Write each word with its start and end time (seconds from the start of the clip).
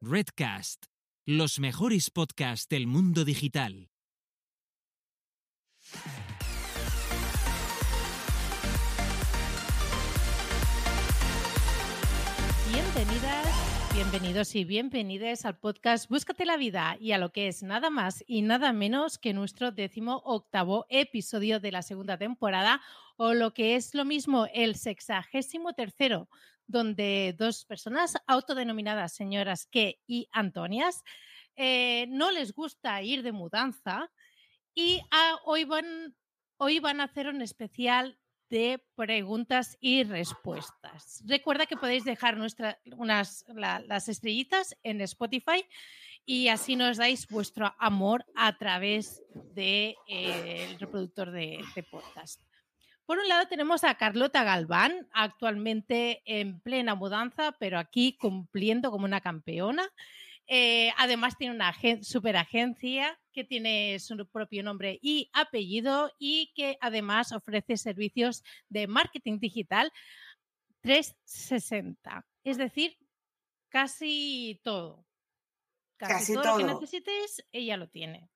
Redcast, 0.00 0.84
los 1.26 1.58
mejores 1.58 2.10
podcasts 2.10 2.68
del 2.68 2.86
mundo 2.86 3.24
digital. 3.24 3.90
Bienvenidas, 12.70 13.92
bienvenidos 13.92 14.54
y 14.54 14.64
bienvenidas 14.64 15.44
al 15.44 15.58
podcast 15.58 16.08
Búscate 16.08 16.44
la 16.44 16.56
vida 16.56 16.96
y 17.00 17.10
a 17.10 17.18
lo 17.18 17.32
que 17.32 17.48
es 17.48 17.64
nada 17.64 17.90
más 17.90 18.22
y 18.28 18.42
nada 18.42 18.72
menos 18.72 19.18
que 19.18 19.34
nuestro 19.34 19.72
décimo 19.72 20.22
octavo 20.24 20.86
episodio 20.90 21.58
de 21.58 21.72
la 21.72 21.82
segunda 21.82 22.18
temporada 22.18 22.80
o 23.20 23.34
lo 23.34 23.52
que 23.52 23.74
es 23.76 23.94
lo 23.94 24.04
mismo 24.04 24.46
el 24.54 24.76
sexagésimo 24.76 25.72
tercero, 25.74 26.28
donde 26.66 27.34
dos 27.36 27.64
personas 27.64 28.14
autodenominadas 28.26 29.12
señoras 29.14 29.66
que 29.66 30.00
y 30.06 30.28
Antonias 30.32 31.02
eh, 31.56 32.06
no 32.10 32.30
les 32.30 32.52
gusta 32.52 33.02
ir 33.02 33.22
de 33.22 33.32
mudanza 33.32 34.10
y 34.74 35.00
ah, 35.10 35.36
hoy, 35.44 35.64
van, 35.64 36.14
hoy 36.58 36.78
van 36.78 37.00
a 37.00 37.04
hacer 37.04 37.26
un 37.28 37.42
especial 37.42 38.16
de 38.50 38.80
preguntas 38.94 39.76
y 39.80 40.04
respuestas. 40.04 41.22
Recuerda 41.26 41.66
que 41.66 41.76
podéis 41.76 42.04
dejar 42.04 42.36
nuestra, 42.36 42.78
unas, 42.96 43.44
la- 43.48 43.80
las 43.80 44.08
estrellitas 44.08 44.76
en 44.84 45.00
Spotify 45.00 45.64
y 46.24 46.48
así 46.48 46.76
nos 46.76 46.98
dais 46.98 47.26
vuestro 47.28 47.74
amor 47.78 48.24
a 48.36 48.56
través 48.56 49.22
del 49.54 49.96
reproductor 50.78 51.30
de, 51.32 51.64
de 51.74 51.82
podcast. 51.82 52.40
Por 53.08 53.18
un 53.20 53.26
lado 53.26 53.48
tenemos 53.48 53.84
a 53.84 53.94
Carlota 53.94 54.44
Galván, 54.44 55.08
actualmente 55.14 56.20
en 56.26 56.60
plena 56.60 56.94
mudanza, 56.94 57.52
pero 57.58 57.78
aquí 57.78 58.18
cumpliendo 58.18 58.90
como 58.90 59.06
una 59.06 59.22
campeona. 59.22 59.88
Eh, 60.46 60.92
además 60.98 61.38
tiene 61.38 61.54
una 61.54 61.68
agen- 61.72 62.04
superagencia 62.04 63.18
que 63.32 63.44
tiene 63.44 63.98
su 63.98 64.14
propio 64.28 64.62
nombre 64.62 64.98
y 65.00 65.30
apellido 65.32 66.12
y 66.18 66.52
que 66.54 66.76
además 66.82 67.32
ofrece 67.32 67.78
servicios 67.78 68.42
de 68.68 68.86
marketing 68.86 69.38
digital 69.38 69.90
360. 70.82 72.26
Es 72.44 72.58
decir, 72.58 72.94
casi 73.70 74.60
todo. 74.62 75.06
Casi, 75.96 76.12
Casi 76.12 76.34
todo, 76.34 76.44
lo 76.44 76.56
que 76.58 76.64
todo. 76.64 76.74
necesites, 76.74 77.42
ella 77.52 77.78
lo 77.78 77.88
tiene. 77.88 78.28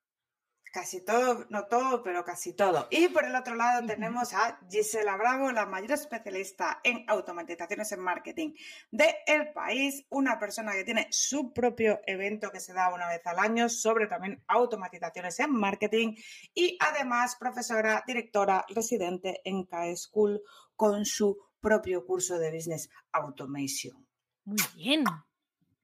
Casi 0.73 1.01
todo, 1.05 1.45
no 1.51 1.67
todo, 1.67 2.01
pero 2.01 2.25
casi 2.25 2.53
todo. 2.53 2.87
Y 2.89 3.07
por 3.09 3.25
el 3.25 3.35
otro 3.35 3.53
lado 3.53 3.85
tenemos 3.85 4.33
a 4.33 4.59
Gisela 4.71 5.15
Bravo, 5.17 5.51
la 5.51 5.67
mayor 5.67 5.91
especialista 5.91 6.79
en 6.83 7.05
automatizaciones 7.07 7.91
en 7.91 7.99
marketing 7.99 8.55
de 8.89 9.17
El 9.27 9.53
País, 9.53 10.03
una 10.09 10.39
persona 10.39 10.71
que 10.71 10.83
tiene 10.83 11.05
su 11.11 11.53
propio 11.53 12.01
evento 12.07 12.49
que 12.49 12.59
se 12.59 12.73
da 12.73 12.91
una 12.91 13.07
vez 13.07 13.21
al 13.27 13.37
año 13.37 13.69
sobre 13.69 14.07
también 14.07 14.43
automatizaciones 14.47 15.39
en 15.41 15.51
marketing 15.51 16.15
y 16.55 16.75
además 16.79 17.35
profesora, 17.35 18.03
directora, 18.07 18.65
residente 18.69 19.41
en 19.45 19.67
KE 19.67 19.95
School 19.95 20.41
con 20.75 21.05
su 21.05 21.37
propio 21.61 22.03
curso 22.03 22.39
de 22.39 22.51
Business 22.51 22.89
Automation. 23.11 24.07
Muy 24.45 24.57
bien. 24.75 25.03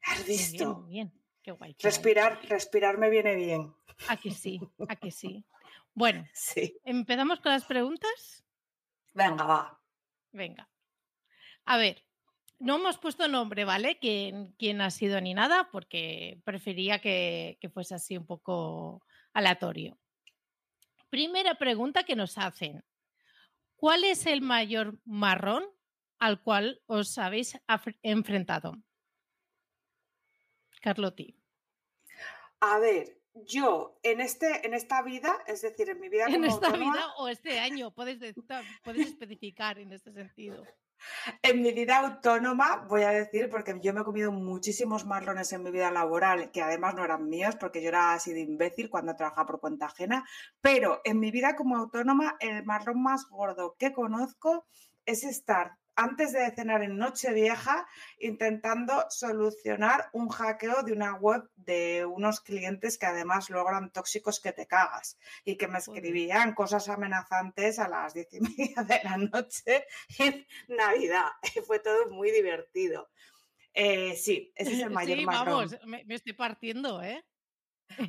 ¿Has 0.01 0.17
Muy 0.17 0.25
bien, 0.25 0.37
visto? 0.39 0.79
muy 0.79 0.89
bien. 0.89 1.18
Qué 1.49 1.53
guay. 1.53 1.73
qué 1.73 1.81
guay. 1.81 1.91
Respirar, 1.91 2.39
respirar 2.47 2.97
me 2.99 3.09
viene 3.09 3.33
bien. 3.35 3.73
A 4.07 4.17
que 4.17 4.29
sí, 4.31 4.59
a 4.87 4.95
que 4.95 5.09
sí. 5.11 5.43
Bueno, 5.95 6.25
Sí. 6.33 6.79
¿empezamos 6.85 7.39
con 7.41 7.51
las 7.51 7.65
preguntas? 7.65 8.45
Venga, 9.13 9.43
va. 9.43 9.81
Venga. 10.31 10.69
A 11.65 11.77
ver, 11.77 12.05
no 12.59 12.75
hemos 12.75 12.99
puesto 12.99 13.27
nombre, 13.27 13.65
¿vale? 13.65 13.97
¿Quién, 13.97 14.53
quién 14.59 14.79
ha 14.81 14.91
sido 14.91 15.19
ni 15.19 15.33
nada? 15.33 15.69
Porque 15.71 16.39
prefería 16.45 16.99
que, 16.99 17.57
que 17.59 17.69
fuese 17.69 17.95
así 17.95 18.15
un 18.15 18.27
poco 18.27 19.03
aleatorio. 19.33 19.97
Primera 21.09 21.55
pregunta 21.55 22.03
que 22.03 22.15
nos 22.15 22.37
hacen. 22.37 22.85
¿Cuál 23.75 24.03
es 24.03 24.27
el 24.27 24.41
mayor 24.41 24.99
marrón 25.05 25.65
al 26.19 26.41
cual 26.43 26.81
os 26.85 27.17
habéis 27.17 27.59
enfrentado? 28.03 28.77
Carloti. 30.81 31.38
A 32.61 32.79
ver, 32.79 33.21
yo 33.33 33.99
en, 34.03 34.21
este, 34.21 34.65
en 34.65 34.73
esta 34.73 35.01
vida, 35.01 35.37
es 35.47 35.61
decir, 35.61 35.89
en 35.89 35.99
mi 35.99 36.09
vida 36.09 36.25
En 36.25 36.33
como 36.33 36.45
esta 36.45 36.67
autónoma, 36.67 36.93
vida 36.93 37.05
o 37.17 37.27
este 37.27 37.59
año, 37.59 37.91
puedes, 37.91 38.19
de- 38.19 38.35
puedes 38.83 39.07
especificar 39.07 39.79
en 39.79 39.93
este 39.93 40.11
sentido. 40.11 40.63
en 41.43 41.61
mi 41.61 41.71
vida 41.71 41.97
autónoma, 41.99 42.85
voy 42.89 43.03
a 43.03 43.11
decir, 43.11 43.49
porque 43.49 43.79
yo 43.81 43.93
me 43.93 44.01
he 44.01 44.03
comido 44.03 44.31
muchísimos 44.31 45.05
marrones 45.05 45.53
en 45.53 45.63
mi 45.63 45.71
vida 45.71 45.91
laboral, 45.91 46.51
que 46.51 46.61
además 46.61 46.95
no 46.95 47.05
eran 47.05 47.29
míos, 47.29 47.55
porque 47.57 47.81
yo 47.81 47.89
era 47.89 48.13
así 48.13 48.33
de 48.33 48.41
imbécil 48.41 48.89
cuando 48.89 49.15
trabajaba 49.15 49.47
por 49.47 49.59
cuenta 49.61 49.85
ajena, 49.85 50.25
pero 50.59 50.99
en 51.05 51.19
mi 51.19 51.31
vida 51.31 51.55
como 51.55 51.77
autónoma, 51.77 52.35
el 52.41 52.65
marrón 52.65 53.01
más 53.01 53.29
gordo 53.29 53.75
que 53.79 53.93
conozco 53.93 54.65
es 55.05 55.23
estar 55.23 55.77
antes 56.01 56.31
de 56.31 56.49
cenar 56.51 56.81
en 56.81 56.97
Nochevieja 56.97 57.85
intentando 58.19 59.05
solucionar 59.09 60.09
un 60.13 60.29
hackeo 60.29 60.81
de 60.83 60.93
una 60.93 61.15
web 61.15 61.43
de 61.57 62.05
unos 62.05 62.39
clientes 62.39 62.97
que 62.97 63.05
además 63.05 63.49
luego 63.49 63.69
eran 63.69 63.91
tóxicos 63.91 64.39
que 64.39 64.53
te 64.53 64.65
cagas 64.65 65.17
y 65.43 65.57
que 65.57 65.67
me 65.67 65.79
escribían 65.79 66.53
cosas 66.53 66.87
amenazantes 66.87 67.79
a 67.79 67.89
las 67.89 68.13
diez 68.13 68.33
y 68.33 68.39
media 68.39 68.83
de 68.83 69.01
la 69.03 69.17
noche 69.17 69.85
en 70.19 70.45
Navidad. 70.69 71.27
Fue 71.67 71.79
todo 71.79 72.09
muy 72.09 72.31
divertido. 72.31 73.09
Eh, 73.73 74.15
sí, 74.15 74.51
ese 74.55 74.73
es 74.73 74.79
el 74.79 74.91
mayor 74.91 75.17
sí, 75.19 75.25
marrón. 75.25 75.69
vamos, 75.69 75.77
me, 75.85 76.03
me 76.05 76.15
estoy 76.15 76.33
partiendo, 76.33 77.01
¿eh? 77.03 77.23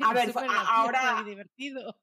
A 0.02 0.12
ver, 0.14 0.32
ahora- 0.36 1.22
divertido. 1.24 2.00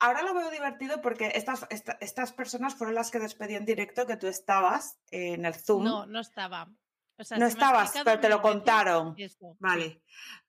Ahora 0.00 0.22
lo 0.22 0.34
veo 0.34 0.50
divertido 0.50 1.00
porque 1.00 1.32
estas, 1.34 1.66
esta- 1.70 1.98
estas 2.00 2.32
personas 2.32 2.74
fueron 2.74 2.94
las 2.94 3.10
que 3.10 3.18
despedí 3.18 3.54
en 3.56 3.64
directo 3.64 4.06
que 4.06 4.16
tú 4.16 4.26
estabas 4.28 4.98
en 5.10 5.44
el 5.44 5.54
Zoom. 5.54 5.84
No, 5.84 6.06
no 6.06 6.20
estaba. 6.20 6.68
O 7.16 7.24
sea, 7.24 7.36
No 7.38 7.46
estabas, 7.46 7.90
pero 8.04 8.20
te 8.20 8.28
lo 8.28 8.40
contaron. 8.42 9.14
Vale. 9.58 10.02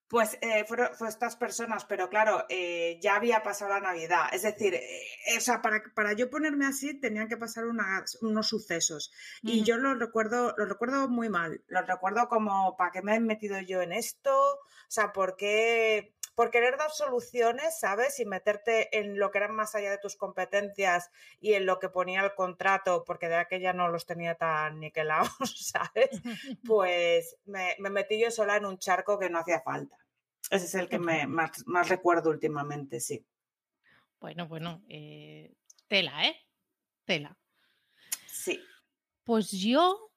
Pues 0.08 0.40
eh, 0.42 0.66
fueron, 0.68 0.96
fue 0.96 1.08
estas 1.08 1.36
personas, 1.36 1.86
pero 1.86 2.10
claro, 2.10 2.46
eh, 2.50 3.00
ya 3.02 3.16
había 3.16 3.44
pasado 3.44 3.70
la 3.72 3.80
Navidad. 3.80 4.28
Es 4.34 4.42
decir, 4.42 4.74
eh, 4.74 5.38
o 5.38 5.40
sea, 5.40 5.62
para, 5.62 5.84
para 5.96 6.14
yo 6.14 6.32
ponerme 6.32 6.66
así 6.66 7.00
tenían 7.00 7.28
que 7.28 7.38
pasar 7.38 7.66
unos 7.66 8.48
sucesos. 8.48 9.12
Y 9.44 9.64
yo 9.64 9.78
lo 9.78 9.94
recuerdo, 9.96 10.56
lo 10.58 10.66
recuerdo 10.66 11.08
muy 11.10 11.30
mal. 11.30 11.64
Lo 11.68 11.82
recuerdo 11.84 12.28
como, 12.28 12.76
¿para 12.76 12.92
qué 12.92 13.04
me 13.04 13.16
he 13.16 13.20
metido 13.20 13.60
yo 13.62 13.82
en 13.84 13.94
esto? 13.94 14.32
O 14.36 14.60
sea, 14.92 15.14
¿por 15.14 15.36
qué? 15.36 16.16
Por 16.40 16.52
querer 16.52 16.78
dar 16.78 16.92
soluciones, 16.92 17.82
¿sabes? 17.82 18.18
Y 18.22 18.26
meterte 18.26 18.98
en 18.98 19.20
lo 19.20 19.30
que 19.30 19.40
eran 19.40 19.54
más 19.54 19.76
allá 19.76 19.92
de 19.92 19.98
tus 19.98 20.16
competencias 20.16 21.12
y 21.42 21.52
en 21.56 21.66
lo 21.66 21.80
que 21.80 21.90
ponía 21.90 22.22
el 22.22 22.34
contrato, 22.34 23.04
porque 23.06 23.28
de 23.28 23.36
aquella 23.36 23.74
no 23.74 23.90
los 23.90 24.06
tenía 24.06 24.36
tan 24.36 24.80
niquelados, 24.80 25.34
¿sabes? 25.74 26.10
Pues 26.66 27.36
me, 27.44 27.76
me 27.80 27.90
metí 27.90 28.18
yo 28.18 28.32
sola 28.32 28.56
en 28.56 28.66
un 28.66 28.78
charco 28.78 29.20
que 29.20 29.30
no 29.30 29.40
hacía 29.40 29.60
falta. 29.60 29.98
Ese 30.50 30.64
es 30.64 30.76
el 30.76 30.88
que 30.88 30.98
me, 30.98 31.28
más, 31.28 31.68
más 31.68 31.90
recuerdo 31.90 32.30
últimamente, 32.30 33.02
sí. 33.02 33.22
Bueno, 34.22 34.48
bueno, 34.48 34.82
eh, 34.88 35.52
tela, 35.90 36.26
¿eh? 36.26 36.38
Tela. 37.04 37.38
Sí. 38.28 38.64
Pues 39.26 39.52
yo, 39.52 40.09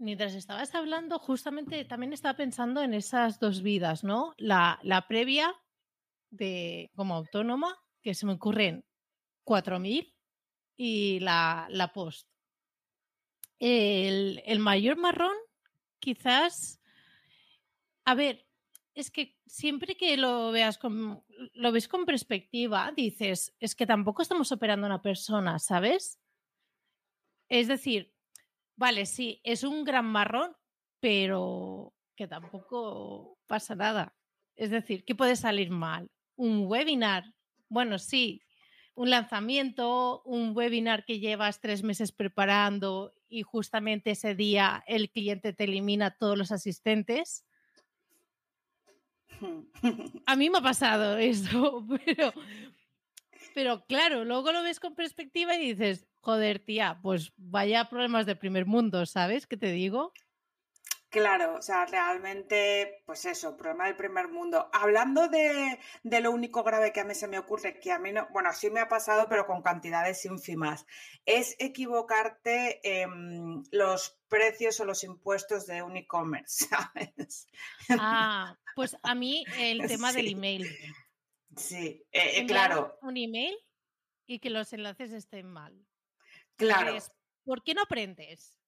mientras 0.00 0.34
estabas 0.34 0.74
hablando, 0.74 1.18
justamente 1.18 1.84
también 1.84 2.12
estaba 2.12 2.36
pensando 2.36 2.82
en 2.82 2.94
esas 2.94 3.38
dos 3.38 3.62
vidas, 3.62 4.02
¿no? 4.02 4.34
La, 4.38 4.80
la 4.82 5.06
previa 5.06 5.54
de 6.30 6.90
como 6.96 7.14
autónoma, 7.14 7.78
que 8.02 8.14
se 8.14 8.26
me 8.26 8.32
ocurren 8.32 8.84
4.000, 9.44 10.12
y 10.76 11.20
la, 11.20 11.66
la 11.68 11.92
post. 11.92 12.26
El, 13.58 14.42
el 14.46 14.58
mayor 14.58 14.96
marrón, 14.96 15.36
quizás, 15.98 16.80
a 18.06 18.14
ver, 18.14 18.46
es 18.94 19.10
que 19.10 19.36
siempre 19.46 19.96
que 19.96 20.16
lo 20.16 20.52
veas 20.52 20.78
con, 20.78 21.22
lo 21.52 21.72
ves 21.72 21.86
con 21.86 22.06
perspectiva, 22.06 22.92
dices, 22.96 23.54
es 23.60 23.74
que 23.74 23.86
tampoco 23.86 24.22
estamos 24.22 24.52
operando 24.52 24.86
una 24.86 25.02
persona, 25.02 25.58
¿sabes? 25.58 26.18
Es 27.50 27.68
decir, 27.68 28.14
vale, 28.80 29.04
sí, 29.04 29.42
es 29.44 29.62
un 29.62 29.84
gran 29.84 30.06
marrón, 30.06 30.56
pero 31.00 31.94
que 32.16 32.26
tampoco 32.26 33.38
pasa 33.46 33.74
nada. 33.74 34.16
Es 34.56 34.70
decir, 34.70 35.04
¿qué 35.04 35.14
puede 35.14 35.36
salir 35.36 35.68
mal? 35.68 36.10
Un 36.34 36.64
webinar, 36.66 37.24
bueno, 37.68 37.98
sí, 37.98 38.42
un 38.94 39.10
lanzamiento, 39.10 40.22
un 40.24 40.56
webinar 40.56 41.04
que 41.04 41.20
llevas 41.20 41.60
tres 41.60 41.82
meses 41.82 42.10
preparando 42.10 43.12
y 43.28 43.42
justamente 43.42 44.12
ese 44.12 44.34
día 44.34 44.82
el 44.86 45.10
cliente 45.10 45.52
te 45.52 45.64
elimina 45.64 46.06
a 46.06 46.16
todos 46.16 46.38
los 46.38 46.50
asistentes. 46.50 47.44
A 50.24 50.36
mí 50.36 50.48
me 50.48 50.58
ha 50.58 50.62
pasado 50.62 51.18
eso, 51.18 51.86
pero, 52.06 52.32
pero 53.54 53.84
claro, 53.84 54.24
luego 54.24 54.52
lo 54.52 54.62
ves 54.62 54.80
con 54.80 54.94
perspectiva 54.94 55.54
y 55.54 55.74
dices, 55.74 56.09
joder, 56.20 56.58
tía, 56.60 56.98
pues 57.02 57.32
vaya 57.36 57.88
problemas 57.88 58.26
de 58.26 58.36
primer 58.36 58.66
mundo, 58.66 59.06
¿sabes 59.06 59.46
qué 59.46 59.56
te 59.56 59.72
digo? 59.72 60.12
Claro, 61.10 61.56
o 61.56 61.62
sea, 61.62 61.86
realmente, 61.86 63.02
pues 63.04 63.24
eso, 63.24 63.56
problema 63.56 63.86
del 63.86 63.96
primer 63.96 64.28
mundo. 64.28 64.70
Hablando 64.72 65.26
de, 65.26 65.80
de, 66.04 66.20
lo 66.20 66.30
único 66.30 66.62
grave 66.62 66.92
que 66.92 67.00
a 67.00 67.04
mí 67.04 67.16
se 67.16 67.26
me 67.26 67.36
ocurre, 67.36 67.80
que 67.80 67.90
a 67.90 67.98
mí 67.98 68.12
no, 68.12 68.28
bueno, 68.30 68.52
sí 68.52 68.70
me 68.70 68.78
ha 68.78 68.88
pasado, 68.88 69.26
pero 69.28 69.44
con 69.44 69.60
cantidades 69.60 70.24
ínfimas, 70.24 70.86
es 71.26 71.56
equivocarte 71.58 73.02
en 73.02 73.64
los 73.72 74.20
precios 74.28 74.78
o 74.78 74.84
los 74.84 75.02
impuestos 75.02 75.66
de 75.66 75.82
un 75.82 75.96
e-commerce, 75.96 76.68
¿sabes? 76.70 77.48
Ah, 77.88 78.56
pues 78.76 78.96
a 79.02 79.16
mí 79.16 79.44
el 79.58 79.80
tema 79.88 80.12
del 80.12 80.28
email. 80.28 80.68
Sí, 81.56 82.06
eh, 82.12 82.40
eh 82.40 82.46
claro. 82.46 82.96
Un 83.02 83.16
email 83.16 83.56
y 84.26 84.38
que 84.38 84.50
los 84.50 84.72
enlaces 84.72 85.10
estén 85.10 85.48
mal. 85.48 85.89
Claro. 86.66 86.96
¿Por 87.44 87.62
qué 87.62 87.74
no 87.74 87.82
aprendes? 87.82 88.60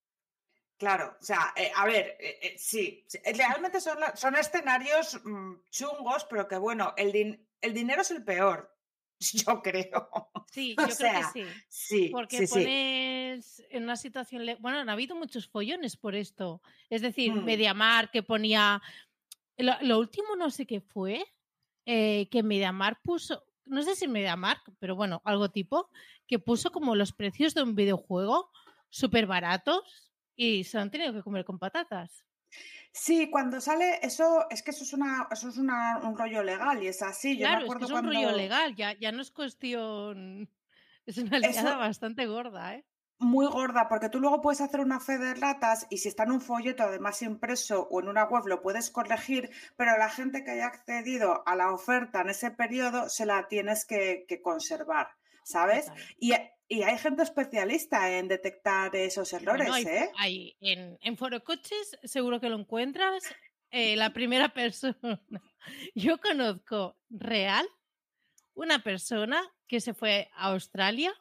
Claro, 0.83 1.17
o 1.21 1.25
sea, 1.25 1.55
eh, 1.55 1.71
a 1.77 1.87
ver, 1.87 2.17
eh, 2.19 2.39
eh, 2.43 2.55
sí, 2.59 3.07
realmente 3.37 3.81
son, 3.81 3.99
son 4.17 4.35
escenarios 4.35 5.21
mm, 5.23 5.53
chungos, 5.71 6.27
pero 6.29 6.49
que 6.49 6.57
bueno, 6.57 6.93
el, 6.97 7.47
el 7.61 7.73
dinero 7.73 8.03
es 8.03 8.11
el 8.11 8.25
peor, 8.25 8.77
yo 9.21 9.63
creo. 9.63 10.11
Sí, 10.51 10.75
yo 10.77 10.97
creo 10.97 11.13
que 11.13 11.25
sí. 11.33 11.47
Sí, 11.69 12.09
porque 12.09 12.49
pones 12.49 13.65
en 13.71 13.85
una 13.85 13.97
situación. 13.97 14.45
Bueno, 14.59 14.81
han 14.81 14.89
habido 14.89 15.15
muchos 15.15 15.47
follones 15.47 15.97
por 15.97 16.17
esto. 16.17 16.61
Es 16.91 17.01
decir, 17.01 17.33
mm. 17.33 17.45
Mediamar 17.45 18.11
que 18.11 18.25
ponía. 18.25 18.83
Lo, 19.59 20.01
último 20.01 20.35
no 20.35 20.51
sé 20.51 20.67
qué 20.67 20.81
fue, 20.81 21.25
que 21.85 22.43
Mediamar 22.43 23.01
puso. 23.03 23.45
No 23.73 23.83
sé 23.83 23.97
si 23.97 24.07
Mediamar, 24.07 24.59
pero 24.79 24.95
bueno, 24.95 25.23
algo 25.25 25.51
tipo, 25.51 25.91
que 26.27 26.39
puso 26.39 26.71
como 26.71 26.95
los 26.95 27.13
precios 27.13 27.55
de 27.55 27.63
un 27.63 27.75
videojuego 27.75 28.51
súper 28.91 29.27
baratos 29.27 30.13
y 30.37 30.65
se 30.65 30.79
han 30.79 30.91
tenido 30.91 31.13
que 31.13 31.23
comer 31.23 31.45
con 31.45 31.59
patatas. 31.59 32.25
Sí, 32.93 33.31
cuando 33.31 33.61
sale, 33.61 33.99
eso 34.03 34.47
es 34.51 34.63
que 34.63 34.73
eso 34.73 34.85
es 34.85 34.93
una, 34.93 35.27
eso 35.31 35.49
es 35.49 35.57
una, 35.57 35.99
un 36.03 36.17
rollo 36.17 36.43
legal 36.43 36.83
y 36.83 36.89
es 36.89 37.01
así. 37.01 37.39
Yo 37.39 37.47
claro, 37.47 37.65
es, 37.67 37.75
que 37.75 37.85
es 37.85 37.91
un 37.91 38.05
rollo 38.05 38.33
legal, 38.33 38.77
ya, 38.77 38.93
ya 38.93 39.11
no 39.13 39.23
es 39.23 39.31
cuestión. 39.31 40.49
Es 41.05 41.19
una 41.19 41.41
liada 41.41 41.77
bastante 41.79 42.27
gorda, 42.27 42.77
¿eh? 42.77 42.85
Muy 43.23 43.47
gorda, 43.47 43.89
porque 43.89 44.09
tú 44.09 44.21
luego 44.21 44.41
puedes 44.41 44.61
hacer 44.61 44.81
una 44.81 44.99
fe 44.99 45.17
de 45.17 45.35
ratas 45.35 45.87
y 45.91 45.99
si 45.99 46.09
está 46.09 46.25
en 46.25 46.33
un 46.33 46.41
folleto 46.41 46.83
además 46.83 47.23
impreso 47.23 47.87
o 47.91 48.01
en 48.01 48.09
una 48.09 48.25
web 48.25 48.47
lo 48.47 48.63
puedes 48.63 48.91
corregir, 48.91 49.51
pero 49.77 49.97
la 49.97 50.11
gente 50.11 50.43
que 50.43 50.51
haya 50.51 50.67
accedido 50.67 51.43
a 51.47 51.55
la 51.55 51.73
oferta 51.73 52.21
en 52.21 52.31
ese 52.31 52.51
periodo 52.51 53.09
se 53.09 53.25
la 53.25 53.47
tienes 53.47 53.85
que, 53.85 54.27
conservar, 54.43 55.09
¿sabes? 55.45 55.87
Y, 56.19 56.33
y 56.67 56.83
hay 56.83 56.99
gente 56.99 57.23
especialista 57.23 58.11
en 58.11 58.27
detectar 58.27 58.95
esos 58.97 59.33
errores, 59.33 59.69
¿eh? 59.87 60.11
Hay, 60.19 60.57
en, 60.61 60.99
en 61.01 61.17
Foro 61.17 61.45
Coches 61.45 61.97
seguro 62.03 62.41
que 62.41 62.49
lo 62.49 62.59
encuentras. 62.59 63.23
Eh, 63.71 63.97
la 63.97 64.13
primera 64.13 64.49
persona. 64.55 65.21
Yo 65.95 66.19
conozco 66.19 66.99
real 67.09 67.67
una 68.55 68.83
persona 68.83 69.43
que 69.67 69.81
se 69.81 69.95
fue 69.95 70.29
a 70.35 70.49
Australia 70.49 71.15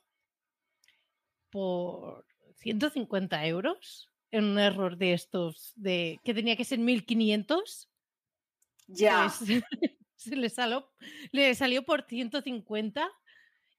por 1.52 2.26
150 2.58 3.46
euros 3.46 4.10
en 4.32 4.46
un 4.46 4.60
error 4.60 4.98
de 4.98 5.14
estos, 5.14 5.74
de 5.76 6.20
que 6.24 6.34
tenía 6.34 6.56
que 6.56 6.66
ser 6.66 6.80
1500. 6.80 7.90
Ya. 8.88 9.32
Pues, 9.40 9.64
se 10.16 10.36
le 10.36 10.50
salió, 10.50 10.90
le 11.32 11.54
salió 11.56 11.84
por 11.84 12.06
150 12.08 13.10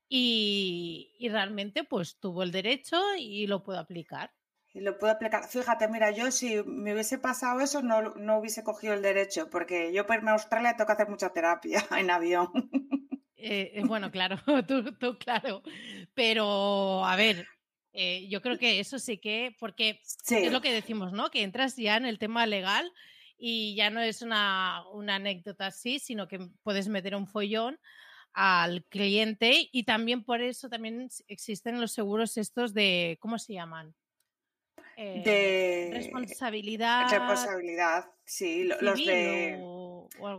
y, 0.09 1.17
realmente 1.31 1.85
pues 1.85 2.19
tuvo 2.19 2.43
el 2.43 2.53
derecho 2.53 3.01
y 3.17 3.47
lo 3.47 3.63
puedo 3.63 3.79
aplicar. 3.79 4.31
Y 4.75 4.81
lo 4.81 4.99
puedo 4.99 5.13
aplicar. 5.13 5.49
Fíjate, 5.49 5.89
mira, 5.89 6.11
yo 6.11 6.31
si 6.31 6.63
me 6.65 6.93
hubiese 6.93 7.19
pasado 7.19 7.61
eso 7.61 7.83
no, 7.83 8.15
no 8.15 8.39
hubiese 8.39 8.63
cogido 8.63 8.95
el 8.95 9.03
derecho, 9.03 9.49
porque 9.51 9.93
yo 9.93 10.07
para 10.07 10.19
irme 10.19 10.31
a 10.31 10.35
Australia 10.35 10.77
tengo 10.77 10.87
que 10.87 10.93
hacer 10.93 11.09
mucha 11.09 11.33
terapia 11.33 11.83
en 11.97 12.11
avión. 12.11 12.51
Eh, 13.37 13.73
eh, 13.75 13.83
bueno, 13.87 14.11
claro, 14.11 14.37
tú, 14.69 14.93
tú, 14.95 15.19
claro. 15.19 15.63
Pero, 16.15 17.05
a 17.05 17.17
ver, 17.17 17.47
eh, 17.93 18.27
yo 18.29 18.41
creo 18.41 18.59
que 18.59 18.81
eso 18.81 18.99
sí 18.99 19.19
que, 19.19 19.55
porque 19.59 20.01
es 20.03 20.53
lo 20.53 20.61
que 20.61 20.73
decimos, 20.73 21.13
¿no? 21.13 21.31
Que 21.31 21.43
entras 21.43 21.77
ya 21.77 21.97
en 21.97 22.07
el 22.07 22.19
tema 22.19 22.47
legal 22.47 22.91
y 23.37 23.75
ya 23.75 23.91
no 23.91 24.01
es 24.01 24.23
una, 24.23 24.85
una 24.93 25.17
anécdota 25.17 25.67
así, 25.67 25.99
sino 25.99 26.29
que 26.29 26.39
puedes 26.63 26.89
meter 26.89 27.15
un 27.15 27.27
follón 27.27 27.79
al 28.33 28.85
cliente 28.85 29.69
y 29.73 29.85
también 29.85 30.25
por 30.25 30.41
eso 30.41 30.69
también 30.69 31.09
existen 31.29 31.81
los 31.81 31.93
seguros 31.93 32.37
estos 32.39 32.73
de, 32.73 33.19
¿cómo 33.21 33.39
se 33.39 33.55
llaman? 33.55 33.95
Eh, 34.97 35.23
de 35.25 35.91
responsabilidad. 35.99 37.11
Responsabilidad, 37.11 38.07
sí, 38.25 38.65
los 38.65 38.97
de... 38.97 39.59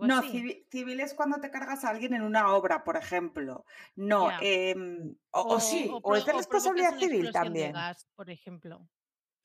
no, 0.02 0.22
Civil, 0.22 1.00
es 1.00 1.14
cuando 1.14 1.40
te 1.40 1.52
cargas 1.52 1.84
a 1.84 1.90
alguien 1.90 2.14
en 2.14 2.22
una 2.22 2.54
obra, 2.54 2.84
por 2.84 2.98
ejemplo. 2.98 3.66
No, 3.96 4.30
em, 4.42 5.16
o, 5.32 5.60
sí, 5.60 5.90
o, 5.92 6.16
es 6.16 6.26
de 6.26 6.34
responsabilidad 6.34 6.98
civil 6.98 7.32
también. 7.32 7.74
por 8.16 8.30
ejemplo. 8.30 8.88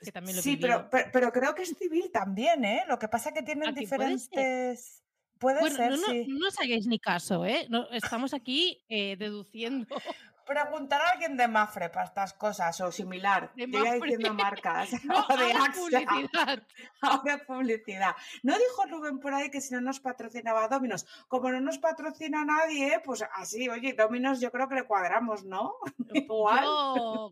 Que 0.01 0.13
también 0.13 0.41
sí, 0.41 0.57
pero, 0.57 0.89
pero, 0.91 1.33
creo 1.33 1.55
que 1.55 1.63
es 1.63 1.77
civil 1.77 2.11
también, 2.13 2.65
¿eh? 2.65 2.85
Lo 2.87 2.99
que 2.99 3.09
pasa 3.09 3.31
es 3.31 3.35
que 3.35 3.43
tienen 3.43 3.75
diferentes... 3.75 5.03
Puede 5.39 5.61
bueno, 5.61 5.77
ser, 5.77 5.91
no, 5.93 5.97
sí. 5.99 6.27
No, 6.29 6.49
os 6.49 6.59
hagáis 6.59 6.87
ni 6.89 6.99
caso, 6.99 7.47
¿eh? 7.47 7.67
No, 7.69 7.89
estamos 7.91 8.35
aquí 8.35 8.85
eh, 8.89 9.17
deduciendo. 9.17 9.87
Preguntar 10.49 11.03
a 11.03 11.11
alguien 11.11 11.37
de 11.37 11.47
Mafre 11.47 11.91
para 11.91 12.07
estas 12.07 12.33
cosas 12.33 12.81
o 12.81 12.91
similar. 12.91 13.53
De 13.55 13.67
diciendo 13.67 14.33
marcas. 14.33 14.89
no, 15.05 15.27
o 15.29 15.37
de 15.37 15.53
AXA. 15.53 15.73
publicidad. 15.73 16.63
Ahora 17.03 17.39
publicidad. 17.47 18.17
¿No 18.43 18.55
dijo 18.55 18.87
Rubén 18.89 19.21
por 19.21 19.35
ahí 19.35 19.51
que 19.51 19.61
si 19.61 19.75
no 19.75 19.83
nos 19.83 20.01
patrocinaba 20.01 20.67
Dominos? 20.69 21.07
Como 21.29 21.51
no 21.51 21.61
nos 21.61 21.79
patrocina 21.79 22.47
nadie, 22.47 23.01
pues 23.05 23.23
así, 23.35 23.69
oye, 23.69 23.93
Dominos 23.93 24.41
yo 24.41 24.51
creo 24.51 24.69
que 24.69 24.77
le 24.77 24.85
cuadramos, 24.85 25.45
¿no? 25.45 25.75
Igual. 26.15 26.65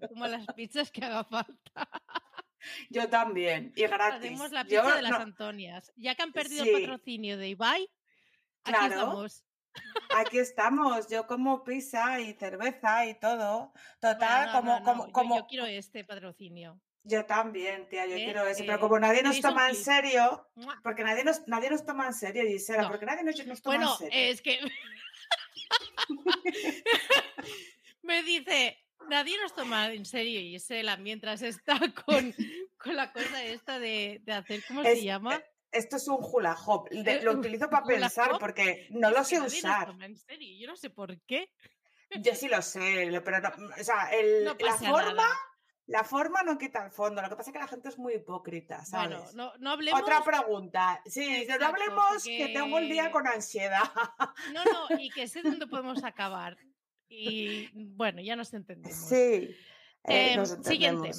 como 0.08 0.26
las 0.26 0.46
pizzas 0.54 0.90
que 0.90 1.04
haga 1.04 1.24
falta. 1.24 1.88
Yo 2.90 3.08
también, 3.08 3.72
y 3.76 3.82
gratis. 3.86 4.32
Hacemos 4.32 4.52
la 4.52 4.64
pizza 4.64 4.94
de 4.94 5.02
las 5.02 5.20
Antonias. 5.20 5.92
Ya 5.96 6.14
que 6.14 6.22
han 6.22 6.32
perdido 6.32 6.64
el 6.64 6.82
patrocinio 6.82 7.38
de 7.38 7.48
Ibai, 7.48 7.88
Claro. 8.66 8.84
Aquí 8.84 8.94
estamos. 8.94 9.44
Aquí 10.16 10.38
estamos, 10.38 11.08
yo 11.08 11.26
como 11.26 11.64
pizza 11.64 12.20
y 12.20 12.32
cerveza 12.34 13.06
y 13.06 13.18
todo. 13.18 13.72
Total, 14.00 14.52
como, 14.52 14.82
como, 14.82 15.12
como. 15.12 15.36
Yo, 15.36 15.46
quiero 15.46 15.66
este 15.66 16.04
patrocinio. 16.04 16.80
Yo 17.02 17.24
también, 17.24 17.88
tía, 17.88 18.06
yo 18.06 18.16
¿Eh? 18.16 18.24
quiero 18.24 18.46
ese. 18.46 18.64
Pero 18.64 18.80
como 18.80 18.98
nadie 18.98 19.22
nos 19.22 19.40
toma 19.40 19.68
en 19.68 19.76
serio, 19.76 20.48
porque 20.82 21.04
nadie 21.04 21.22
nos, 21.24 21.46
nadie 21.46 21.70
nos 21.70 21.84
toma 21.84 22.06
en 22.06 22.14
serio, 22.14 22.42
Gisela, 22.44 22.88
porque 22.88 23.06
nadie 23.06 23.22
nos, 23.22 23.46
nos 23.46 23.62
toma 23.62 23.76
en 23.76 23.82
serio. 23.82 24.10
Bueno, 24.10 24.30
es 24.32 24.42
que. 24.42 24.58
Me 28.02 28.22
dice, 28.22 28.78
nadie 29.08 29.36
nos 29.40 29.54
toma 29.54 29.92
en 29.92 30.04
serio, 30.04 30.40
Gisela, 30.40 30.96
mientras 30.96 31.42
está 31.42 31.78
con, 32.06 32.34
con 32.76 32.96
la 32.96 33.12
cosa 33.12 33.44
esta 33.44 33.78
de, 33.78 34.20
de 34.24 34.32
hacer, 34.32 34.62
¿cómo 34.66 34.82
se 34.82 35.04
llama? 35.04 35.42
Eh, 35.76 35.78
esto 35.78 35.96
es 35.96 36.08
un 36.08 36.18
hula 36.20 36.56
hop. 36.66 36.88
lo 37.22 37.32
utilizo 37.32 37.68
para 37.70 37.86
pensar 37.86 38.38
porque 38.38 38.86
no 38.90 39.10
lo 39.10 39.24
sé 39.24 39.40
usar. 39.40 39.94
En 40.00 40.16
serio, 40.16 40.56
yo 40.58 40.66
no 40.68 40.76
sé 40.76 40.90
por 40.90 41.18
qué. 41.22 41.50
Yo 42.20 42.34
sí 42.34 42.48
lo 42.48 42.62
sé, 42.62 43.20
pero 43.24 43.40
no, 43.40 43.50
o 43.80 43.84
sea, 43.84 44.10
el, 44.12 44.44
la 44.44 44.54
forma, 44.78 45.28
la 45.86 46.04
forma 46.04 46.42
no 46.44 46.56
quita 46.56 46.84
el 46.84 46.92
fondo. 46.92 47.20
Lo 47.20 47.28
que 47.28 47.36
pasa 47.36 47.50
es 47.50 47.52
que 47.52 47.58
la 47.58 47.66
gente 47.66 47.88
es 47.88 47.98
muy 47.98 48.14
hipócrita, 48.14 48.84
¿sabes? 48.84 49.18
Bueno, 49.18 49.30
no, 49.34 49.52
no 49.58 49.70
hablemos. 49.70 50.00
Otra 50.00 50.22
pregunta. 50.22 51.02
Sí, 51.04 51.46
no 51.58 51.66
hablemos 51.66 52.22
que 52.24 52.50
tengo 52.54 52.78
el 52.78 52.88
día 52.88 53.10
con 53.10 53.26
ansiedad. 53.26 53.82
No, 54.52 54.64
no, 54.64 54.98
y 54.98 55.10
que 55.10 55.26
sé 55.26 55.42
dónde 55.42 55.66
podemos 55.66 56.04
acabar. 56.04 56.56
Y 57.08 57.70
bueno, 57.74 58.22
ya 58.22 58.36
nos 58.36 58.52
entendemos. 58.54 59.08
Sí. 59.08 59.56
Eh, 60.04 60.34
em, 60.34 60.46
siguiente 60.62 61.10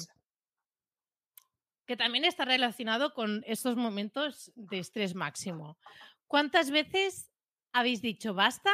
que 1.88 1.96
también 1.96 2.26
está 2.26 2.44
relacionado 2.44 3.14
con 3.14 3.42
estos 3.46 3.74
momentos 3.76 4.52
de 4.54 4.78
estrés 4.78 5.14
máximo. 5.14 5.78
¿Cuántas 6.26 6.70
veces 6.70 7.32
habéis 7.72 8.02
dicho 8.02 8.34
basta, 8.34 8.70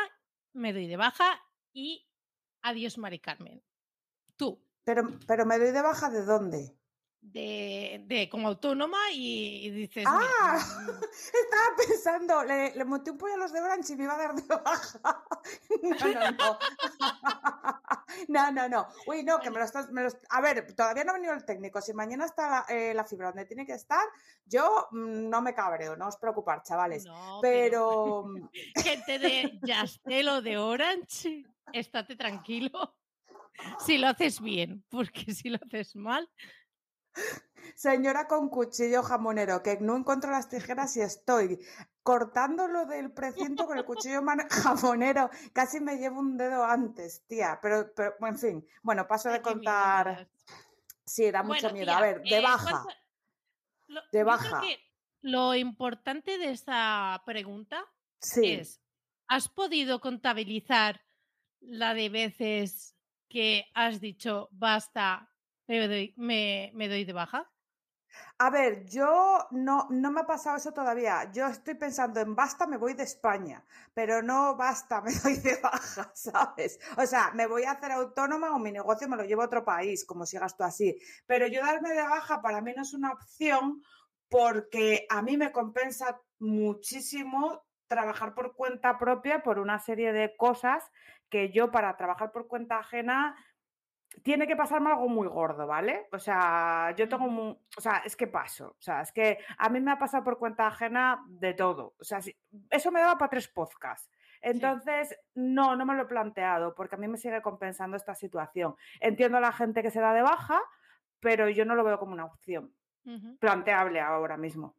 me 0.53 0.73
doy 0.73 0.89
de 0.89 0.97
baja 0.97 1.41
y 1.73 2.11
adiós, 2.61 2.99
Mari 2.99 3.21
Carmen? 3.21 3.63
Tú. 4.35 4.61
Pero, 4.83 5.17
pero 5.29 5.47
me 5.47 5.61
doy 5.61 5.71
de 5.71 5.81
baja 5.81 6.11
de 6.11 6.25
dónde? 6.25 6.77
De, 7.33 8.29
como 8.31 8.49
autónoma 8.49 8.99
y, 9.13 9.71
dices... 9.71 10.05
¡Ah! 10.07 10.59
Estaba 11.43 11.77
pensando, 11.77 12.45
le, 12.45 12.75
le, 12.75 12.85
monté 12.85 13.11
un 13.11 13.19
pollo 13.19 13.35
a 13.35 13.39
los 13.39 13.53
de 13.53 13.61
Orange 13.61 13.95
y 13.95 13.97
me 13.97 14.05
iba 14.05 14.15
a 14.15 14.19
dar 14.19 14.35
de 14.35 14.43
baja. 14.47 15.25
No, 15.83 16.09
no, 16.09 16.31
no. 16.31 16.59
No, 18.29 18.53
no, 18.53 18.69
no. 18.69 18.87
Uy, 19.07 19.25
no, 19.25 19.41
que 19.41 19.51
me 19.51 19.59
lo 19.59 19.65
estás... 19.65 19.89
A 20.31 20.41
ver, 20.41 20.75
todavía 20.75 21.05
no 21.05 21.11
ha 21.11 21.15
venido 21.15 21.35
el 21.35 21.45
técnico. 21.45 21.81
Si 21.81 21.93
mañana 21.93 22.27
está 22.27 22.49
la, 22.49 22.67
eh, 22.69 22.95
fibra 23.09 23.29
donde 23.29 23.45
tiene 23.45 23.67
que 23.67 23.73
estar, 23.73 24.05
yo 24.47 24.89
mm, 24.93 25.29
no 25.29 25.43
me 25.43 25.53
cabreo, 25.53 25.97
no 25.97 26.09
os 26.09 26.17
preocupar, 26.17 26.63
chavales. 26.63 27.05
pero... 27.43 28.25
Mm, 28.27 28.49
gente 28.81 29.19
de 29.19 29.59
Yastelo 29.63 30.43
de 30.43 30.59
Orange, 30.59 31.45
estate 31.73 32.15
tranquilo 32.15 32.95
si 33.79 33.99
lo 33.99 34.09
haces 34.09 34.41
bien, 34.41 34.85
porque 34.89 35.33
si 35.33 35.51
lo 35.51 35.59
haces 35.65 35.95
mal, 35.97 36.29
Señora 37.75 38.29
con 38.29 38.49
cuchillo 38.49 39.03
jamonero, 39.03 39.63
que 39.63 39.79
no 39.81 39.97
encuentro 39.97 40.31
las 40.31 40.49
tijeras 40.49 40.97
y 40.97 41.01
estoy 41.01 41.59
cortándolo 42.03 42.87
del 42.87 43.11
precinto 43.13 43.67
con 43.67 43.79
el 43.79 43.85
cuchillo 43.85 44.23
jamonero. 44.51 45.31
Casi 45.53 45.81
me 45.81 45.97
llevo 45.97 46.21
un 46.21 46.37
dedo 46.37 46.65
antes, 46.65 47.27
tía. 47.27 47.59
Pero, 47.61 47.93
pero 47.95 48.15
en 48.21 48.39
fin, 48.39 48.67
bueno, 48.83 49.07
paso 49.09 49.31
de 49.31 49.43
contar. 49.43 50.29
Sí, 51.05 51.31
da 51.31 51.43
mucho 51.43 51.71
miedo. 51.71 51.93
a 51.93 52.01
ver, 52.01 52.23
de 52.23 52.39
eh, 52.39 52.41
baja. 52.41 52.85
de 54.13 54.25
baja. 54.25 54.63
lo 55.23 55.55
importante 55.55 56.39
de 56.39 56.51
esta 56.51 57.23
pregunta 57.27 57.85
es: 58.37 58.81
¿has 59.27 59.49
podido 59.49 60.01
contabilizar 60.01 61.03
la 61.61 61.95
de 61.95 62.09
veces 62.09 62.95
que 63.29 63.67
has 63.75 64.01
dicho 64.01 64.49
basta, 64.53 65.34
me 65.67 65.89
doy, 65.89 66.15
me, 66.17 66.71
me 66.75 66.89
doy 66.89 67.05
de 67.05 67.13
baja? 67.13 67.51
A 68.39 68.51
ver, 68.51 68.85
yo 68.87 69.47
no, 69.53 69.87
no 69.91 70.11
me 70.11 70.21
ha 70.23 70.27
pasado 70.27 70.57
eso 70.57 70.73
todavía. 70.73 71.31
Yo 71.33 71.47
estoy 71.47 71.75
pensando 71.75 72.21
en 72.21 72.35
basta, 72.35 72.67
me 72.67 72.77
voy 72.77 72.95
de 72.95 73.05
España, 73.05 73.65
pero 73.93 74.23
no 74.23 74.57
basta, 74.57 75.01
me 75.03 75.13
doy 75.13 75.37
de 75.37 75.61
baja, 75.61 76.11
¿sabes? 76.15 76.79
O 76.97 77.07
sea, 77.07 77.31
me 77.35 77.47
voy 77.47 77.65
a 77.65 77.73
hacer 77.73 77.93
autónoma 77.93 78.55
o 78.55 78.59
mi 78.59 78.73
negocio 78.73 79.09
me 79.09 79.17
lo 79.17 79.25
llevo 79.25 79.43
a 79.43 79.47
otro 79.47 79.65
país, 79.65 80.05
como 80.05 80.27
si 80.27 80.39
gasto 80.39 80.65
así. 80.65 80.99
Pero 81.27 81.47
yo 81.47 81.61
darme 81.61 81.91
de 81.91 82.03
baja 82.03 82.43
para 82.43 82.61
mí 82.61 82.73
no 82.77 82.83
es 82.83 82.95
una 82.95 83.13
opción 83.13 83.83
porque 84.29 85.07
a 85.11 85.23
mí 85.23 85.37
me 85.37 85.53
compensa 85.53 86.21
muchísimo 86.39 87.65
trabajar 87.87 88.35
por 88.35 88.57
cuenta 88.57 88.99
propia 88.99 89.43
por 89.43 89.59
una 89.59 89.79
serie 89.79 90.13
de 90.13 90.35
cosas 90.37 90.83
que 91.29 91.53
yo 91.53 91.71
para 91.71 91.97
trabajar 91.97 92.33
por 92.33 92.49
cuenta 92.49 92.79
ajena 92.79 93.37
tiene 94.23 94.47
que 94.47 94.57
pasarme 94.57 94.91
algo 94.91 95.09
muy 95.09 95.29
gordo, 95.29 95.67
¿vale? 95.67 96.09
O 96.13 96.19
sea, 96.19 96.95
yo 96.97 97.09
tengo 97.09 97.29
muy, 97.29 97.57
o 97.77 97.81
sea, 97.81 98.03
es 98.05 98.17
que 98.17 98.27
paso, 98.27 98.77
o 98.79 98.83
sea, 98.83 99.03
es 99.03 99.13
que 99.13 99.39
a 99.59 99.69
mí 99.69 99.81
me 99.81 99.93
ha 99.93 99.99
pasado 99.99 100.25
por 100.25 100.39
cuenta 100.39 100.67
ajena 100.67 101.25
de 101.29 101.55
todo, 101.55 101.95
o 101.99 102.05
sea, 102.05 102.21
eso 102.71 102.93
me 102.93 103.01
daba 103.01 103.19
para 103.19 103.31
tres 103.31 103.49
podcasts. 103.49 104.11
Entonces, 104.41 105.19
no, 105.35 105.75
no 105.75 105.87
me 105.87 105.95
lo 105.95 106.03
he 106.03 106.07
planteado 106.07 106.75
porque 106.75 106.97
a 106.97 106.99
mí 106.99 107.09
me 107.09 107.17
sigue 107.17 107.41
compensando 107.41 107.97
esta 107.97 108.15
situación. 108.15 108.75
Entiendo 109.01 109.39
a 109.39 109.41
la 109.41 109.53
gente 109.53 109.83
que 109.83 109.91
se 109.91 110.01
da 110.01 110.13
de 110.13 110.21
baja, 110.21 110.61
pero 111.19 111.49
yo 111.49 111.65
no 111.65 111.75
lo 111.75 111.83
veo 111.83 111.99
como 111.99 112.13
una 112.13 112.27
opción 112.27 112.75
planteable 113.39 114.01
ahora 114.01 114.37
mismo. 114.37 114.77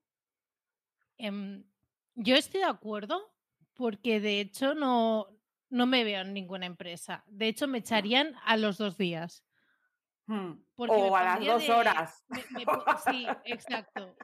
Em, 1.17 1.63
yo 2.13 2.35
estoy 2.35 2.61
de 2.61 2.67
acuerdo 2.67 3.33
porque 3.73 4.19
de 4.19 4.39
hecho 4.39 4.75
no, 4.75 5.27
no 5.69 5.85
me 5.85 6.03
veo 6.03 6.21
en 6.21 6.33
ninguna 6.33 6.65
empresa. 6.65 7.23
De 7.27 7.47
hecho, 7.47 7.67
me 7.67 7.79
echarían 7.79 8.35
a 8.43 8.57
los 8.57 8.77
dos 8.77 8.97
días. 8.97 9.43
Hmm. 10.27 10.53
O 10.75 11.15
a 11.15 11.23
las 11.23 11.45
dos 11.45 11.69
horas. 11.69 12.25
sí, 13.09 13.27
exacto. 13.45 14.15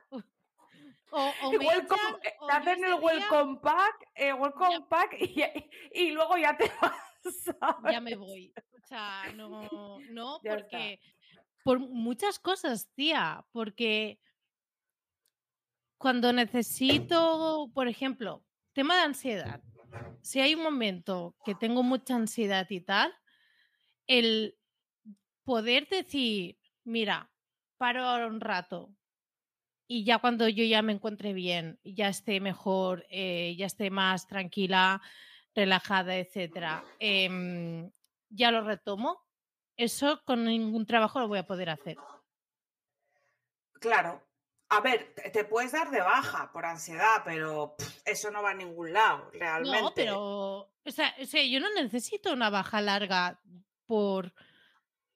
O, 1.12 1.32
o 1.44 1.52
me 1.52 1.66
echan, 1.66 1.98
eh, 2.24 2.34
te 2.48 2.54
hacen 2.54 2.86
el 2.86 2.94
welcome 2.96 3.60
pack, 3.62 4.10
el 4.16 4.34
welcome 4.36 4.86
pack 4.90 5.18
y, 5.94 6.12
luego 6.12 6.38
ya 6.38 6.56
te 6.56 6.72
vas. 6.82 6.94
Ya 7.92 8.02
me 8.02 8.16
voy. 8.16 8.52
O 8.82 8.88
sea, 8.88 9.32
no, 9.36 10.00
no 10.10 10.40
porque 10.42 11.00
por 11.64 11.80
muchas 11.80 12.40
cosas, 12.40 12.90
tía, 12.96 13.46
porque 13.52 14.20
cuando 15.98 16.34
necesito, 16.34 17.70
por 17.74 17.88
ejemplo, 17.88 18.44
tema 18.74 18.96
de 18.96 19.02
ansiedad, 19.02 19.62
si 20.22 20.40
hay 20.40 20.56
un 20.56 20.64
momento 20.64 21.36
que 21.46 21.56
tengo 21.56 21.84
mucha 21.84 22.16
ansiedad 22.16 22.68
y 22.70 22.82
tal, 22.82 23.14
el 24.08 24.58
poder 25.44 25.88
decir, 25.90 26.58
mira, 26.84 27.32
paro 27.78 28.28
un 28.28 28.42
rato 28.42 28.96
y 29.88 30.06
ya 30.06 30.20
cuando 30.20 30.48
yo 30.48 30.64
ya 30.64 30.82
me 30.82 30.94
encuentre 30.94 31.34
bien, 31.34 31.78
ya 31.84 32.08
esté 32.08 32.40
mejor, 32.40 33.06
eh, 33.10 33.56
ya 33.58 33.66
esté 33.66 33.90
más 33.90 34.26
tranquila, 34.26 35.02
relajada, 35.54 36.16
etcétera, 36.16 36.82
em, 37.00 37.92
ya 38.30 38.52
lo 38.52 38.64
retomo. 38.64 39.20
Eso 39.76 40.22
con 40.26 40.46
ningún 40.46 40.86
trabajo 40.86 41.20
lo 41.20 41.28
voy 41.28 41.40
a 41.40 41.46
poder 41.46 41.70
hacer. 41.70 41.98
Claro, 43.82 44.22
a 44.72 44.80
ver, 44.80 45.14
te 45.34 45.44
puedes 45.44 45.74
dar 45.74 45.92
de 45.92 46.00
baja 46.00 46.50
por 46.54 46.66
ansiedad, 46.66 47.24
pero 47.26 47.76
eso 48.06 48.32
no 48.32 48.42
va 48.42 48.52
a 48.52 48.54
ningún 48.54 48.94
lado, 48.94 49.30
realmente. 49.34 49.82
No, 49.82 49.94
pero, 49.94 50.20
o 50.86 50.92
sea, 50.92 51.14
yo 51.18 51.60
no 51.60 51.74
necesito 51.74 52.32
una 52.32 52.50
baja 52.50 52.80
larga 52.80 53.42
por 53.86 54.34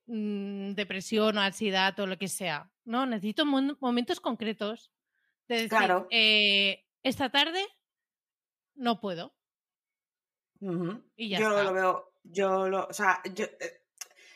mm, 0.07 0.73
depresión 0.73 1.37
o 1.37 1.41
ansiedad 1.41 1.97
o 2.01 2.05
lo 2.05 2.17
que 2.17 2.27
sea. 2.27 2.69
No, 2.83 3.05
necesito 3.05 3.45
momentos 3.45 4.19
concretos 4.19 4.91
de 5.47 5.55
decir, 5.55 5.69
claro. 5.69 6.07
Eh, 6.11 6.85
esta 7.01 7.29
tarde 7.29 7.65
no 8.73 8.99
puedo. 8.99 9.33
y 11.15 11.29
ya 11.29 11.39
yo 11.39 11.63
lo 11.63 11.73
veo, 11.73 12.11
yo 12.23 12.67
lo, 12.67 12.87
o 12.87 12.93
sea, 12.93 13.21
yo, 13.33 13.45
eh, 13.45 13.84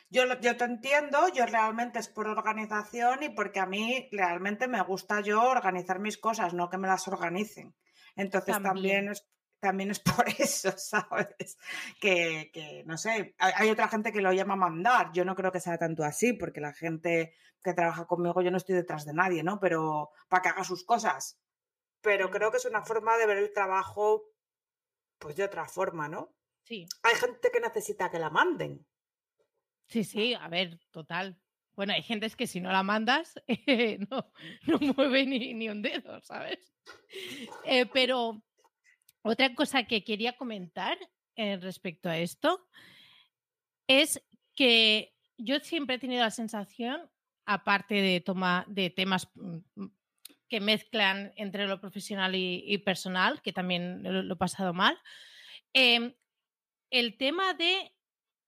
yo, 0.09 0.23
yo 0.41 0.57
te 0.57 0.63
entiendo, 0.63 1.27
yo 1.29 1.45
realmente 1.45 1.99
es 1.99 2.07
por 2.07 2.27
organización 2.27 3.23
y 3.23 3.29
porque 3.29 3.59
a 3.59 3.65
mí 3.65 4.09
realmente 4.11 4.67
me 4.67 4.81
gusta 4.81 5.21
yo 5.21 5.43
organizar 5.43 5.99
mis 5.99 6.17
cosas, 6.17 6.53
no 6.53 6.69
que 6.69 6.77
me 6.77 6.87
las 6.87 7.07
organicen. 7.07 7.75
Entonces 8.15 8.61
también, 8.61 9.09
es, 9.09 9.29
también 9.59 9.91
es 9.91 9.99
por 10.17 10.27
eso, 10.27 10.71
¿sabes? 10.77 11.57
Que, 12.01 12.49
que 12.51 12.83
no 12.85 12.97
sé, 12.97 13.35
hay, 13.37 13.69
otra 13.69 13.87
gente 13.87 14.11
que 14.11 14.21
lo 14.21 14.33
llama 14.33 14.55
mandar, 14.55 15.11
yo 15.13 15.23
no 15.25 15.35
creo 15.35 15.51
que 15.51 15.59
sea 15.59 15.77
tanto 15.77 16.03
así, 16.03 16.33
porque 16.33 16.59
la 16.59 16.73
gente 16.73 17.33
que 17.63 17.73
trabaja 17.73 18.05
conmigo, 18.05 18.41
yo 18.41 18.51
no 18.51 18.57
estoy 18.57 18.75
detrás 18.75 19.05
de 19.05 19.13
nadie, 19.13 19.43
¿no? 19.43 19.59
Pero 19.59 20.11
para 20.27 20.41
que 20.41 20.49
haga 20.49 20.63
sus 20.63 20.83
cosas. 20.85 21.39
Pero 22.01 22.31
creo 22.31 22.49
que 22.49 22.57
es 22.57 22.65
una 22.65 22.83
forma 22.83 23.17
de 23.17 23.27
ver 23.27 23.37
el 23.37 23.53
trabajo, 23.53 24.23
pues 25.19 25.35
de 25.35 25.43
otra 25.43 25.67
forma, 25.67 26.07
¿no? 26.07 26.33
Sí. 26.63 26.87
Hay 27.03 27.15
gente 27.15 27.51
que 27.51 27.59
necesita 27.59 28.09
que 28.09 28.19
la 28.19 28.29
manden. 28.29 28.87
Sí, 29.89 30.03
sí, 30.03 30.35
a 30.35 30.47
ver, 30.47 30.79
total. 30.91 31.35
Bueno, 31.75 31.93
hay 31.93 32.03
gente 32.03 32.29
que 32.29 32.45
si 32.45 32.61
no 32.61 32.71
la 32.71 32.83
mandas, 32.83 33.33
no, 34.11 34.31
no, 34.67 34.93
mueve 34.95 35.25
ni, 35.25 35.67
un 35.67 35.81
dedo, 35.81 36.21
¿sabes? 36.21 36.59
Eh, 37.65 37.87
pero 37.87 38.43
otra 39.23 39.53
cosa 39.55 39.83
que 39.85 40.03
quería 40.03 40.37
comentar 40.37 40.97
eh, 41.35 41.57
respecto 41.57 42.07
a 42.07 42.17
esto 42.17 42.67
es 43.87 44.21
que 44.55 45.15
yo 45.37 45.59
siempre 45.59 45.95
he 45.95 45.99
tenido 45.99 46.21
la 46.21 46.31
sensación, 46.31 47.09
aparte 47.45 47.95
de, 47.95 48.21
toma, 48.21 48.65
de 48.67 48.91
temas 48.91 49.27
mm, 49.33 49.57
mm, 49.75 49.91
que 50.49 50.59
mezclan 50.59 51.33
entre 51.35 51.65
lo 51.65 51.79
profesional 51.81 52.35
y, 52.35 52.77
personal, 52.79 53.41
que 53.41 53.53
también 53.53 54.03
lo, 54.03 54.33
he 54.33 54.37
pasado 54.37 54.73
mal, 54.73 54.99
em, 55.73 56.13
el 56.91 57.17
tema 57.17 57.53
de 57.53 57.93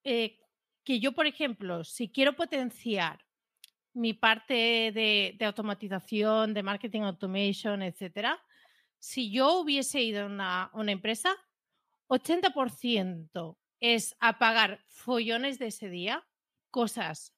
eh, 0.03 0.40
que 0.83 1.00
yo, 1.00 1.13
por 1.13 1.27
ejemplo, 1.27 1.83
si 1.83 2.09
quiero 2.09 2.35
potenciar 2.35 3.23
mi 3.93 4.13
parte 4.13 4.91
de, 4.93 5.38
automatización, 5.41 6.53
de 6.53 6.63
marketing 6.63 7.01
automation, 7.01 7.81
etcétera, 7.81 8.41
si 9.00 9.31
yo 9.31 9.59
hubiese 9.59 10.01
ido 10.01 10.27
a 10.39 10.71
una, 10.73 10.91
empresa, 10.91 11.35
80% 12.07 13.57
es 13.79 14.15
apagar 14.19 14.83
follones 14.88 15.59
de 15.59 15.67
ese 15.67 15.89
día, 15.89 16.25
cosas 16.69 17.35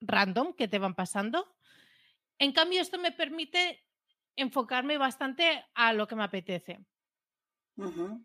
random 0.00 0.54
que 0.54 0.68
te 0.68 0.78
van 0.78 0.94
pasando. 0.94 1.56
En 2.38 2.52
cambio, 2.52 2.80
esto 2.80 2.98
me 2.98 3.10
permite 3.10 3.84
enfocarme 4.36 4.98
bastante 4.98 5.64
a 5.74 5.92
lo 5.92 6.06
que 6.06 6.14
me 6.14 6.24
apetece. 6.24 6.78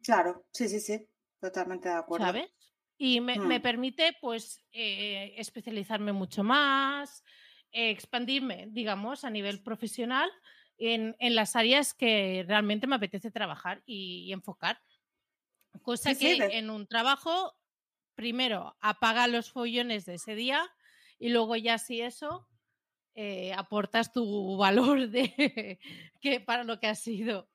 Claro, 0.03 0.45
sí, 0.51 0.67
sí, 0.67 0.79
sí, 0.79 1.09
totalmente 1.39 1.89
de 1.89 1.95
acuerdo. 1.95 2.25
¿Sabes? 2.25 2.51
Y 2.97 3.21
me, 3.21 3.37
mm. 3.37 3.61
permite, 3.61 4.15
pues, 4.21 4.63
eh, 4.71 5.33
especializarme 5.37 6.13
mucho 6.13 6.43
más, 6.43 7.23
expandirme, 7.71 8.67
digamos, 8.69 9.23
a 9.23 9.29
nivel 9.29 9.61
profesional 9.61 10.29
en, 10.77 11.15
las 11.35 11.55
áreas 11.55 11.93
que 11.93 12.45
realmente 12.47 12.87
me 12.87 12.95
apetece 12.95 13.31
trabajar 13.31 13.81
y, 13.85 14.31
enfocar. 14.31 14.79
Cosa 15.81 16.13
que 16.15 16.35
en 16.57 16.69
un 16.69 16.87
trabajo, 16.87 17.55
primero, 18.15 18.75
apaga 18.79 19.27
los 19.27 19.51
follones 19.51 20.05
de 20.05 20.15
ese 20.15 20.35
día 20.35 20.69
y 21.17 21.29
luego 21.29 21.55
ya 21.55 21.77
si 21.77 22.01
eso, 22.01 22.47
eh, 23.15 23.53
aportas 23.53 24.11
tu 24.11 24.57
valor 24.57 25.07
de 25.07 25.79
que 26.21 26.39
para 26.39 26.63
lo 26.63 26.79
que 26.79 26.87
has 26.87 26.99
sido. 26.99 27.49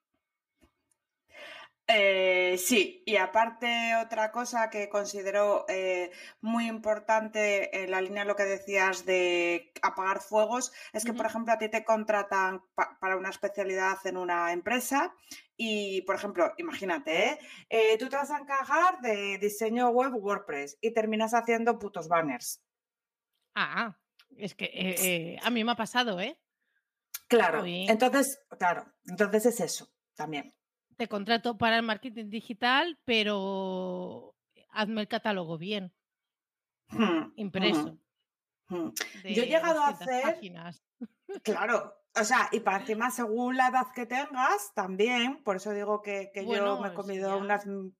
Eh, 1.90 2.59
sí, 2.59 3.02
y 3.07 3.16
aparte 3.16 3.97
otra 3.97 4.30
cosa 4.30 4.68
que 4.68 4.90
considero 4.90 5.64
eh, 5.68 6.11
muy 6.42 6.66
importante 6.66 7.83
en 7.83 7.90
la 7.90 8.02
línea 8.02 8.25
de 8.25 8.28
lo 8.28 8.37
que 8.37 8.45
decías 8.45 9.07
de 9.07 9.73
apagar 9.80 10.21
fuegos 10.21 10.71
es 10.92 11.04
que, 11.04 11.14
por 11.14 11.25
ejemplo, 11.25 11.54
a 11.54 11.59
ti 11.59 11.71
te 11.71 11.85
contratan 11.85 12.62
para 13.00 13.16
una 13.16 13.30
especialidad 13.30 13.97
en 14.04 14.18
una 14.18 14.52
empresa 14.52 15.14
y, 15.57 16.02
por 16.02 16.16
ejemplo, 16.16 16.52
imagínate, 16.59 17.38
¿eh? 17.71 17.97
tú 17.99 18.11
te 18.11 18.16
vas 18.16 18.30
a 18.30 18.38
encargar 18.38 19.00
de 19.00 19.38
diseño 19.38 19.88
web 19.88 20.12
WordPress 20.14 20.76
y 20.83 20.92
terminas 20.92 21.33
haciendo 21.33 21.78
putos 21.78 22.07
banners. 22.07 22.62
Ah. 23.54 23.97
Es 24.37 24.54
que 24.54 24.66
eh, 24.66 24.95
eh, 24.99 25.38
a 25.42 25.50
mí 25.50 25.64
me 25.64 25.73
ha 25.73 25.76
pasado, 25.76 26.21
¿eh? 26.21 26.38
Claro, 27.26 27.64
entonces, 27.66 28.40
claro, 28.59 28.87
entonces 29.07 29.47
es 29.47 29.61
eso 29.61 29.92
también. 30.14 30.54
Te 30.99 31.07
contrato 31.09 31.57
para 31.57 31.76
el 31.76 31.85
marketing 31.85 32.28
digital, 32.28 32.99
pero 33.05 34.35
hazme 34.71 35.02
el 35.02 35.09
catálogo 35.09 35.57
bien, 35.57 35.93
Hmm, 36.90 37.33
impreso. 37.37 37.97
hmm. 38.69 38.88
Yo 39.23 39.43
he 39.43 39.47
llegado 39.47 39.81
a 39.85 39.93
200 39.93 40.09
hacer- 40.09 40.23
páginas. 40.35 40.83
Claro, 41.45 41.95
o 42.21 42.25
sea, 42.25 42.49
y 42.50 42.61
para 42.61 42.78
encima, 42.99 43.11
según 43.12 43.57
la 43.57 43.69
edad 43.69 43.87
que 43.95 44.07
tengas, 44.07 44.73
también, 44.75 45.43
por 45.45 45.55
eso 45.57 45.71
digo 45.73 46.02
que, 46.02 46.31
que 46.35 46.40
yo 46.43 46.47
Bueno, 46.49 46.81
me 46.81 46.88
he 46.88 46.95
comido 46.95 47.28
ya. 47.31 47.37
unas. 47.37 47.64
mm, 47.67 47.90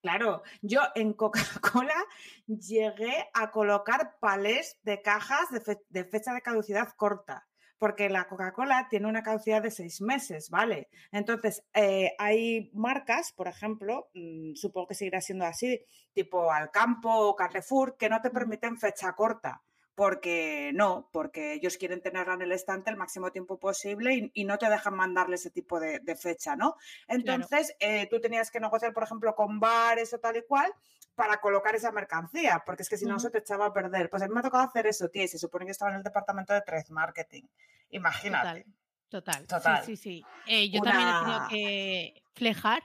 Claro, 0.00 0.42
yo 0.62 0.80
en 0.94 1.12
Coca-Cola 1.12 1.94
llegué 2.46 3.28
a 3.34 3.50
colocar 3.50 4.16
palés 4.20 4.78
de 4.82 5.00
cajas 5.02 5.50
de, 5.50 5.60
fe- 5.60 5.82
de 5.88 6.04
fecha 6.04 6.32
de 6.32 6.40
caducidad 6.42 6.92
corta, 6.96 7.47
porque 7.78 8.08
la 8.08 8.26
Coca-Cola 8.26 8.88
tiene 8.90 9.06
una 9.06 9.22
caducidad 9.22 9.62
de 9.62 9.70
seis 9.70 10.00
meses, 10.00 10.50
¿vale? 10.50 10.88
Entonces, 11.12 11.62
eh, 11.74 12.12
hay 12.18 12.70
marcas, 12.74 13.32
por 13.32 13.48
ejemplo, 13.48 14.10
mm, 14.14 14.54
supongo 14.54 14.88
que 14.88 14.94
seguirá 14.94 15.20
siendo 15.20 15.44
así, 15.44 15.84
tipo 16.12 16.50
Alcampo 16.50 17.10
o 17.10 17.36
Carrefour, 17.36 17.96
que 17.96 18.08
no 18.08 18.20
te 18.20 18.30
permiten 18.30 18.76
fecha 18.76 19.12
corta 19.12 19.62
porque 19.98 20.70
no, 20.74 21.08
porque 21.10 21.54
ellos 21.54 21.76
quieren 21.76 22.00
tenerla 22.00 22.34
en 22.34 22.42
el 22.42 22.52
estante 22.52 22.88
el 22.88 22.96
máximo 22.96 23.32
tiempo 23.32 23.58
posible 23.58 24.14
y, 24.14 24.30
y 24.32 24.44
no 24.44 24.56
te 24.56 24.70
dejan 24.70 24.94
mandarle 24.94 25.34
ese 25.34 25.50
tipo 25.50 25.80
de, 25.80 25.98
de 25.98 26.14
fecha, 26.14 26.54
¿no? 26.54 26.76
Entonces, 27.08 27.74
eh, 27.80 28.06
tú 28.08 28.20
tenías 28.20 28.52
que 28.52 28.60
negociar, 28.60 28.92
por 28.92 29.02
ejemplo, 29.02 29.34
con 29.34 29.58
bares 29.58 30.14
o 30.14 30.20
tal 30.20 30.36
y 30.36 30.42
cual 30.42 30.72
para 31.16 31.40
colocar 31.40 31.74
esa 31.74 31.90
mercancía, 31.90 32.62
porque 32.64 32.84
es 32.84 32.88
que 32.88 32.96
si 32.96 33.06
no 33.06 33.18
se 33.18 33.28
te 33.30 33.38
echaba 33.38 33.66
a 33.66 33.72
perder. 33.72 34.08
Pues 34.08 34.22
a 34.22 34.28
mí 34.28 34.34
me 34.34 34.38
ha 34.38 34.44
tocado 34.44 34.62
hacer 34.62 34.86
eso, 34.86 35.08
tío, 35.08 35.24
y 35.24 35.28
se 35.28 35.36
supone 35.36 35.64
que 35.64 35.72
estaba 35.72 35.90
en 35.90 35.96
el 35.96 36.04
departamento 36.04 36.52
de 36.54 36.62
trade 36.62 36.84
marketing. 36.90 37.42
Imagínate. 37.90 38.66
Total, 39.08 39.40
total. 39.40 39.46
Total. 39.48 39.84
Sí, 39.84 39.96
sí, 39.96 40.22
sí. 40.22 40.26
Eh, 40.46 40.70
yo 40.70 40.80
también 40.80 41.08
he 41.08 41.18
tenido 41.18 41.48
que 41.48 42.22
flejar 42.34 42.84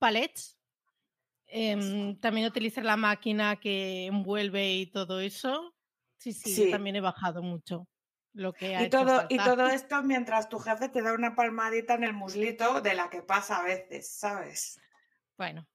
palets. 0.00 0.58
em, 1.46 2.18
también 2.18 2.48
utilizar 2.48 2.84
la 2.84 2.96
máquina 2.96 3.54
que 3.60 4.06
envuelve 4.06 4.72
y 4.72 4.86
todo 4.86 5.20
eso. 5.20 5.72
Sí, 6.18 6.32
sí, 6.32 6.64
yo 6.66 6.70
también 6.70 6.96
he 6.96 7.00
bajado 7.00 7.42
mucho 7.42 7.88
lo 8.32 8.52
que 8.52 8.76
ha 8.76 8.82
Y 8.82 8.84
hecho 8.86 8.98
todo, 9.00 9.26
y 9.28 9.38
todo 9.38 9.66
esto 9.68 10.02
mientras 10.02 10.48
tu 10.48 10.58
jefe 10.58 10.88
te 10.88 11.02
da 11.02 11.12
una 11.14 11.34
palmadita 11.34 11.94
en 11.94 12.04
el 12.04 12.12
muslito 12.12 12.80
de 12.80 12.94
la 12.94 13.08
que 13.08 13.22
pasa 13.22 13.60
a 13.60 13.64
veces, 13.64 14.10
¿sabes? 14.12 14.78
Bueno, 15.36 15.66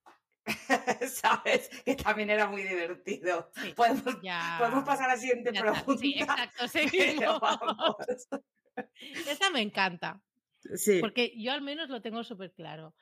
¿Sabes? 1.08 1.70
Que 1.86 1.96
también 1.96 2.30
era 2.30 2.48
muy 2.48 2.64
divertido. 2.64 3.50
sí, 3.56 3.74
Podemos, 3.74 4.22
ya. 4.22 4.56
podemos 4.60 4.84
pasar 4.84 5.10
a 5.10 5.16
la 5.16 5.20
siguiente 5.20 5.52
pregunta. 5.52 5.98
Sí, 5.98 6.16
exacto, 6.20 6.68
seguimos. 6.68 7.40
Esta 9.28 9.50
me 9.52 9.62
encanta. 9.62 10.22
Sí. 10.76 11.00
Porque 11.00 11.34
yo 11.38 11.52
al 11.52 11.62
menos 11.62 11.90
lo 11.90 12.02
tengo 12.02 12.24
súper 12.24 12.54
claro. 12.54 12.96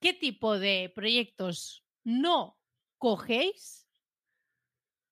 ¿Qué 0.00 0.14
tipo 0.14 0.58
de 0.58 0.90
proyectos 0.94 1.84
no 2.04 2.58
cogéis? 2.98 3.88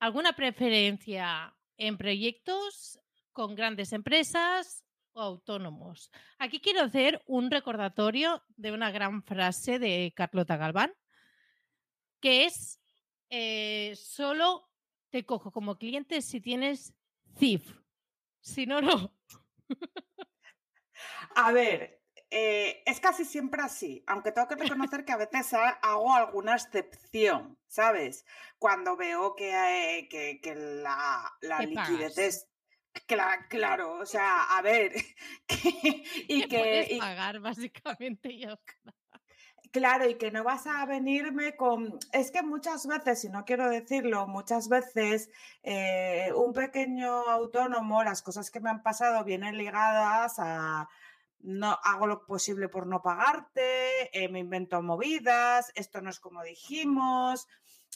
¿Alguna 0.00 0.34
preferencia 0.34 1.54
en 1.78 1.96
proyectos 1.96 3.00
con 3.32 3.54
grandes 3.54 3.92
empresas 3.92 4.84
o 5.12 5.22
autónomos? 5.22 6.10
Aquí 6.38 6.60
quiero 6.60 6.82
hacer 6.82 7.22
un 7.26 7.50
recordatorio 7.50 8.44
de 8.56 8.72
una 8.72 8.90
gran 8.90 9.22
frase 9.22 9.78
de 9.78 10.12
Carlota 10.14 10.56
Galván, 10.56 10.92
que 12.20 12.44
es, 12.44 12.80
eh, 13.30 13.94
solo 13.96 14.68
te 15.10 15.24
cojo 15.24 15.50
como 15.50 15.78
cliente 15.78 16.20
si 16.20 16.40
tienes 16.40 16.94
CIF. 17.38 17.72
Si 18.40 18.66
no, 18.66 18.80
no. 18.80 19.14
A 21.34 21.52
ver, 21.52 21.97
eh, 22.30 22.82
es 22.86 23.00
casi 23.00 23.24
siempre 23.24 23.62
así, 23.62 24.04
aunque 24.06 24.32
tengo 24.32 24.48
que 24.48 24.56
reconocer 24.56 25.04
que 25.04 25.12
a 25.12 25.16
veces 25.16 25.52
ha- 25.54 25.78
hago 25.82 26.12
alguna 26.14 26.54
excepción, 26.54 27.58
¿sabes? 27.66 28.26
Cuando 28.58 28.96
veo 28.96 29.34
que, 29.34 29.50
eh, 29.98 30.08
que, 30.08 30.40
que 30.40 30.54
la, 30.54 31.32
liquidez 31.60 32.18
es... 32.18 32.48
cla- 33.06 33.46
claro, 33.48 33.94
o 33.94 34.06
sea, 34.06 34.56
a 34.56 34.62
ver, 34.62 34.92
que- 35.46 36.04
y 36.28 36.46
que 36.48 36.58
puedes 36.58 36.90
y- 36.90 36.98
pagar 36.98 37.40
básicamente 37.40 38.30
y 38.32 38.40
ya 38.40 38.52
está. 38.52 38.94
Claro, 39.70 40.08
y 40.08 40.14
que 40.14 40.30
no 40.30 40.44
vas 40.44 40.66
a 40.66 40.86
venirme 40.86 41.54
con... 41.54 41.98
Es 42.12 42.30
que 42.30 42.42
muchas 42.42 42.86
veces, 42.86 43.24
y 43.24 43.28
no 43.28 43.44
quiero 43.44 43.68
decirlo, 43.68 44.26
muchas 44.26 44.68
veces 44.70 45.28
eh, 45.62 46.32
un 46.34 46.54
pequeño 46.54 47.10
autónomo, 47.28 48.02
las 48.02 48.22
cosas 48.22 48.50
que 48.50 48.60
me 48.60 48.70
han 48.70 48.82
pasado 48.82 49.24
vienen 49.24 49.58
ligadas 49.58 50.36
a... 50.38 50.88
No 51.40 51.78
hago 51.84 52.06
lo 52.06 52.24
posible 52.26 52.68
por 52.68 52.86
no 52.86 53.00
pagarte, 53.00 54.10
eh, 54.12 54.28
me 54.28 54.40
invento 54.40 54.82
movidas, 54.82 55.70
esto 55.74 56.00
no 56.00 56.10
es 56.10 56.18
como 56.20 56.42
dijimos. 56.42 57.46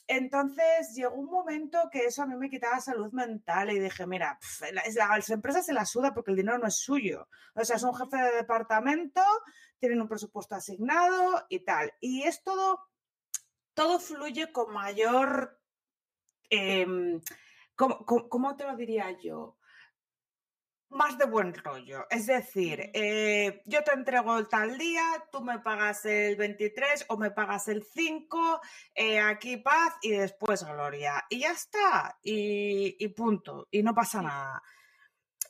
Entonces 0.07 0.95
llegó 0.95 1.15
un 1.15 1.27
momento 1.31 1.89
que 1.91 2.07
eso 2.07 2.23
a 2.23 2.27
mí 2.27 2.35
me 2.37 2.51
quitaba 2.51 2.81
salud 2.81 3.13
mental 3.13 3.71
y 3.71 3.79
dije, 3.79 4.07
mira, 4.07 4.39
pf, 4.41 4.73
la, 4.73 4.83
las 5.17 5.31
empresas 5.31 5.67
se 5.67 5.73
la 5.73 5.85
suda 5.87 6.13
porque 6.15 6.31
el 6.31 6.37
dinero 6.37 6.59
no 6.59 6.67
es 6.67 6.77
suyo. 6.77 7.29
O 7.55 7.65
sea, 7.65 7.77
es 7.77 7.83
un 7.83 7.95
jefe 7.95 8.17
de 8.17 8.33
departamento, 8.37 9.23
tienen 9.79 10.01
un 10.01 10.09
presupuesto 10.09 10.55
asignado 10.55 11.45
y 11.49 11.61
tal. 11.61 11.93
Y 12.01 12.23
es 12.23 12.43
todo, 12.43 12.81
todo 13.75 13.99
fluye 14.01 14.53
con 14.53 14.73
mayor, 14.73 15.61
em, 16.51 17.21
¿cómo, 17.77 18.05
cómo- 18.05 18.29
cómo 18.29 18.57
te 18.57 18.65
lo 18.65 18.77
diría 18.77 19.11
yo? 19.19 19.57
Más 20.93 21.17
de 21.17 21.25
buen 21.25 21.55
rollo. 21.55 22.07
Es 22.11 22.27
decir, 22.27 22.91
eh, 22.93 23.63
yo 23.65 23.83
te 23.83 23.93
entrego 23.93 24.37
el 24.37 24.47
tal 24.47 24.77
día, 24.77 25.03
tú 25.33 25.41
me 25.41 25.59
pagas 25.59 26.05
el 26.05 26.37
23 26.37 27.07
o 27.09 27.17
me 27.17 27.31
pagas 27.31 27.69
el 27.69 27.83
5, 27.83 28.61
eh, 28.95 29.19
aquí 29.19 29.57
paz 29.57 29.95
y 30.03 30.11
después 30.11 30.63
gloria. 30.65 31.25
Y 31.31 31.41
ya 31.41 31.53
está. 31.53 32.19
Y, 32.23 33.03
y 33.03 33.09
punto. 33.09 33.69
Y 33.71 33.83
no 33.83 33.95
pasa 33.95 34.21
nada. 34.21 34.63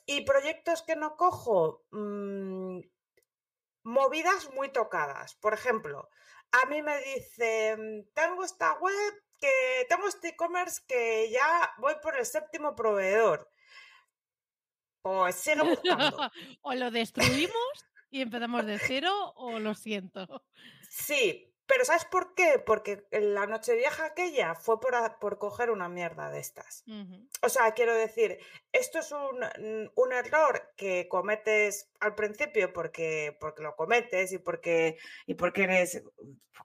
Y 0.05 0.21
proyectos 0.21 0.81
que 0.83 0.95
no 0.95 1.17
cojo, 1.17 1.83
mm, 1.91 2.79
movidas 3.83 4.49
muy 4.53 4.69
tocadas. 4.69 5.35
Por 5.35 5.53
ejemplo, 5.53 6.09
a 6.53 6.65
mí 6.67 6.81
me 6.81 7.01
dicen, 7.01 8.09
tengo 8.13 8.45
esta 8.45 8.75
web, 8.75 9.13
que 9.41 9.85
tengo 9.89 10.07
este 10.07 10.29
e-commerce 10.29 10.81
que 10.87 11.29
ya 11.29 11.73
voy 11.79 11.95
por 12.01 12.17
el 12.17 12.25
séptimo 12.25 12.77
proveedor. 12.77 13.49
Pues 15.03 15.35
sigue 15.35 15.61
buscando. 15.61 16.31
o 16.61 16.73
lo 16.73 16.89
destruimos 16.89 17.53
y 18.09 18.21
empezamos 18.21 18.65
de 18.65 18.79
cero 18.79 19.11
o 19.35 19.59
lo 19.59 19.75
siento. 19.75 20.43
Sí, 20.89 21.53
pero 21.65 21.83
¿sabes 21.85 22.05
por 22.05 22.35
qué? 22.35 22.61
Porque 22.65 23.05
la 23.11 23.45
noche 23.45 23.75
vieja 23.75 24.05
aquella 24.05 24.55
fue 24.55 24.79
por, 24.79 24.95
a- 24.95 25.19
por 25.19 25.37
coger 25.39 25.71
una 25.71 25.89
mierda 25.89 26.29
de 26.29 26.39
estas. 26.39 26.83
O 27.41 27.49
sea, 27.49 27.73
quiero 27.73 27.93
decir, 27.93 28.37
esto 28.71 28.99
es 28.99 29.11
un, 29.11 29.39
mm, 29.39 29.91
un 29.95 30.13
error 30.13 30.71
que 30.77 31.07
cometes 31.09 31.91
al 31.99 32.15
principio 32.15 32.71
porque, 32.71 33.35
porque 33.39 33.63
lo 33.63 33.75
cometes 33.75 34.31
y 34.31 34.37
porque, 34.37 34.97
y 35.25 35.33
porque 35.33 35.63
eres 35.63 36.01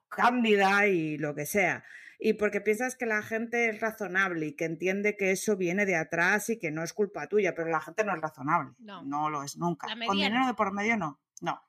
cándida 0.07 0.87
y 0.87 1.17
lo 1.17 1.35
que 1.35 1.45
sea. 1.45 1.83
Y 2.21 2.33
porque 2.33 2.59
piensas 2.59 2.97
que 2.97 3.05
la 3.05 3.23
gente 3.23 3.69
es 3.69 3.79
razonable 3.79 4.47
y 4.47 4.55
que 4.55 4.65
entiende 4.65 5.15
que 5.15 5.31
eso 5.31 5.55
viene 5.55 5.85
de 5.85 5.95
atrás 5.95 6.49
y 6.49 6.59
que 6.59 6.69
no 6.69 6.83
es 6.83 6.91
culpa 6.91 7.27
tuya, 7.27 7.55
pero 7.55 7.69
la 7.69 7.79
gente 7.79 8.03
no 8.03 8.13
es 8.13 8.21
razonable. 8.21 8.75
No. 8.79 9.29
lo 9.29 9.41
es 9.41 9.55
nunca. 9.57 9.87
Con 9.87 10.17
dinero 10.17 10.45
de 10.45 10.53
por 10.53 10.73
medio 10.73 10.97
no. 10.97 11.21
No. 11.41 11.61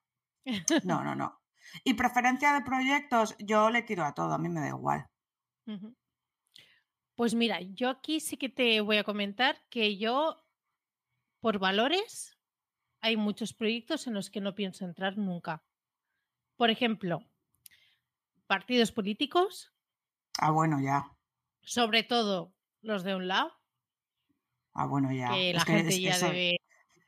No, 0.84 1.04
no, 1.04 1.14
no. 1.14 1.40
Y 1.84 1.94
preferencia 1.94 2.52
de 2.52 2.62
proyectos, 2.62 3.36
yo 3.38 3.70
le 3.70 3.82
tiro 3.82 4.04
a 4.04 4.12
todo, 4.12 4.32
a 4.32 4.38
mí 4.38 4.48
me 4.48 4.60
da 4.60 4.68
igual. 4.68 5.06
Pues 7.14 7.34
mira, 7.34 7.60
yo 7.60 7.90
aquí 7.90 8.18
sí 8.18 8.36
que 8.36 8.48
te 8.48 8.80
voy 8.80 8.96
a 8.96 9.04
comentar 9.04 9.62
que 9.68 9.98
yo, 9.98 10.42
por 11.40 11.60
valores, 11.60 12.36
hay 13.00 13.16
muchos 13.16 13.54
proyectos 13.54 14.08
en 14.08 14.14
los 14.14 14.30
que 14.30 14.40
no 14.40 14.56
pienso 14.56 14.84
entrar 14.84 15.16
nunca. 15.16 15.62
Por 16.56 16.70
ejemplo, 16.70 17.24
partidos 18.48 18.90
políticos, 18.90 19.72
Ah, 20.38 20.50
bueno, 20.50 20.80
ya. 20.80 21.16
sobre 21.62 22.02
todo 22.02 22.54
los 22.82 23.02
de 23.02 23.14
un 23.14 23.26
lado, 23.28 23.50
Ah, 24.72 24.86
bueno, 24.86 25.12
ya. 25.12 25.28
que 25.28 25.52
la 25.52 25.64
gente 25.64 25.92
que 25.94 26.00
ya 26.02 26.18
debe, 26.18 26.56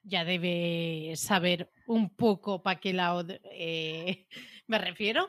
ya 0.02 0.24
debe 0.24 1.14
saber 1.16 1.72
un 1.86 2.14
poco 2.14 2.62
para 2.62 2.80
qué 2.80 2.92
lado 2.92 3.24
eh, 3.44 4.26
me 4.66 4.78
refiero. 4.78 5.28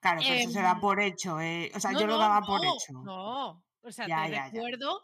Claro, 0.00 0.20
pero 0.22 0.34
eso 0.34 0.50
se 0.50 0.62
da 0.62 0.74
Em, 0.74 0.80
por 0.80 1.00
hecho. 1.00 1.40
eh, 1.40 1.70
O 1.74 1.80
sea, 1.80 1.92
No, 1.92 2.00
yo 2.00 2.06
lo 2.06 2.12
no, 2.14 2.18
daba 2.18 2.40
por 2.46 2.60
hecho. 2.64 2.92
No, 3.04 3.64
o 3.82 3.90
sea, 3.92 4.06
Ya, 4.08 4.24
te 4.24 4.30
ya, 4.30 4.46
ya. 4.52 4.52
recuerdo 4.52 5.02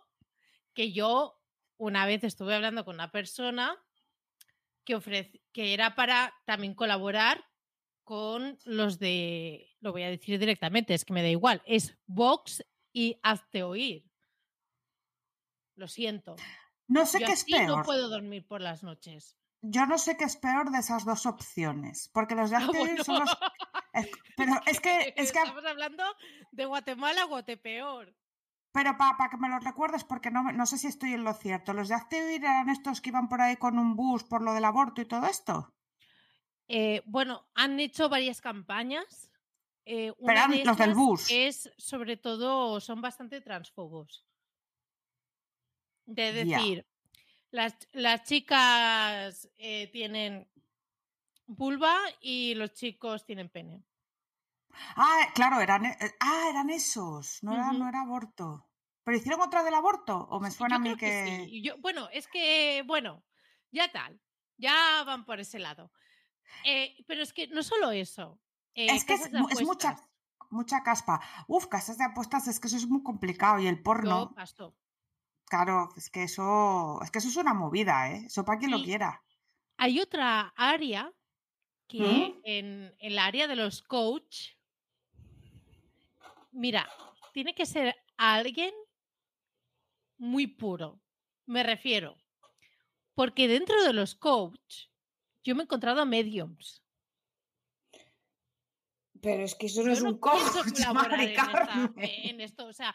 que 0.75 0.93
yo 0.93 1.41
una 1.79 2.07
vez 2.07 2.25
estuve 2.25 2.55
hablando 2.55 2.85
con 2.85 2.97
una 2.97 3.11
persona 3.13 3.77
que 4.85 4.95
ofrece, 4.95 5.43
que 5.53 5.73
era 5.75 5.95
para 5.95 6.35
también 6.47 6.75
colaborar 6.75 7.45
con 8.05 8.59
los 8.65 8.99
de, 8.99 9.75
lo 9.81 9.93
voy 9.93 10.03
a 10.03 10.09
decir 10.11 10.39
directamente, 10.39 10.95
es 10.95 11.05
que 11.05 11.13
me 11.13 11.23
da 11.23 11.29
igual, 11.29 11.63
es 11.67 11.97
Vox 12.07 12.65
y 12.93 13.19
Hazte 13.23 13.63
Oír. 13.63 14.05
Lo 15.77 15.89
siento. 15.89 16.37
No 16.87 17.07
sé 17.07 17.21
Yo 17.21 17.27
qué 17.27 17.33
es 17.33 17.45
peor. 17.45 17.79
no 17.79 17.83
puedo 17.83 18.09
dormir 18.09 18.47
por 18.47 18.61
las 18.61 18.83
noches. 18.83 19.37
Yo 19.63 19.87
no 19.87 19.97
sé 19.99 20.17
qué 20.17 20.25
es 20.25 20.37
peor 20.37 20.71
de 20.71 20.79
esas 20.79 21.05
dos 21.05 21.25
opciones. 21.27 22.11
Porque 22.13 22.35
los 22.35 22.51
de 22.51 22.57
Ah, 22.61 22.65
Activir 22.65 22.87
bueno. 22.89 23.05
son 23.05 23.21
los. 23.21 23.31
es- 23.95 24.11
pero 24.37 24.53
es 24.67 24.81
que. 24.81 25.15
Es 25.17 25.33
que 25.33 25.39
Estamos 25.39 25.65
hablando 25.65 26.05
de 26.53 26.67
Guatemala, 26.67 27.25
Guatepeor. 27.25 28.15
pero 28.73 28.97
para 28.99 29.31
que 29.31 29.37
me 29.39 29.49
los 29.49 29.65
recuerdes, 29.65 30.05
porque 30.05 30.31
no, 30.31 30.53
no 30.53 30.67
sé 30.67 30.79
si 30.79 30.87
estoy 30.87 31.15
en 31.15 31.25
lo 31.25 31.33
cierto. 31.33 31.73
¿Los 31.73 31.89
de 31.89 31.95
Activir 31.95 32.45
eran 32.45 32.69
estos 32.69 33.01
que 33.01 33.09
iban 33.09 33.29
por 33.29 33.41
ahí 33.41 33.57
con 33.57 33.79
un 33.79 33.97
bus 33.97 34.23
por 34.25 34.43
lo 34.43 34.53
del 34.53 34.65
aborto 34.67 35.01
y 35.01 35.07
todo 35.07 35.27
esto? 35.27 35.74
Eh, 36.69 37.03
bueno, 37.05 37.47
han 37.55 37.79
hecho 37.81 38.09
varias 38.09 38.41
campañas. 38.41 39.31
Eh, 39.87 40.13
una 40.19 40.49
de 40.49 40.65
los 40.65 40.79
del 40.79 40.95
bus. 40.95 41.31
Es, 41.31 41.71
sobre 41.77 42.17
todo, 42.17 42.81
son 42.81 43.03
bastante 43.03 43.41
transfobos. 43.41 44.25
De 46.07 46.33
decir, 46.33 46.87
las, 47.51 47.77
las 47.93 48.25
chicas 48.25 49.49
eh, 49.57 49.89
tienen 49.93 50.49
vulva 51.47 51.97
y 52.21 52.55
los 52.55 52.73
chicos 52.73 53.25
tienen 53.25 53.49
pene. 53.49 53.83
Ah, 54.97 55.29
claro, 55.35 55.61
eran, 55.61 55.85
eh, 55.87 55.97
ah, 56.21 56.47
eran 56.51 56.71
esos. 56.71 57.43
No 57.43 57.55
era, 57.55 57.73
no 57.73 57.89
era 57.89 58.03
aborto. 58.03 58.67
¿Pero 59.05 59.17
hicieron 59.19 59.41
otra 59.43 59.63
del 59.63 59.75
aborto? 59.75 60.27
¿O 60.31 60.41
me 60.41 60.51
suena 60.51 60.77
Yo 60.77 60.81
a 60.81 60.83
mí 60.83 60.97
que 60.97 61.07
que.? 61.07 61.45
sí. 61.47 61.63
Yo- 61.63 61.77
bueno, 61.79 62.09
es 62.11 62.27
que, 62.27 62.83
bueno, 62.87 63.23
ya 63.71 63.93
tal, 63.93 64.19
ya 64.57 65.05
van 65.05 65.25
por 65.27 65.41
ese 65.41 65.59
lado. 65.59 65.93
Eh, 66.65 66.97
pero 67.07 67.23
es 67.23 67.33
que 67.33 67.47
no 67.49 67.63
solo 67.63 67.91
eso. 67.91 68.39
eh, 68.75 68.87
Es 68.91 69.05
que 69.05 69.15
es, 69.15 69.31
mucha, 69.63 69.97
mucha 70.51 70.83
caspa. 70.83 71.21
Uf, 71.47 71.67
casas 71.67 71.99
de 71.99 72.05
apuestas, 72.05 72.49
es 72.49 72.61
que 72.61 72.69
eso 72.69 72.77
es 72.77 72.87
muy 72.87 73.03
complicado. 73.03 73.59
Y 73.61 73.67
el 73.67 73.83
porno, 73.83 74.29
Yo 74.31 74.35
paso. 74.35 74.77
claro, 75.47 75.89
es 75.97 76.11
que 76.11 76.23
eso, 76.25 77.01
es 77.03 77.11
que 77.11 77.19
eso 77.19 77.29
es 77.29 77.37
una 77.37 77.55
movida, 77.55 78.11
¿eh? 78.13 78.25
Eso 78.27 78.45
para 78.45 78.59
quien 78.59 78.71
lo 78.71 78.83
quiera. 78.83 79.23
Hay 79.77 80.01
otra 80.01 80.53
área 80.57 81.13
que 81.89 82.01
¿Mm? 82.01 82.41
en 82.45 82.95
el 83.01 83.19
área 83.19 83.47
de 83.47 83.57
los 83.57 83.83
coach, 83.83 84.53
mira, 86.53 86.89
tiene 87.33 87.55
que 87.55 87.67
ser 87.67 87.95
alguien 88.17 88.73
muy 90.19 90.47
puro. 90.47 91.01
Me 91.47 91.63
refiero. 91.63 92.17
Porque 93.15 93.49
dentro 93.49 93.83
de 93.85 93.93
los 93.93 94.15
coach, 94.15 94.87
yo 95.45 95.55
me 95.55 95.63
he 95.63 95.65
encontrado 95.65 96.05
mediums. 96.07 96.83
Pero 99.21 99.43
es 99.45 99.55
que 99.55 99.67
eso 99.67 99.81
no 99.83 99.87
Yo 99.89 99.93
es 99.93 100.03
no 100.03 100.11
un 100.11 100.21
Mari 100.95 101.15
en, 101.25 101.31
esta- 101.31 101.53
Carmen. 101.53 101.93
en 101.97 102.41
esto. 102.41 102.67
O 102.67 102.73
sea, 102.73 102.95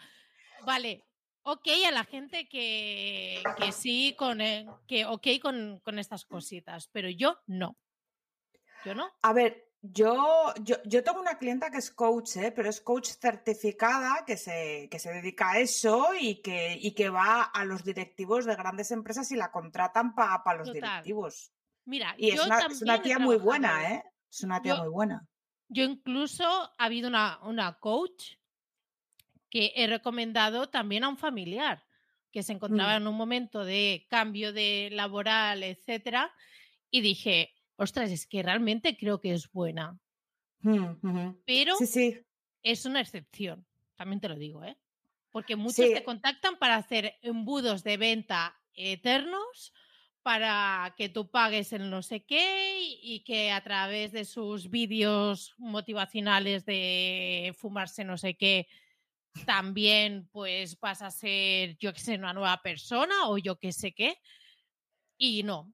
vale, 0.65 1.05
ok 1.43 1.67
a 1.88 1.91
la 1.91 2.03
gente 2.03 2.47
que, 2.47 3.41
que 3.57 3.71
sí, 3.71 4.15
con, 4.17 4.41
eh, 4.41 4.67
que 4.88 5.05
ok 5.05 5.27
con, 5.41 5.79
con 5.79 5.97
estas 5.97 6.25
cositas, 6.25 6.88
pero 6.91 7.09
yo 7.09 7.39
no. 7.47 7.77
Yo 8.85 8.93
no. 8.95 9.09
A 9.23 9.33
ver, 9.33 9.69
yo, 9.81 10.53
yo, 10.62 10.75
yo 10.85 11.03
tengo 11.03 11.19
una 11.19 11.38
clienta 11.38 11.71
que 11.71 11.77
es 11.77 11.89
coach, 11.91 12.38
¿eh? 12.38 12.51
pero 12.51 12.69
es 12.69 12.79
coach 12.81 13.09
certificada 13.09 14.23
que 14.25 14.38
se, 14.38 14.88
que 14.91 14.99
se 14.99 15.12
dedica 15.12 15.51
a 15.51 15.59
eso 15.59 16.09
y 16.19 16.41
que, 16.41 16.77
y 16.79 16.93
que 16.93 17.09
va 17.09 17.41
a 17.43 17.65
los 17.65 17.83
directivos 17.83 18.45
de 18.45 18.55
grandes 18.55 18.91
empresas 18.91 19.31
y 19.31 19.35
la 19.35 19.51
contratan 19.51 20.13
para 20.15 20.38
los 20.57 20.67
Total. 20.67 20.73
directivos. 20.81 21.51
Mira, 21.89 22.13
Y 22.19 22.30
es 22.30 22.36
yo 22.36 22.45
una, 22.45 22.60
es 22.60 22.63
una 22.65 22.69
también 22.69 22.99
he 22.99 23.04
tía 23.04 23.19
muy 23.19 23.38
buena, 23.38 23.93
¿eh? 23.95 24.04
Es 24.30 24.43
una 24.43 24.62
tía 24.62 24.75
Yo- 24.75 24.84
muy 24.84 24.89
buena. 24.89 25.28
Yo 25.69 25.84
incluso 25.84 26.45
ha 26.45 26.86
habido 26.86 27.08
una, 27.10 27.39
una 27.43 27.80
coach 27.80 28.34
que 29.49 29.73
he 29.75 29.88
recomendado 29.88 30.69
también 30.69 31.04
a 31.04 31.10
un 31.10 31.17
familiar 31.17 31.84
que 32.32 32.43
se 32.43 32.54
encontraba 32.54 32.93
Mm. 32.93 33.02
en 33.02 33.08
un 33.08 33.15
momento 33.15 33.65
de 33.65 34.06
cambio 34.08 34.54
de 34.54 34.89
laboral, 34.91 35.63
etcétera, 35.63 36.32
y 36.91 37.02
dije, 37.02 37.56
ostras, 37.75 38.12
es 38.12 38.28
que 38.28 38.43
realmente 38.43 38.95
creo 38.97 39.19
que 39.19 39.34
es 39.34 39.52
buena, 39.52 39.99
Mm, 40.62 41.38
pero 41.45 41.75
Sí, 41.78 41.88
sí. 41.88 42.17
es 42.62 42.86
una 42.86 42.99
excepción, 43.02 43.65
también 43.95 44.19
te 44.19 44.28
lo 44.30 44.36
digo, 44.36 44.63
¿eh? 44.63 44.78
Porque 45.32 45.56
muchos 45.56 45.86
Sí. 45.88 45.93
te 45.93 46.04
contactan 46.04 46.58
para 46.60 46.75
hacer 46.75 47.15
embudos 47.23 47.84
de 47.84 47.97
venta 47.97 48.56
eternos 48.75 49.73
para 50.21 50.93
que 50.97 51.10
tú 51.10 51.29
pagues 51.32 51.73
el 51.73 51.89
no 51.89 52.01
sé 52.01 52.25
qué 52.25 52.79
y 52.82 53.23
que 53.23 53.51
a 53.51 53.63
través 53.63 54.12
de 54.12 54.25
sus 54.25 54.69
vídeos 54.69 55.55
motivacionales 55.58 56.65
de 56.65 57.55
fumarse 57.58 58.03
no 58.03 58.17
sé 58.17 58.36
qué 58.38 58.67
también 59.45 60.27
pues 60.32 60.79
vas 60.79 61.01
a 61.01 61.12
ser 61.12 61.77
yo 61.77 61.93
que 61.93 61.99
sé 61.99 62.15
una 62.15 62.34
nueva 62.34 62.62
persona 62.62 63.27
o 63.27 63.38
yo 63.38 63.58
que 63.58 63.71
sé 63.71 63.93
qué 63.93 64.17
y 65.17 65.43
no 65.43 65.73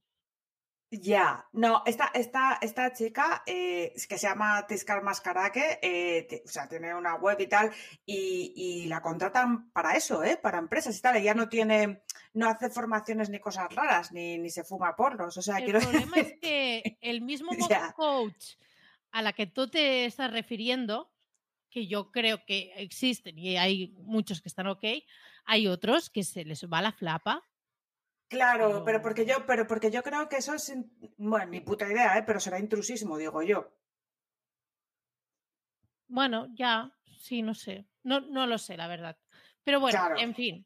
Ya, 0.91 1.45
no, 1.51 1.83
esta, 1.85 2.11
esta, 2.13 2.57
esta 2.61 2.93
chica 2.93 3.43
eh, 3.45 3.93
que 4.07 4.17
se 4.17 4.27
llama 4.27 4.65
Tiscar 4.67 5.03
Mascaraque, 5.03 5.79
eh, 5.81 6.43
o 6.45 6.47
sea, 6.47 6.69
tiene 6.69 6.93
una 6.95 7.15
web 7.15 7.37
y 7.41 7.47
tal, 7.47 7.71
y, 8.05 8.53
y 8.55 8.85
la 8.87 9.01
contratan 9.01 9.71
para 9.71 9.95
eso, 9.97 10.23
¿eh? 10.23 10.37
Para 10.37 10.59
empresas 10.59 10.97
y 10.97 11.01
tal. 11.01 11.17
Ella 11.17 11.33
no 11.33 11.49
tiene, 11.49 12.03
no 12.35 12.47
hace 12.47 12.69
formaciones 12.69 13.29
ni 13.29 13.39
cosas 13.39 13.73
raras, 13.73 14.11
ni, 14.11 14.37
ni 14.37 14.49
se 14.49 14.63
fuma 14.63 14.95
porros. 14.95 15.37
O 15.37 15.41
sea, 15.41 15.57
el 15.57 15.63
quiero 15.63 15.79
problema 15.79 16.17
es 16.17 16.33
que 16.39 16.97
el 17.01 17.21
mismo 17.21 17.49
coach 17.95 18.55
a 19.11 19.21
la 19.21 19.33
que 19.33 19.47
tú 19.47 19.69
te 19.69 20.05
estás 20.05 20.31
refiriendo 20.31 21.11
que 21.69 21.87
yo 21.87 22.11
creo 22.11 22.45
que 22.45 22.73
existen 22.75 23.37
y 23.39 23.57
hay 23.57 23.93
muchos 23.97 24.41
que 24.41 24.47
están 24.47 24.67
ok 24.67 24.83
hay 25.45 25.67
otros 25.67 26.09
que 26.09 26.23
se 26.23 26.45
les 26.45 26.63
va 26.65 26.81
la 26.81 26.93
flapa 26.93 27.43
Claro, 28.27 28.83
pero 28.83 29.01
porque 29.01 29.25
yo, 29.25 29.45
pero 29.45 29.67
porque 29.67 29.91
yo 29.91 30.01
creo 30.01 30.27
que 30.27 30.37
eso 30.37 30.55
es, 30.55 30.73
bueno, 31.17 31.45
ni 31.45 31.61
puta 31.61 31.87
idea, 31.87 32.17
¿eh? 32.17 32.23
Pero 32.25 32.39
será 32.39 32.59
intrusismo, 32.59 33.17
digo 33.17 33.43
yo. 33.43 33.71
Bueno, 36.07 36.47
ya, 36.55 36.91
sí, 37.19 37.43
no 37.43 37.53
sé. 37.53 37.85
No, 38.03 38.21
no 38.21 38.47
lo 38.47 38.57
sé, 38.57 38.77
la 38.77 38.87
verdad. 38.87 39.17
Pero 39.63 39.79
bueno, 39.79 39.99
Claro. 39.99 40.17
en 40.17 40.33
fin. 40.33 40.65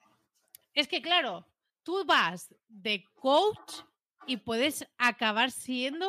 Es 0.73 0.87
que, 0.87 1.01
claro, 1.01 1.48
tú 1.89 2.05
vas 2.05 2.53
de 2.67 3.03
coach 3.15 3.81
y 4.27 4.37
puedes 4.37 4.87
acabar 4.99 5.49
siendo, 5.49 6.05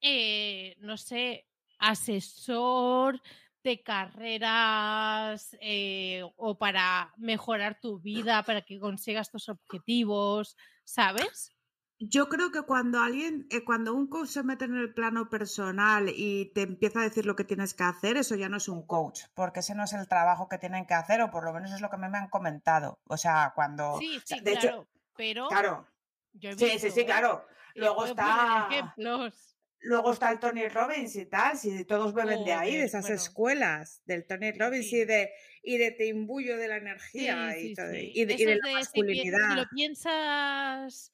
eh, 0.00 0.74
no 0.80 0.96
sé, 0.96 1.46
asesor 1.78 3.22
de 3.62 3.84
carreras 3.84 5.56
eh, 5.60 6.24
o 6.34 6.58
para 6.58 7.14
mejorar 7.18 7.78
tu 7.80 8.00
vida, 8.00 8.42
para 8.42 8.62
que 8.62 8.80
consigas 8.80 9.30
tus 9.30 9.48
objetivos, 9.48 10.56
¿sabes? 10.84 11.56
Yo 11.98 12.28
creo 12.28 12.52
que 12.52 12.62
cuando 12.62 13.00
alguien, 13.00 13.46
eh, 13.50 13.64
cuando 13.64 13.94
un 13.94 14.06
coach 14.06 14.28
se 14.28 14.42
mete 14.42 14.66
en 14.66 14.76
el 14.76 14.92
plano 14.92 15.30
personal 15.30 16.10
y 16.14 16.52
te 16.52 16.62
empieza 16.62 17.00
a 17.00 17.04
decir 17.04 17.24
lo 17.24 17.36
que 17.36 17.44
tienes 17.44 17.72
que 17.72 17.84
hacer, 17.84 18.18
eso 18.18 18.34
ya 18.34 18.50
no 18.50 18.58
es 18.58 18.68
un 18.68 18.86
coach, 18.86 19.22
porque 19.34 19.60
ese 19.60 19.74
no 19.74 19.84
es 19.84 19.94
el 19.94 20.06
trabajo 20.06 20.46
que 20.46 20.58
tienen 20.58 20.84
que 20.84 20.92
hacer, 20.92 21.22
o 21.22 21.30
por 21.30 21.44
lo 21.44 21.54
menos 21.54 21.72
es 21.72 21.80
lo 21.80 21.88
que 21.88 21.96
me, 21.96 22.10
me 22.10 22.18
han 22.18 22.28
comentado. 22.28 22.98
O 23.06 23.16
sea, 23.16 23.52
cuando. 23.54 23.98
Sí, 23.98 24.20
sí, 24.26 24.40
de 24.40 24.52
hecho, 24.52 24.68
claro. 24.68 24.88
Pero 25.16 25.48
Claro, 25.48 25.88
yo 26.32 26.50
he 26.50 26.56
sí, 26.58 26.78
sí, 26.78 26.90
sí, 26.90 27.00
¿eh? 27.00 27.04
claro. 27.04 27.46
Luego 27.74 28.04
está, 28.06 28.68
ejemplos. 28.70 29.56
luego 29.80 30.12
está 30.12 30.32
el 30.32 30.40
Tony 30.40 30.68
Robbins 30.68 31.16
y 31.16 31.26
tal, 31.26 31.56
si 31.58 31.84
todos 31.84 32.14
beben 32.14 32.44
de 32.44 32.52
ahí, 32.52 32.76
de 32.76 32.84
esas 32.84 33.02
bueno. 33.02 33.16
escuelas, 33.22 34.02
del 34.06 34.26
Tony 34.26 34.52
Robbins 34.52 34.86
Sí. 34.88 34.96
y 34.96 35.04
de 35.04 35.30
y 35.62 35.78
de 35.78 35.90
te 35.92 36.06
imbuyo 36.06 36.56
de 36.56 36.68
la 36.68 36.76
energía 36.78 37.54
sí, 37.54 37.72
y, 37.72 37.74
todo, 37.74 37.92
y 37.94 38.24
de, 38.24 38.34
y 38.34 38.44
de 38.44 38.56
la 38.56 38.68
de 38.68 38.84
si, 38.84 39.02
lo 39.48 39.64
masculinidad. 39.64 39.66
piensas 39.74 41.12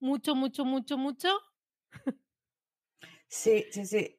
mucho, 0.00 0.34
mucho, 0.34 0.64
mucho, 0.64 0.98
mucho, 0.98 1.28
Sí, 3.28 3.66
sí, 3.72 3.86
sí. 3.86 4.16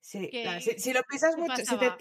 Sí, 0.00 0.38
la- 0.42 0.60
si, 0.60 0.78
si 0.78 0.92
lo 0.92 1.02
piensas 1.02 1.34
¿qué 1.34 1.40
mucho, 1.42 1.78
te, 1.78 1.96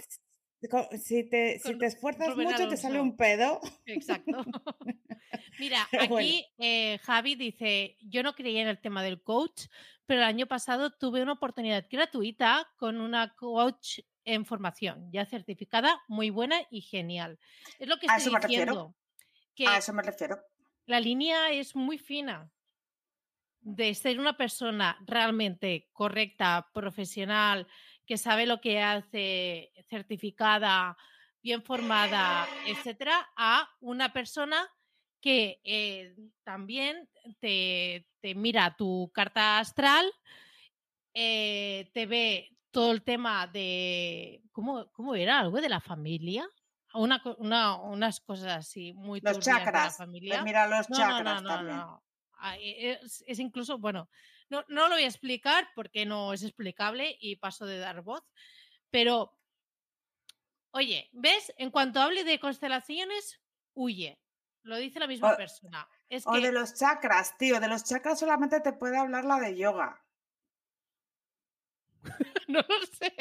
si 1.01 1.29
te, 1.29 1.59
si 1.59 1.77
te 1.77 1.85
esfuerzas 1.85 2.29
Rubén 2.29 2.47
mucho, 2.49 2.67
te 2.67 2.77
sale 2.77 2.99
un 2.99 3.15
pedo. 3.15 3.59
exacto. 3.85 4.43
Mira, 5.59 5.87
Pero 5.91 6.07
bueno. 6.07 6.17
aquí 6.27 6.45
eh, 6.57 6.99
Javi 7.03 7.35
dice, 7.35 7.97
yo 8.01 8.23
no 8.23 8.35
creía 8.35 8.61
en 8.61 8.67
el 8.67 8.79
tema 8.81 9.03
del 9.03 9.21
coach, 9.21 9.67
pero 10.05 10.21
el 10.21 10.27
año 10.27 10.47
pasado 10.47 10.91
tuve 10.91 11.21
una 11.21 11.33
oportunidad 11.33 11.85
gratuita 11.89 12.69
con 12.77 12.99
una 13.01 13.33
coach 13.35 13.99
en 14.23 14.45
formación, 14.45 15.11
ya 15.11 15.25
certificada, 15.25 16.01
muy 16.07 16.29
buena 16.29 16.57
y 16.71 16.81
genial. 16.81 17.39
Es 17.79 17.87
lo 17.87 17.97
que 17.97 18.07
A 18.09 18.17
estoy 18.17 18.33
eso 18.33 18.37
refiero. 18.39 18.63
diciendo, 18.65 18.95
que 19.55 19.67
A 19.67 19.77
eso 19.77 19.93
me 19.93 20.01
refiero. 20.03 20.37
la 20.87 20.99
línea 20.99 21.51
es 21.51 21.75
muy 21.75 21.97
fina 21.97 22.49
de 23.61 23.95
ser 23.95 24.19
una 24.19 24.37
persona 24.37 24.97
realmente 25.07 25.89
correcta, 25.91 26.69
profesional, 26.73 27.67
que 28.05 28.17
sabe 28.17 28.45
lo 28.45 28.61
que 28.61 28.81
hace, 28.81 29.71
certificada, 29.89 30.97
bien 31.41 31.63
formada, 31.63 32.47
etcétera, 32.65 33.27
a 33.35 33.69
una 33.79 34.13
persona 34.13 34.67
que 35.21 35.59
eh, 35.63 36.15
también 36.43 37.09
te, 37.39 38.07
te 38.21 38.35
mira 38.35 38.75
tu 38.77 39.11
carta 39.13 39.59
astral, 39.59 40.11
eh, 41.13 41.89
te 41.93 42.05
ve 42.05 42.51
todo 42.71 42.91
el 42.91 43.03
tema 43.03 43.47
de, 43.47 44.43
¿cómo, 44.51 44.91
cómo 44.91 45.15
era? 45.15 45.39
¿Algo 45.39 45.61
de 45.61 45.69
la 45.69 45.79
familia? 45.79 46.47
Una, 46.93 47.21
unas 47.39 48.19
cosas 48.21 48.57
así 48.57 48.93
muy 48.93 49.19
Los 49.21 49.39
turbias 49.39 49.45
de 49.45 49.51
la 49.51 49.65
chakras. 49.65 49.97
familia. 49.97 50.37
Te 50.37 50.43
mira 50.43 50.67
los 50.67 50.89
No, 50.89 50.97
chakras 50.97 51.41
no, 51.41 51.41
no, 51.41 51.55
también. 51.55 51.77
no. 51.77 52.03
e, 52.59 52.91
es, 53.01 53.23
es 53.27 53.39
incluso, 53.39 53.77
bueno, 53.79 54.09
no, 54.49 54.63
no 54.67 54.87
lo 54.89 54.95
voy 54.95 55.03
a 55.03 55.07
explicar 55.07 55.67
porque 55.75 56.05
no 56.05 56.33
es 56.33 56.43
explicable 56.43 57.17
y 57.19 57.35
paso 57.37 57.65
de 57.65 57.79
dar 57.79 58.01
voz, 58.01 58.23
pero, 58.89 59.37
oye, 60.71 61.09
¿ves? 61.13 61.53
En 61.57 61.71
cuanto 61.71 61.99
hable 61.99 62.23
de 62.23 62.39
constelaciones, 62.39 63.41
huye. 63.73 64.21
Lo 64.63 64.77
dice 64.77 64.99
la 64.99 65.07
misma 65.07 65.33
O- 65.33 65.37
persona. 65.37 65.87
Es 66.09 66.25
O 66.25 66.31
que 66.31 66.39
de 66.41 66.51
los 66.51 66.73
chakras, 66.75 67.37
tío. 67.37 67.59
De 67.59 67.67
los 67.67 67.83
chakras 67.83 68.19
solamente 68.19 68.59
te 68.61 68.73
puede 68.73 68.97
hablar 68.97 69.25
la 69.25 69.39
de 69.39 69.55
yoga. 69.55 70.03
no 72.47 72.59
lo 72.59 72.85
sé. 72.85 73.13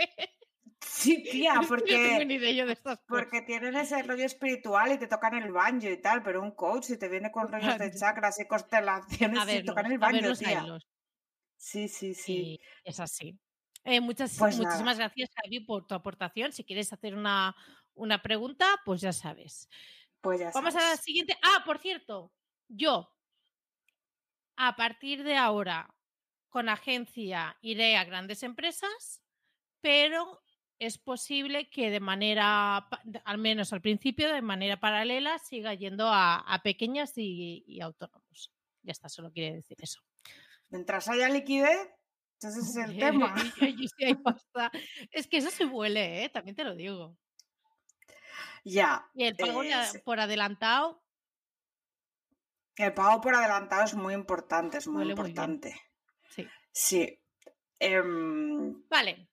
Sí, 0.81 1.23
tía, 1.23 1.55
porque, 1.69 2.25
de 2.27 2.73
estas 2.73 2.99
porque 3.07 3.43
tienen 3.43 3.75
ese 3.77 4.03
rollo 4.03 4.25
espiritual 4.25 4.93
y 4.93 4.99
te 4.99 5.07
tocan 5.07 5.35
el 5.35 5.51
banjo 5.53 5.89
y 5.89 6.01
tal, 6.01 6.23
pero 6.23 6.43
un 6.43 6.53
coach 6.53 6.85
si 6.85 6.99
te 6.99 7.09
viene 7.09 7.31
con 7.31 7.49
rollos 7.51 7.79
de 7.79 7.93
chakras 7.95 8.39
y 8.41 8.47
constelaciones 8.47 9.49
A 9.49 9.53
y 9.55 9.65
tocan 9.65 9.87
el 9.87 10.03
a 10.03 10.11
verlos, 10.11 10.39
tía. 10.39 10.61
haylos. 10.61 10.87
Sí, 11.64 11.88
sí, 11.88 12.12
sí. 12.12 12.61
Es 12.85 13.00
así. 13.00 13.40
Eh, 13.85 13.98
muchas, 13.98 14.37
Pues 14.38 14.59
muchísimas 14.59 14.98
gracias, 14.98 15.31
Javi, 15.35 15.61
por 15.61 15.87
tu 15.87 15.94
aportación. 15.94 16.53
Si 16.53 16.62
quieres 16.62 16.92
hacer 16.92 17.14
una, 17.14 17.57
una 17.94 18.20
pregunta, 18.20 18.66
pues 18.85 19.00
ya 19.00 19.14
sabes. 19.14 19.66
Pues 20.20 20.40
ya 20.40 20.50
Vamos 20.53 20.77
a 20.77 20.90
la 20.90 20.96
siguiente. 20.98 21.35
Ah, 21.42 21.62
por 21.64 21.79
cierto, 21.79 22.35
yo 22.68 23.11
a 24.57 24.77
partir 24.77 25.24
de 25.24 25.37
ahora 25.37 25.88
con 26.50 26.68
agencia 26.68 27.57
iré 27.62 27.96
a 27.96 28.05
grandes 28.05 28.42
empresas, 28.42 29.22
pero 29.81 30.42
es 30.79 30.98
posible 30.98 31.70
que 31.70 31.88
de 31.88 32.00
manera, 32.00 32.90
al 33.24 33.38
menos 33.38 33.72
al 33.72 33.81
principio, 33.81 34.31
de 34.31 34.42
manera 34.42 34.79
paralela, 34.79 35.38
siga 35.38 35.72
yendo 35.72 36.09
a, 36.09 36.40
a 36.40 36.62
pequeñas 36.62 37.16
y, 37.16 37.64
y 37.66 37.81
autónomos. 37.81 38.53
Ya 38.83 38.92
está, 38.92 39.09
solo 39.09 39.33
quiere 39.33 39.57
decir 39.57 39.79
eso. 39.81 40.03
Mientras 40.75 41.07
haya 41.07 41.29
liquidez, 41.29 41.89
ese 42.41 42.59
es 42.59 42.77
el 42.77 42.99
tema. 42.99 43.33
Es 45.13 45.29
que 45.29 45.37
eso 45.37 45.49
se 45.53 45.67
huele, 45.67 46.25
¿eh? 46.25 46.29
también 46.31 46.57
te 46.57 46.65
lo 46.65 46.75
digo. 46.75 47.17
Ya. 48.65 49.09
Y 49.15 49.23
el 49.23 49.37
pago 49.37 49.63
por 50.05 50.19
adelantado, 50.19 51.01
El 52.75 52.93
pago 52.93 53.21
por 53.21 53.37
adelantado 53.37 53.85
es 53.85 53.95
muy 53.95 54.15
importante, 54.15 54.79
es 54.79 54.89
muy 54.89 55.03
Huele 55.03 55.15
muy 55.15 55.31
bien. 55.31 55.45
importante. 55.45 55.81
sí. 56.31 56.49
Sí. 56.73 57.21
Em, 57.79 58.83
Vale. 58.89 59.29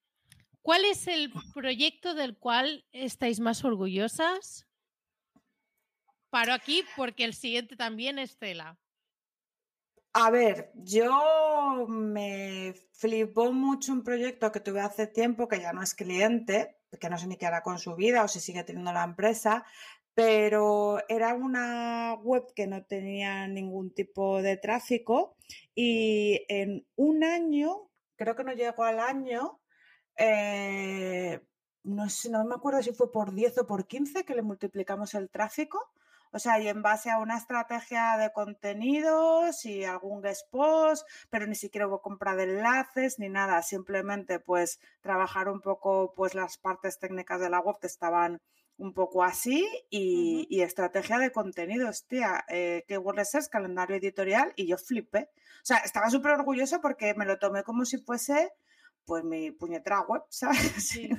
¿Cuál 0.61 0.85
es 0.85 1.07
el 1.07 1.33
proyecto 1.55 2.13
del 2.13 2.37
cual 2.37 2.85
estáis 2.91 3.39
más 3.39 3.65
orgullosas? 3.65 4.67
Paro 6.29 6.53
aquí 6.53 6.83
porque 6.95 7.23
el 7.23 7.33
siguiente 7.33 7.75
también 7.75 8.19
es 8.19 8.37
Tela. 8.37 8.77
A 10.13 10.29
ver, 10.29 10.71
yo 10.75 11.87
me 11.87 12.73
flipó 12.91 13.53
mucho 13.53 13.93
un 13.93 14.03
proyecto 14.03 14.51
que 14.51 14.59
tuve 14.59 14.81
hace 14.81 15.07
tiempo, 15.07 15.47
que 15.47 15.61
ya 15.61 15.71
no 15.71 15.81
es 15.81 15.95
cliente, 15.95 16.77
que 16.99 17.09
no 17.09 17.17
sé 17.17 17.27
ni 17.27 17.37
qué 17.37 17.45
hará 17.45 17.61
con 17.63 17.79
su 17.79 17.95
vida 17.95 18.23
o 18.23 18.27
si 18.27 18.41
sigue 18.41 18.65
teniendo 18.65 18.91
la 18.91 19.05
empresa, 19.05 19.65
pero 20.13 20.99
era 21.07 21.33
una 21.33 22.15
web 22.15 22.43
que 22.53 22.67
no 22.67 22.83
tenía 22.83 23.47
ningún 23.47 23.93
tipo 23.93 24.41
de 24.41 24.57
tráfico 24.57 25.37
y 25.73 26.43
en 26.49 26.85
un 26.97 27.23
año, 27.23 27.89
creo 28.17 28.35
que 28.35 28.43
no 28.43 28.51
llegó 28.51 28.83
al 28.83 28.99
año, 28.99 29.61
eh, 30.17 31.39
no 31.83 32.05
no 32.29 32.45
me 32.45 32.55
acuerdo 32.55 32.83
si 32.83 32.91
fue 32.91 33.11
por 33.11 33.33
10 33.33 33.59
o 33.59 33.67
por 33.67 33.87
15 33.87 34.25
que 34.25 34.35
le 34.35 34.41
multiplicamos 34.41 35.13
el 35.13 35.29
tráfico. 35.29 35.79
O 36.31 36.39
sea, 36.39 36.59
y 36.59 36.67
en 36.67 36.81
base 36.81 37.09
a 37.09 37.17
una 37.17 37.37
estrategia 37.37 38.17
de 38.17 38.31
contenidos 38.31 39.65
y 39.65 39.83
algún 39.83 40.21
guest 40.21 40.49
post, 40.49 41.05
pero 41.29 41.45
ni 41.45 41.55
siquiera 41.55 41.87
hubo 41.87 42.01
compra 42.01 42.35
de 42.35 42.43
enlaces 42.43 43.19
ni 43.19 43.29
nada, 43.29 43.61
simplemente 43.61 44.39
pues 44.39 44.79
trabajar 45.01 45.49
un 45.49 45.61
poco 45.61 46.13
pues 46.15 46.33
las 46.33 46.57
partes 46.57 46.99
técnicas 46.99 47.41
de 47.41 47.49
la 47.49 47.59
web 47.59 47.77
que 47.79 47.87
estaban 47.87 48.39
un 48.77 48.93
poco 48.93 49.23
así 49.23 49.67
y, 49.89 50.61
estrategia 50.61 51.19
de 51.19 51.31
contenidos, 51.31 52.05
tía, 52.07 52.43
eh, 52.47 52.83
que 52.87 52.97
WordPress 52.97 53.47
calendario 53.49 53.95
editorial 53.95 54.53
y 54.55 54.67
yo 54.67 54.77
flipé. 54.77 55.29
O 55.61 55.65
sea, 55.65 55.77
estaba 55.77 56.09
súper 56.09 56.31
orgullosa 56.31 56.81
porque 56.81 57.13
me 57.13 57.25
lo 57.25 57.37
tomé 57.37 57.63
como 57.63 57.85
si 57.85 57.97
fuese 57.99 58.51
pues 59.05 59.23
mi 59.23 59.51
puñetera 59.51 60.01
web, 60.01 60.23
¿sabes? 60.29 60.89
Sí, 60.89 61.09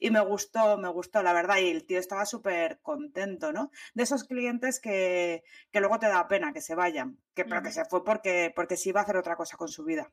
y, 0.00 0.10
me 0.10 0.20
gustó, 0.20 0.78
me 0.78 0.88
gustó, 0.88 1.22
la 1.22 1.32
verdad, 1.32 1.58
y 1.58 1.70
el 1.70 1.84
tío 1.84 1.98
estaba 1.98 2.26
súper 2.26 2.80
contento, 2.80 3.52
¿no? 3.52 3.70
De 3.94 4.02
esos 4.02 4.24
clientes 4.24 4.80
que, 4.80 5.44
que 5.70 5.80
luego 5.80 5.98
te 5.98 6.08
da 6.08 6.28
pena 6.28 6.52
que 6.52 6.60
se 6.60 6.74
vayan, 6.74 7.18
que, 7.34 7.44
pero 7.44 7.62
que 7.62 7.72
se 7.72 7.84
fue 7.84 8.04
porque, 8.04 8.52
porque 8.54 8.76
sí 8.76 8.90
iba 8.90 9.00
a 9.00 9.04
hacer 9.04 9.16
otra 9.16 9.36
cosa 9.36 9.56
con 9.56 9.68
su 9.68 9.84
vida. 9.84 10.12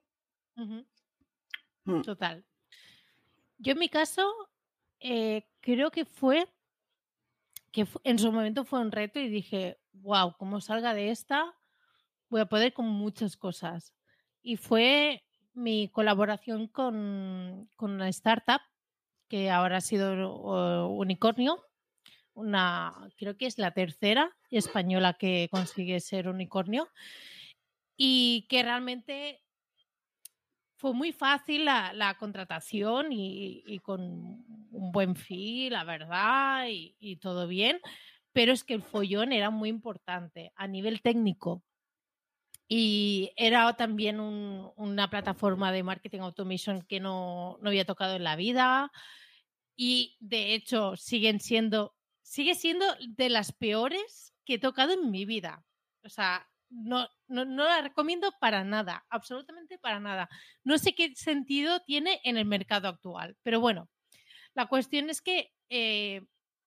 Mm. 0.56 2.02
Total. 2.02 2.46
Yo 3.58 3.74
en 3.74 3.80
mi 3.80 3.90
caso 3.90 4.30
eh, 5.00 5.48
creo 5.62 5.92
que 5.92 6.06
fue 6.06 6.48
que 7.72 7.88
en 8.04 8.20
su 8.20 8.32
momento 8.32 8.66
fue 8.66 8.80
un 8.80 8.92
reto 8.92 9.20
y 9.20 9.30
dije, 9.30 9.80
wow, 9.94 10.36
como 10.38 10.62
salga 10.62 10.94
de 10.94 11.10
esta, 11.10 11.58
voy 12.30 12.42
a 12.42 12.46
poder 12.46 12.74
con 12.74 12.88
muchas 12.88 13.36
cosas. 13.36 13.94
Y 14.42 14.58
fue 14.58 15.24
mi 15.54 15.90
colaboración 15.90 16.68
con, 16.68 17.70
una 17.78 18.10
startup 18.10 18.62
que 19.28 19.50
ahora 19.50 19.78
ha 19.78 19.82
sido 19.82 20.88
unicornio, 20.90 21.64
una, 22.34 22.94
creo 23.18 23.38
que 23.38 23.46
es 23.46 23.58
la 23.58 23.72
tercera 23.72 24.36
española 24.50 25.14
que 25.14 25.48
consigue 25.52 26.00
ser 26.00 26.28
unicornio 26.28 26.90
y 27.96 28.48
que 28.50 28.64
realmente 28.64 29.42
fue 30.76 30.94
muy 30.94 31.12
fácil 31.14 31.66
la, 31.66 32.16
contratación 32.20 33.08
y, 33.12 33.80
con 33.80 34.02
un 34.02 34.92
buen 34.92 35.16
fee, 35.16 35.70
la 35.70 35.84
verdad, 35.84 36.66
y 36.68 37.18
todo 37.18 37.48
bien, 37.48 37.80
pero 38.34 38.52
es 38.52 38.64
que 38.64 38.74
el 38.74 38.82
follón 38.82 39.32
era 39.32 39.52
muy 39.52 39.70
importante 39.70 40.52
a 40.56 40.68
nivel 40.68 41.02
técnico. 41.02 41.64
Y 42.76 43.32
era 43.36 43.72
también 43.76 44.20
un- 44.20 44.72
una 44.78 45.08
plataforma 45.08 45.72
de 45.72 45.84
marketing 45.84 46.22
automation 46.22 46.82
que 46.82 47.00
no, 47.00 47.60
no 47.62 47.70
había 47.70 47.86
tocado 47.86 48.16
en 48.16 48.24
la 48.24 48.36
vida. 48.36 48.92
Y 49.76 50.18
de 50.20 50.56
hecho 50.56 50.96
siguen 50.96 51.40
siendo, 51.40 51.96
sigue 52.24 52.56
siendo 52.56 52.86
de 53.08 53.30
las 53.30 53.52
peores 53.52 54.34
que 54.44 54.56
he 54.56 54.60
tocado 54.60 54.94
en 54.94 55.12
mi 55.12 55.24
vida. 55.24 55.64
O 56.04 56.10
sea, 56.10 56.50
no, 56.72 57.08
no, 57.28 57.46
no 57.46 57.64
la 57.66 57.82
recomiendo 57.84 58.32
para 58.40 58.64
nada, 58.64 59.06
absolutamente 59.12 59.78
para 59.78 60.00
nada. 60.00 60.28
No 60.64 60.80
sé 60.80 60.96
qué 60.96 61.14
sentido 61.16 61.80
tiene 61.82 62.22
en 62.24 62.38
el 62.38 62.46
mercado 62.46 62.88
actual, 62.88 63.38
pero 63.44 63.60
bueno, 63.60 63.88
la 64.56 64.66
cuestión 64.66 65.12
es 65.12 65.22
que, 65.22 65.52
eh, 65.70 66.24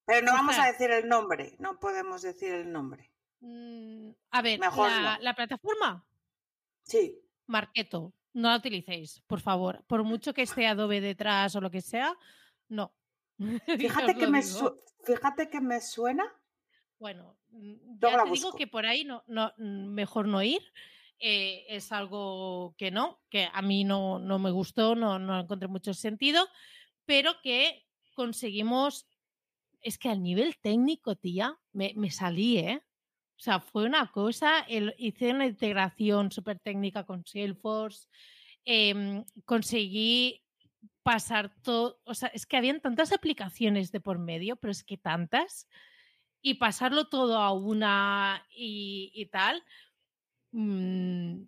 Pero 0.07 0.25
no 0.25 0.35
vamos 0.35 0.57
a 0.57 0.67
decir 0.67 0.89
el 0.93 1.09
nombre, 1.09 1.57
no 1.59 1.81
podemos 1.81 2.23
decir 2.23 2.53
el 2.53 2.71
nombre. 2.71 3.11
Mm, 3.47 4.11
a 4.31 4.43
ver, 4.43 4.59
Mejor 4.61 4.89
la, 4.91 5.17
no. 5.17 5.23
la 5.23 5.35
plataforma, 5.35 6.07
Sí, 6.83 7.19
Marketo, 7.47 8.13
no 8.33 8.49
la 8.51 8.57
utilicéis, 8.59 9.21
por 9.27 9.41
favor. 9.41 9.85
Por 9.87 10.05
mucho 10.05 10.33
que 10.35 10.43
esté 10.43 10.67
Adobe 10.67 11.01
detrás 11.01 11.55
o 11.57 11.61
lo 11.61 11.71
que 11.71 11.81
sea, 11.81 12.15
no. 12.69 12.93
Fíjate 13.79 14.15
que, 14.15 14.27
me 14.27 14.43
fíjate 15.05 15.51
que 15.51 15.61
me 15.61 15.81
suena. 15.81 16.25
Bueno, 16.99 17.37
mm, 17.51 17.75
ya 18.01 18.25
te 18.25 18.31
digo 18.31 18.53
que 18.55 18.67
por 18.67 18.87
ahí 18.87 19.05
no, 19.05 19.23
no, 19.27 19.53
mm, 19.59 19.87
mejor 19.95 20.29
no 20.29 20.43
ir. 20.43 20.63
eh, 21.19 21.65
es 21.69 21.93
algo 21.93 22.75
que 22.79 22.91
no, 22.91 23.21
que 23.31 23.49
a 23.53 23.63
mí 23.63 23.85
no, 23.85 24.19
no 24.19 24.39
me 24.39 24.51
gustó, 24.51 24.95
no, 24.95 25.19
no 25.19 25.41
encontré 25.41 25.69
mucho 25.69 25.95
sentido, 25.95 26.47
pero 27.07 27.41
que 27.43 27.87
conseguimos, 28.15 29.07
es 29.81 29.99
que 29.99 30.09
al 30.11 30.23
nivel 30.23 30.57
técnico, 30.61 31.17
tía, 31.17 31.59
me, 31.73 31.93
me 31.97 32.11
salí, 32.11 32.59
¿eh? 32.59 32.83
O 33.37 33.39
sea, 33.39 33.61
fue 33.61 33.85
una 33.85 34.11
cosa, 34.11 34.61
el- 34.61 34.95
hice 34.99 35.31
una 35.31 35.47
integración 35.47 36.33
súper 36.33 36.59
técnica 36.59 37.05
con 37.05 37.25
Salesforce, 37.27 38.09
em, 38.65 39.25
conseguí 39.45 40.43
pasar 41.03 41.55
todo, 41.63 42.01
o 42.05 42.15
sea, 42.15 42.29
es 42.29 42.47
que 42.47 42.57
habían 42.57 42.81
tantas 42.81 43.13
aplicaciones 43.13 43.93
de 43.93 44.01
por 44.01 44.19
medio, 44.19 44.57
pero 44.57 44.71
es 44.73 44.83
que 44.83 44.97
tantas, 44.97 45.69
y 46.43 46.55
pasarlo 46.55 47.09
todo 47.09 47.39
a 47.39 47.53
una 47.53 48.45
y, 48.51 49.11
y 49.15 49.27
tal, 49.27 49.63
mm, 50.53 51.43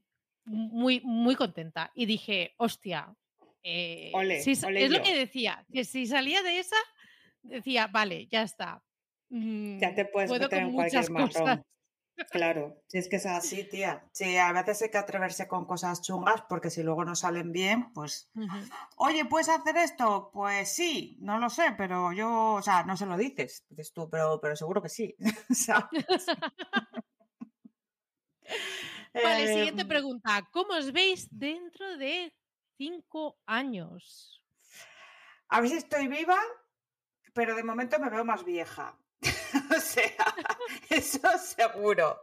muy, 0.44 1.00
muy 1.04 1.34
contenta. 1.36 1.90
Y 1.94 2.06
dije, 2.06 2.54
hostia, 2.58 3.14
eh, 3.62 4.10
si 4.42 4.52
es 4.52 4.90
lo 4.90 5.02
que 5.02 5.14
decía, 5.16 5.66
que 5.72 5.84
si 5.84 6.06
salía 6.06 6.42
de 6.42 6.58
esa, 6.58 6.76
decía, 7.42 7.86
vale, 7.88 8.26
ya 8.28 8.42
está. 8.42 8.82
Ya 9.30 9.36
mm, 9.36 9.94
te 9.94 10.04
puedes 10.06 10.30
puedo 10.30 10.44
meter 10.44 10.58
con 10.58 10.68
en 10.68 10.74
cualquier 10.74 11.02
muchas 11.02 11.10
cosas. 11.56 11.60
Claro, 12.30 12.82
si 12.88 12.98
es 12.98 13.08
que 13.08 13.16
es 13.16 13.26
así, 13.26 13.64
tía. 13.64 14.08
Sí, 14.12 14.36
a 14.36 14.52
veces 14.52 14.82
hay 14.82 14.90
que 14.90 14.98
atreverse 14.98 15.46
con 15.46 15.66
cosas 15.66 16.02
chungas 16.02 16.42
porque 16.48 16.70
si 16.70 16.82
luego 16.82 17.04
no 17.04 17.14
salen 17.14 17.52
bien, 17.52 17.92
pues. 17.92 18.30
Oye, 18.96 19.24
¿puedes 19.24 19.48
hacer 19.48 19.76
esto? 19.76 20.30
Pues 20.32 20.74
sí, 20.74 21.16
no 21.20 21.38
lo 21.38 21.48
sé, 21.48 21.74
pero 21.76 22.12
yo, 22.12 22.54
o 22.54 22.62
sea, 22.62 22.82
no 22.84 22.96
se 22.96 23.06
lo 23.06 23.16
dices. 23.16 23.64
Dices 23.68 23.92
tú, 23.92 24.10
pero, 24.10 24.40
pero 24.40 24.56
seguro 24.56 24.82
que 24.82 24.88
sí. 24.88 25.14
¿sabes? 25.50 26.04
Vale, 29.14 29.46
siguiente 29.48 29.82
Em, 29.82 29.88
pregunta. 29.88 30.48
¿Cómo 30.50 30.74
os 30.74 30.92
veis 30.92 31.28
dentro 31.30 31.96
de 31.96 32.32
cinco 32.76 33.38
años? 33.46 34.42
A 35.48 35.60
ver 35.60 35.70
si 35.70 35.76
estoy 35.76 36.08
viva, 36.08 36.38
pero 37.32 37.54
de 37.54 37.64
momento 37.64 37.98
me 37.98 38.10
veo 38.10 38.24
más 38.24 38.44
vieja. 38.44 38.98
o 39.76 39.80
sea, 39.80 40.34
eso 40.90 41.20
seguro. 41.38 42.22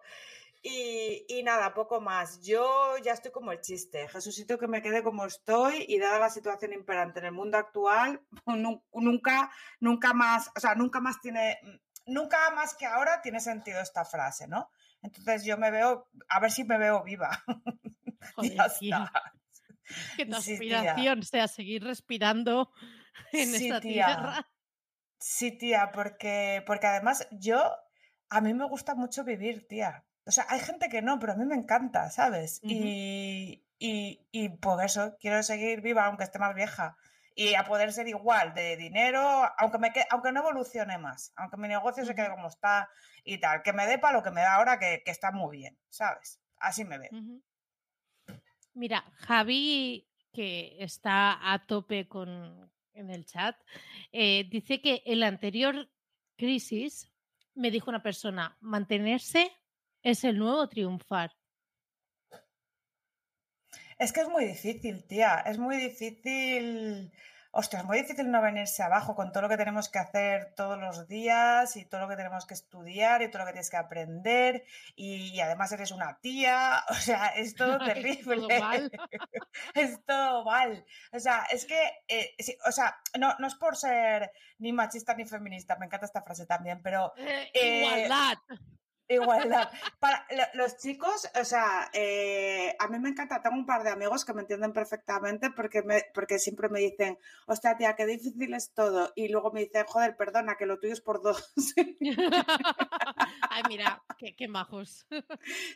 Y, 0.67 1.25
y 1.29 1.43
nada, 1.43 1.73
poco 1.75 2.01
más. 2.01 2.41
Yo 2.41 2.97
ya 3.03 3.13
estoy 3.13 3.31
como 3.31 3.51
el 3.51 3.61
chiste. 3.61 4.07
Jesucito 4.07 4.57
que 4.57 4.67
me 4.67 4.81
quede 4.81 5.03
como 5.03 5.25
estoy 5.25 5.85
y 5.87 5.99
dada 5.99 6.17
la 6.19 6.29
situación 6.31 6.73
imperante 6.73 7.19
en 7.19 7.25
el 7.25 7.31
mundo 7.33 7.57
actual, 7.57 8.21
nu- 8.47 8.83
nunca, 8.93 9.51
nunca 9.79 10.13
más, 10.13 10.49
o 10.55 10.59
sea, 10.59 10.73
nunca 10.73 10.99
más 11.01 11.21
tiene, 11.21 11.59
nunca 12.07 12.49
más 12.55 12.73
que 12.75 12.87
ahora 12.87 13.21
tiene 13.21 13.39
sentido 13.41 13.79
esta 13.79 14.05
frase, 14.05 14.47
¿no? 14.47 14.71
Entonces 15.03 15.43
yo 15.45 15.55
me 15.57 15.69
veo, 15.69 16.09
a 16.29 16.39
ver 16.39 16.51
si 16.51 16.63
me 16.63 16.79
veo 16.79 17.03
viva. 17.03 17.29
Joder, 18.35 18.55
ya 18.55 18.65
está. 18.65 19.33
que 20.17 20.25
tu 20.25 20.33
Sí, 20.41 20.53
aspiración 20.53 21.21
sea 21.21 21.47
seguir 21.47 21.83
respirando 21.83 22.71
en 23.31 23.53
Sí, 23.53 23.67
esta 23.67 23.81
tía. 23.81 24.05
tierra. 24.07 24.47
Sí, 25.19 25.51
tía, 25.57 25.91
porque, 25.93 26.63
porque 26.65 26.87
además 26.87 27.27
yo, 27.31 27.71
a 28.29 28.41
mí 28.41 28.53
me 28.53 28.65
gusta 28.67 28.95
mucho 28.95 29.23
vivir, 29.23 29.67
tía. 29.67 30.05
O 30.25 30.31
sea, 30.31 30.45
hay 30.49 30.59
gente 30.59 30.89
que 30.89 31.01
no, 31.01 31.19
pero 31.19 31.33
a 31.33 31.35
mí 31.35 31.45
me 31.45 31.55
encanta, 31.55 32.09
¿sabes? 32.09 32.59
Y, 32.63 33.63
y, 33.79 34.27
y 34.31 34.49
por 34.49 34.83
eso 34.83 35.15
quiero 35.19 35.41
seguir 35.43 35.81
viva, 35.81 36.05
aunque 36.05 36.23
esté 36.23 36.39
más 36.39 36.55
vieja. 36.55 36.97
Y 37.37 37.55
a 37.55 37.65
poder 37.65 37.91
ser 37.91 38.07
igual 38.07 38.53
de 38.53 38.77
dinero, 38.77 39.19
aunque, 39.57 39.77
me 39.77 39.91
que- 39.91 40.05
aunque 40.09 40.31
no 40.31 40.39
evolucione 40.39 40.97
más, 40.97 41.33
aunque 41.35 41.57
mi 41.57 41.67
negocio 41.67 42.05
se 42.05 42.15
quede 42.15 42.29
como 42.29 42.47
está 42.47 42.89
y 43.25 43.39
tal, 43.39 43.61
que 43.61 43.73
me 43.73 43.85
dé 43.87 43.99
para 43.99 44.17
lo 44.17 44.23
que 44.23 44.31
me 44.31 44.41
da 44.41 44.55
ahora, 44.55 44.79
que, 44.79 45.01
que 45.03 45.11
está 45.11 45.31
muy 45.31 45.57
bien, 45.57 45.77
¿sabes? 45.89 46.39
Así 46.57 46.85
me 46.85 46.97
veo. 46.97 47.09
Mira, 48.73 49.03
Javi, 49.17 50.07
que 50.31 50.77
está 50.79 51.53
a 51.53 51.65
tope 51.65 52.07
con, 52.07 52.71
en 52.95 53.11
el 53.11 53.25
chat, 53.25 53.55
eh, 54.11 54.47
dice 54.49 54.81
que 54.81 55.03
en 55.05 55.19
la 55.19 55.27
anterior 55.27 55.89
crisis 56.37 57.11
me 57.53 57.71
dijo 57.71 57.89
una 57.89 58.03
persona, 58.03 58.57
mantenerse 58.61 59.51
es 60.01 60.23
el 60.23 60.37
nuevo 60.37 60.67
triunfar. 60.67 61.31
Es 63.97 64.11
que 64.11 64.21
es 64.21 64.29
muy 64.29 64.45
difícil, 64.45 65.05
tía. 65.07 65.39
Es 65.45 65.57
muy 65.57 65.77
difícil. 65.77 67.11
Hostia, 67.57 67.79
es 67.79 67.85
muy 67.85 67.99
difícil 67.99 68.29
no 68.29 68.41
venirse 68.41 68.83
abajo 68.83 69.15
con 69.15 69.31
todo 69.31 69.43
lo 69.43 69.47
que 69.49 69.55
tenemos 69.55 69.87
que 69.87 69.97
hacer 69.97 70.53
todos 70.55 70.77
los 70.77 71.07
días 71.07 71.77
y 71.77 71.85
todo 71.85 72.01
lo 72.01 72.09
que 72.09 72.17
tenemos 72.17 72.45
que 72.45 72.53
estudiar 72.53 73.21
y 73.21 73.29
todo 73.31 73.39
lo 73.39 73.45
que 73.45 73.53
tienes 73.53 73.69
que 73.69 73.77
aprender. 73.77 74.65
Y, 74.97 75.33
y 75.33 75.39
además 75.39 75.71
eres 75.71 75.91
una 75.91 76.19
tía. 76.19 76.83
O 76.89 76.93
sea, 76.95 77.27
es 77.27 77.55
todo 77.55 77.77
Es 77.79 77.93
terrible. 77.93 78.35
todo 78.35 78.59
mal. 78.59 78.91
es 79.73 80.05
todo 80.05 80.43
mal. 80.43 80.85
O 81.13 81.19
sea, 81.19 81.45
es 81.49 81.65
que, 81.65 81.79
eh, 82.09 82.35
sí, 82.39 82.57
o 82.67 82.71
sea, 82.73 82.97
no, 83.17 83.33
no 83.39 83.47
es 83.47 83.55
por 83.55 83.77
ser 83.77 84.31
ni 84.57 84.73
machista 84.73 85.13
ni 85.15 85.23
feminista, 85.25 85.77
me 85.77 85.85
encanta 85.85 86.07
esta 86.07 86.21
frase 86.23 86.45
también, 86.45 86.81
pero 86.81 87.13
Eh, 87.15 87.51
Eh, 87.53 87.77
igualdad. 87.79 88.37
Igualdad. 89.07 89.69
Para 89.99 90.25
lo- 90.31 90.63
los 90.63 90.77
chicos, 90.77 91.29
o 91.39 91.45
sea, 91.45 91.89
eh, 91.93 92.75
a 92.79 92.87
mí 92.87 92.99
me 92.99 93.09
encanta, 93.09 93.41
tengo 93.41 93.55
un 93.55 93.65
par 93.65 93.83
de 93.83 93.91
amigos 93.91 94.25
que 94.25 94.33
me 94.33 94.41
entienden 94.41 94.73
perfectamente 94.73 95.51
porque, 95.51 95.83
me, 95.83 96.03
porque 96.13 96.39
siempre 96.39 96.69
me 96.69 96.79
dicen, 96.79 97.17
hostia, 97.47 97.77
tía, 97.77 97.95
qué 97.95 98.05
difícil 98.05 98.53
es 98.53 98.73
todo. 98.73 99.11
Y 99.15 99.27
luego 99.29 99.51
me 99.51 99.61
dicen, 99.61 99.85
joder, 99.87 100.15
perdona, 100.15 100.55
que 100.57 100.65
lo 100.65 100.79
tuyo 100.79 100.93
es 100.93 101.01
por 101.01 101.21
dos. 101.21 101.53
Ay, 103.49 103.63
mira, 103.67 104.03
qué, 104.17 104.35
qué 104.35 104.47
majos. 104.47 105.07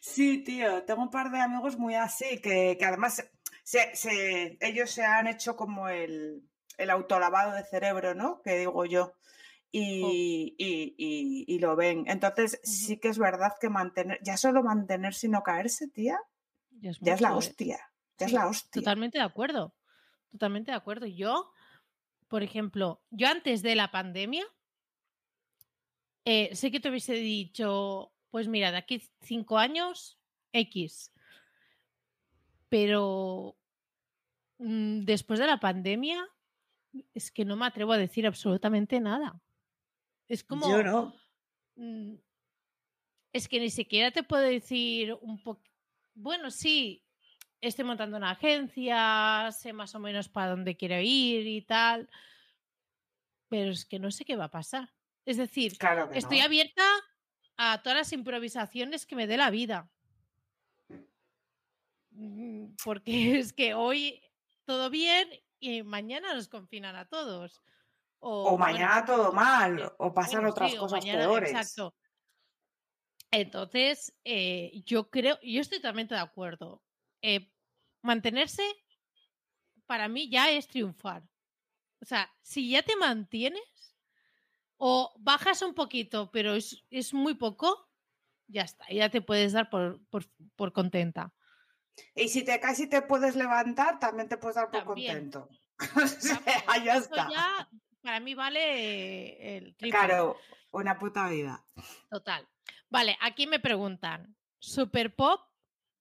Sí, 0.02 0.44
tío, 0.44 0.84
tengo 0.84 1.02
un 1.04 1.10
par 1.10 1.32
de 1.32 1.40
amigos 1.40 1.78
muy 1.78 1.96
así, 1.96 2.40
que, 2.42 2.78
que 2.80 2.86
además 2.86 3.30
se, 3.64 3.96
se- 3.96 4.58
ellos 4.62 4.90
se 4.92 5.04
han 5.06 5.28
hecho 5.28 5.56
como 5.56 5.90
el, 5.90 6.44
el 6.78 6.90
autolavado 6.90 7.54
de 7.54 7.64
cerebro, 7.66 8.16
¿no? 8.16 8.42
Que 8.42 8.58
digo 8.58 8.86
yo. 8.86 9.14
Y, 9.72 10.56
y- 10.58 10.96
y- 10.98 11.46
y 11.48 11.60
lo 11.60 11.76
ven. 11.76 12.06
Entonces, 12.08 12.60
sí 12.64 12.98
que 12.98 13.10
es 13.10 13.20
verdad 13.20 13.54
que 13.62 13.70
mantener, 13.70 14.20
ya 14.24 14.36
solo 14.38 14.64
mantenerse 14.64 15.28
y 15.28 15.30
no 15.30 15.44
caerse, 15.44 15.88
tía, 15.88 16.20
Ya 16.72 16.92
es 16.92 17.00
ya 17.00 17.14
es 17.14 17.22
la 17.22 17.30
¿eh? 17.30 17.34
hostia. 17.36 17.80
Ya 18.18 18.26
es 18.26 18.32
Sí, 18.32 18.36
la 18.36 18.48
hostia. 18.48 18.82
Totalmente 18.82 19.18
de 19.20 19.24
acuerdo. 19.24 19.76
Totalmente 20.32 20.72
de 20.72 20.78
acuerdo. 20.78 21.06
Yo, 21.06 21.52
por 22.28 22.42
ejemplo, 22.44 23.04
yo 23.12 23.28
antes 23.28 23.62
de 23.62 23.76
la 23.76 23.92
pandemia, 23.92 24.46
eh, 26.26 26.56
sé 26.56 26.72
que 26.72 26.80
te 26.80 26.90
hubiese 26.90 27.14
dicho, 27.14 28.12
pues 28.32 28.48
mira, 28.48 28.72
de 28.72 28.78
aquí 28.78 29.02
cinco 29.22 29.58
años, 29.58 30.20
X. 30.52 31.12
Pero 32.70 33.56
mm, 34.58 35.06
después 35.06 35.40
de 35.40 35.48
la 35.48 35.60
pandemia, 35.60 36.28
es 37.14 37.32
que 37.32 37.46
no 37.46 37.56
me 37.56 37.66
atrevo 37.66 37.94
a 37.94 37.98
decir 37.98 38.26
absolutamente 38.28 39.00
nada. 39.00 39.42
Es 40.30 40.44
como. 40.44 40.70
Yo 40.70 40.84
no. 40.84 41.14
Mm, 41.76 42.16
Es 43.34 43.48
que 43.48 43.60
ni 43.60 43.70
siquiera 43.70 44.12
te 44.12 44.24
puedo 44.24 44.44
decir 44.44 45.14
un 45.22 45.42
poco. 45.42 45.62
Bueno, 46.14 46.50
sí, 46.52 47.04
estoy 47.62 47.86
montando 47.86 48.18
una 48.18 48.32
agencia, 48.32 49.50
sé 49.52 49.74
más 49.74 49.94
o 49.96 50.00
menos 50.00 50.30
para 50.30 50.52
dónde 50.52 50.76
quiero 50.78 51.00
ir 51.00 51.46
y 51.48 51.62
tal, 51.62 52.10
pero 53.50 53.72
es 53.72 53.86
que 53.86 54.00
no 54.00 54.12
sé 54.12 54.26
qué 54.26 54.36
va 54.36 54.46
a 54.46 54.52
pasar. 54.52 54.94
Es 55.26 55.38
decir, 55.38 55.78
Claro 55.78 56.10
estoy 56.14 56.40
no. 56.40 56.46
abierta 56.46 56.84
a 57.58 57.82
todas 57.84 57.98
las 58.00 58.14
improvisaciones 58.14 59.06
que 59.06 59.16
me 59.16 59.28
dé 59.28 59.38
la 59.38 59.50
vida. 59.50 59.90
Mm, 62.12 62.76
Porque 62.84 63.04
es 63.40 63.54
que 63.54 63.74
hoy 63.74 64.22
todo 64.66 64.90
bien 64.90 65.30
y 65.60 65.84
mañana 65.84 66.34
nos 66.34 66.48
confinan 66.48 66.96
a 66.96 67.06
todos. 67.08 67.62
O 68.22 68.58
mañana 68.58 69.06
todo 69.06 69.32
mal, 69.32 69.80
eh, 69.80 69.90
o 69.98 70.14
pasan 70.14 70.42
bueno, 70.42 70.50
otras 70.50 70.72
sí, 70.72 70.78
cosas 70.78 71.00
mañana- 71.00 71.20
peores. 71.20 71.52
Exacto. 71.52 71.96
Entonces, 73.32 74.14
eh, 74.24 74.72
yo 74.86 75.10
creo, 75.10 75.38
yo 75.42 75.62
estoy 75.62 75.78
totalmente 75.80 76.16
de 76.16 76.22
acuerdo. 76.22 76.84
Eh, 77.22 77.52
mantenerse 78.02 78.64
para 79.86 80.08
mí 80.08 80.30
ya 80.30 80.50
es 80.52 80.68
triunfar. 80.68 81.24
O 82.02 82.06
sea, 82.06 82.32
si 82.42 82.70
ya 82.72 82.82
te 82.82 82.96
mantienes 82.96 83.62
o 84.78 85.14
bajas 85.20 85.62
un 85.62 85.74
poquito, 85.74 86.32
pero 86.32 86.56
es, 86.56 86.86
es 86.90 87.14
muy 87.14 87.36
poco, 87.36 87.90
ya 88.48 88.64
está, 88.64 88.86
ya 88.90 89.10
te 89.10 89.22
puedes 89.22 89.54
dar 89.54 89.70
por, 89.70 90.02
por, 90.10 90.26
por 90.56 90.74
contenta. 90.74 91.34
Y 92.16 92.30
si 92.30 92.44
te 92.44 92.60
caes 92.60 92.80
y 92.80 92.88
te 92.88 93.02
puedes 93.02 93.36
levantar, 93.36 94.00
también 94.00 94.30
te 94.30 94.38
puedes 94.38 94.56
dar 94.56 94.72
por 94.72 94.84
También. 94.86 95.30
contento. 95.32 95.50
O 95.96 96.08
sea, 96.08 96.84
ya 96.84 96.98
está. 96.98 97.30
ya 97.30 97.70
para 98.02 98.20
mí 98.20 98.36
vale 98.36 99.58
el 99.58 99.76
triple. 99.76 100.00
Claro, 100.00 100.38
una 100.72 100.98
puta 100.98 101.30
vida. 101.30 101.64
Total. 102.10 102.48
Vale, 102.90 103.18
aquí 103.22 103.48
me 103.48 103.60
preguntan, 103.60 104.36
¿Super 104.60 105.16
Pop 105.16 105.42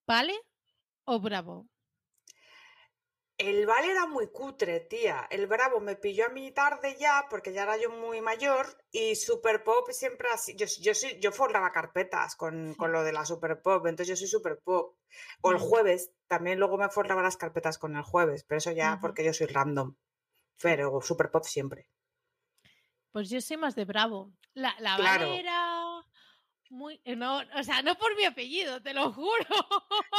vale 0.07 0.35
o 1.05 1.21
Bravo? 1.21 1.69
El 3.39 3.67
Vale 3.67 3.93
era 3.93 4.05
muy 4.07 4.33
cutre, 4.33 4.81
tía. 4.81 5.29
El 5.31 5.47
Bravo 5.47 5.79
me 5.79 5.95
pilló 5.95 6.27
a 6.27 6.29
mí 6.29 6.51
tarde 6.51 6.97
ya, 6.99 7.27
porque 7.31 7.53
ya 7.53 7.63
era 7.63 7.77
yo 7.77 7.89
muy 7.89 8.21
mayor, 8.21 8.67
y 8.91 9.15
Super 9.15 9.63
Pop 9.63 9.89
siempre 9.93 10.29
así. 10.35 10.57
Yo, 10.57 10.67
yo, 10.81 10.93
soy, 10.93 11.21
yo 11.21 11.31
forraba 11.31 11.71
carpetas 11.71 12.35
con, 12.35 12.75
con 12.75 12.91
lo 12.91 13.05
de 13.05 13.13
la 13.13 13.25
Super 13.25 13.63
Pop, 13.63 13.87
entonces 13.87 14.09
yo 14.09 14.17
soy 14.17 14.27
Super 14.27 14.59
Pop. 14.59 14.97
O 15.43 15.53
el 15.53 15.59
jueves, 15.59 16.11
también 16.27 16.59
luego 16.59 16.79
me 16.79 16.89
forraba 16.89 17.23
las 17.23 17.37
carpetas 17.37 17.79
con 17.79 17.95
el 17.95 18.03
jueves, 18.03 18.43
pero 18.43 18.59
eso 18.59 18.73
ya 18.73 18.99
porque 19.01 19.25
yo 19.25 19.33
soy 19.33 19.47
random. 19.47 19.95
Pero 20.61 21.01
Super 21.01 21.31
Pop 21.31 21.45
siempre. 21.45 21.89
Pues 23.13 23.31
yo 23.31 23.41
soy 23.41 23.57
más 23.57 23.75
de 23.75 23.85
Bravo. 23.85 24.33
La, 24.55 24.75
la 24.81 24.97
Claro. 24.97 26.05
Muy... 26.71 27.01
eh, 27.05 27.17
No, 27.17 27.39
o 27.55 27.63
sea, 27.63 27.81
no 27.83 27.95
por 27.97 28.15
mi 28.17 28.25
apellido, 28.25 28.83
te 28.83 28.93
lo 28.93 29.11
juro. 29.13 29.47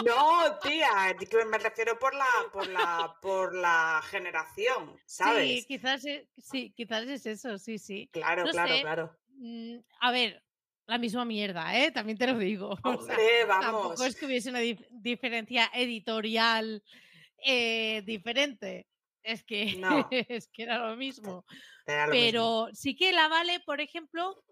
No, 0.04 0.58
tía, 0.60 1.16
me 1.48 1.58
refiero 1.60 2.00
por 2.00 2.16
la, 2.16 2.26
por 2.52 2.68
la, 2.68 3.16
por 3.22 3.54
la 3.56 4.02
generación, 4.10 5.00
¿sabes? 5.06 5.60
Sí, 5.62 5.66
quizás 5.68 6.06
es, 6.06 6.28
sí, 6.38 6.74
quizás 6.76 7.04
es 7.08 7.26
eso, 7.26 7.58
sí, 7.60 7.78
sí. 7.78 8.10
Claro, 8.12 8.46
no 8.46 8.52
claro, 8.52 8.74
sé. 8.76 8.82
claro. 8.82 9.20
Mm, 9.36 9.78
a 10.02 10.12
ver, 10.12 10.44
la 10.88 10.98
misma 10.98 11.24
mierda, 11.24 11.78
¿eh? 11.78 11.92
También 11.92 12.18
te 12.18 12.26
lo 12.28 12.38
digo. 12.40 12.70
O 12.84 13.02
sea, 13.02 13.14
Hombre, 13.16 13.46
vamos. 13.46 13.66
tampoco 13.66 14.04
es 14.06 14.16
que 14.16 14.26
hubiese 14.26 14.50
una 14.50 14.62
dif- 14.62 14.88
diferencia 14.90 15.70
editorial 15.74 16.84
eh, 17.46 18.02
diferente. 18.06 18.88
Es 19.24 19.44
que, 19.44 19.76
No. 19.78 19.90
es 20.12 20.48
que 20.52 20.64
era 20.64 20.90
lo 20.90 20.96
mismo. 20.96 21.46
Era 21.86 22.08
lo 22.08 22.14
mismo. 22.14 22.26
Pero 22.26 22.68
sí 22.74 22.96
que 22.96 23.12
la 23.12 23.28
Vale, 23.28 23.60
por 23.62 23.82
ejemplo, 23.82 24.44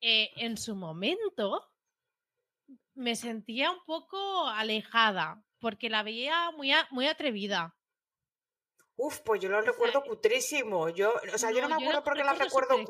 eh, 0.00 0.30
en 0.36 0.56
su 0.56 0.74
momento 0.76 1.62
me 2.94 3.14
sentía 3.14 3.70
un 3.70 3.80
poco 3.84 4.46
alejada 4.48 5.42
porque 5.58 5.88
la 5.90 6.02
veía 6.02 6.50
muy, 6.50 6.72
a- 6.72 6.88
muy 6.90 7.06
atrevida. 7.06 7.76
Uf, 8.96 9.20
pues 9.20 9.40
yo 9.42 9.48
lo 9.50 9.62
sea, 9.62 9.70
recuerdo 9.72 10.02
cutrísimo. 10.02 10.88
Yo, 10.88 11.14
o 11.34 11.38
sea, 11.38 11.50
yo 11.50 11.60
no 11.60 11.68
me 11.68 11.74
acuerdo 11.74 12.02
porque 12.02 12.24
la 12.24 12.32
recuerdo 12.32 12.76
cutre. 12.84 12.86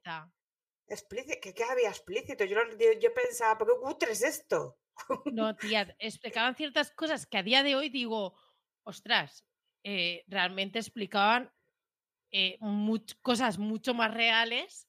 superexplícita. 0.00 0.32
Explícito, 0.86 1.38
¿qué, 1.42 1.54
qué 1.54 1.64
había 1.64 1.88
explícito? 1.88 2.44
Yo, 2.44 2.56
yo 3.00 3.14
pensaba, 3.14 3.58
¿por 3.58 3.68
qué 3.68 3.80
cutre 3.80 4.12
es 4.12 4.22
esto? 4.22 4.78
No, 5.32 5.54
tía, 5.56 5.94
explicaban 5.98 6.54
ciertas 6.56 6.92
cosas 6.92 7.26
que 7.26 7.38
a 7.38 7.42
día 7.42 7.62
de 7.62 7.74
hoy 7.76 7.88
digo, 7.90 8.36
ostras, 8.84 9.44
eh, 9.84 10.24
realmente 10.28 10.78
explicaban 10.78 11.52
eh, 12.30 12.58
much- 12.60 13.18
cosas 13.22 13.58
mucho 13.58 13.94
más 13.94 14.12
reales 14.14 14.88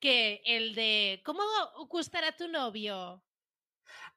que 0.00 0.42
el 0.44 0.74
de 0.74 1.22
¿cómo 1.24 1.42
gustará 1.88 2.36
tu 2.36 2.48
novio? 2.48 3.22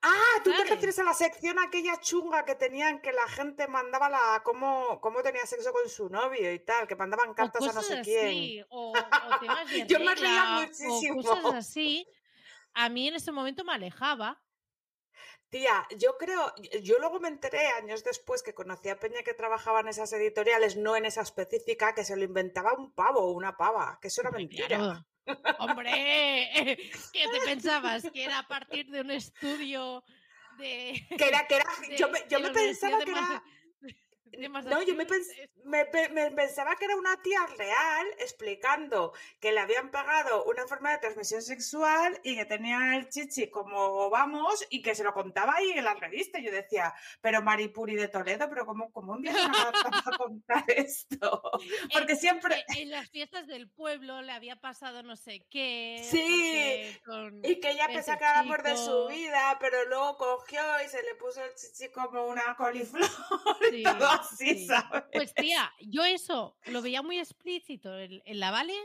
Ah, 0.02 0.42
tú 0.44 0.52
te 0.52 0.64
refieres 0.64 0.98
a 1.00 1.04
la 1.04 1.14
sección 1.14 1.58
aquella 1.60 2.00
chunga 2.00 2.46
que 2.46 2.56
tenían 2.56 3.02
que 3.02 3.12
la 3.12 3.28
gente 3.28 3.68
mandaba 3.68 4.10
la 4.10 4.42
cómo, 4.44 5.00
cómo 5.02 5.22
tenía 5.24 5.46
sexo 5.46 5.72
con 5.74 5.90
su 5.90 6.10
novio 6.10 6.54
y 6.54 6.60
tal, 6.60 6.88
que 6.88 6.96
mandaban 6.96 7.30
O 7.32 7.36
cartas 7.36 7.68
a 7.68 7.74
no 7.74 7.82
sé 7.82 8.02
quién. 8.02 8.28
así, 8.28 8.64
o, 8.70 8.94
o 8.94 9.40
temas 9.40 9.70
de 9.72 9.88
Yo 9.88 10.00
me 10.00 10.16
reía 10.16 10.46
muchísimo. 10.62 11.20
o 11.20 11.24
cosas 11.24 11.54
así. 11.56 12.08
A 12.74 12.90
mí 12.90 13.08
en 13.08 13.16
ese 13.16 13.32
momento 13.32 13.64
me 13.64 13.74
alejaba. 13.74 14.42
Tía, 15.50 15.88
yo 15.98 16.18
creo, 16.18 16.54
yo 16.84 17.00
luego 17.00 17.20
me 17.20 17.30
enteré 17.30 17.68
años 17.68 18.04
después 18.04 18.44
que 18.44 18.54
conocí 18.54 18.90
a 18.90 19.00
Peña 19.00 19.24
que 19.24 19.34
trabajaba 19.34 19.80
en 19.80 19.88
esas 19.88 20.12
editoriales, 20.12 20.76
no 20.76 20.96
en 20.98 21.06
esa 21.06 21.22
específica, 21.22 21.96
que 21.96 22.04
se 22.04 22.18
lo 22.18 22.24
inventaba 22.24 22.74
un 22.74 22.92
pavo 22.92 23.22
o 23.22 23.32
una 23.32 23.56
pava, 23.56 23.98
que 24.02 24.10
eso 24.10 24.22
era 24.22 24.32
mentira. 24.32 24.68
claro. 24.68 25.06
Hombre, 25.60 25.92
¿qué 27.14 27.26
te 27.32 27.40
pensabas? 27.46 28.10
Que 28.14 28.26
era 28.26 28.40
a 28.40 28.48
partir 28.48 28.88
de 28.90 29.02
un 29.02 29.12
estudio 29.12 30.04
de. 30.58 31.06
Que 31.18 31.28
era, 31.28 31.48
que 31.48 31.56
era, 31.56 31.66
yo 31.98 32.10
me, 32.10 32.20
yo 32.30 32.40
me 32.40 32.52
pensaba 32.52 33.04
que 33.04 33.12
era, 33.12 33.44
no, 34.66 34.82
yo 34.82 34.96
me, 34.96 35.06
pens- 35.08 35.50
me 35.64 35.86
pe- 35.86 36.10
me 36.10 36.32
pensaba 36.32 36.76
que 36.76 36.86
era 36.86 36.96
una 36.96 37.22
tía 37.22 37.40
real 37.58 38.08
explicando 38.20 39.14
que 39.40 39.52
le 39.52 39.60
habían 39.60 39.92
pagado 39.92 40.44
una 40.46 40.62
enfermedad 40.64 40.96
de 40.96 41.02
transmisión 41.02 41.42
sexual 41.42 42.20
y 42.24 42.36
que 42.36 42.46
tenía 42.46 42.96
el 42.98 43.10
chichi 43.10 43.50
como 43.50 44.10
vamos 44.10 44.66
y 44.70 44.82
que 44.82 44.96
se 44.96 45.04
lo 45.04 45.14
contaba 45.14 45.56
ahí 45.56 45.72
en 45.72 45.84
la 45.84 45.94
revista. 45.96 46.40
Y 46.40 46.46
Yo 46.46 46.52
decía, 46.52 46.94
pero 47.22 47.42
Maripuri 47.42 47.96
de 47.96 48.08
Toledo, 48.08 48.48
pero 48.50 48.66
¿cómo, 48.66 48.92
cómo 48.92 49.16
empiezan 49.16 49.52
a, 49.56 49.72
a 50.14 50.18
contar 50.18 50.64
esto? 50.68 51.42
Porque 51.94 52.14
En- 52.14 52.20
siempre... 52.20 52.64
en- 52.70 52.78
En 52.84 52.92
las 52.92 53.10
fiestas 53.10 53.48
del 53.48 53.70
pueblo 53.70 54.22
le 54.22 54.32
había 54.32 54.56
pasado 54.58 55.04
no 55.04 55.16
sé 55.16 55.46
qué. 55.50 56.06
Sí, 56.10 56.98
Y 57.44 57.60
que 57.60 57.72
ella 57.72 57.88
pensaba 57.88 58.18
que 58.18 58.24
era 58.24 58.40
amor 58.40 58.64
de 58.64 58.78
su 58.78 59.08
vida, 59.08 59.58
pero 59.60 59.86
luego 59.86 60.18
cogió 60.18 60.62
y 60.86 60.90
se 60.90 61.02
le 61.04 61.16
puso 61.16 61.44
el 61.44 61.54
chichi 61.56 61.90
como 61.92 62.26
una 62.28 62.56
coliflor 62.56 63.02
y 63.72 63.78
Sí, 63.78 63.84
todo 63.84 64.17
así, 64.20 64.56
sí. 64.58 64.68
¿sabes? 64.68 65.04
Pues 65.12 65.36
tía, 65.36 65.72
yo 65.82 66.04
eso 66.06 66.58
lo 66.66 66.82
veía 66.82 67.02
muy 67.02 67.20
explícito 67.20 67.98
en, 67.98 68.22
en 68.26 68.40
la 68.40 68.52
Vale, 68.52 68.76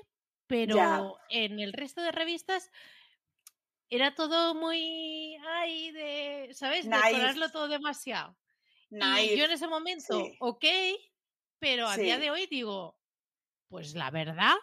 pero 0.46 0.76
Ya. 0.76 1.02
en 1.28 1.60
el 1.60 1.72
resto 1.72 2.00
de 2.02 2.12
revistas 2.12 2.70
era 3.90 4.14
todo 4.14 4.54
muy 4.54 5.36
ay 5.46 5.90
de, 5.92 6.48
¿sabes? 6.54 6.86
Naif. 6.86 7.06
Decorarlo 7.12 7.50
todo 7.50 7.68
demasiado. 7.68 8.38
Y 8.90 9.36
yo 9.36 9.44
en 9.46 9.52
ese 9.52 9.68
momento, 9.68 10.18
sí. 10.18 10.36
ok, 10.40 10.64
pero 11.58 11.88
a 11.88 11.96
día 11.96 12.18
de 12.18 12.30
hoy 12.30 12.46
digo, 12.46 12.98
pues 13.68 13.94
la 13.94 14.10
verdad, 14.10 14.54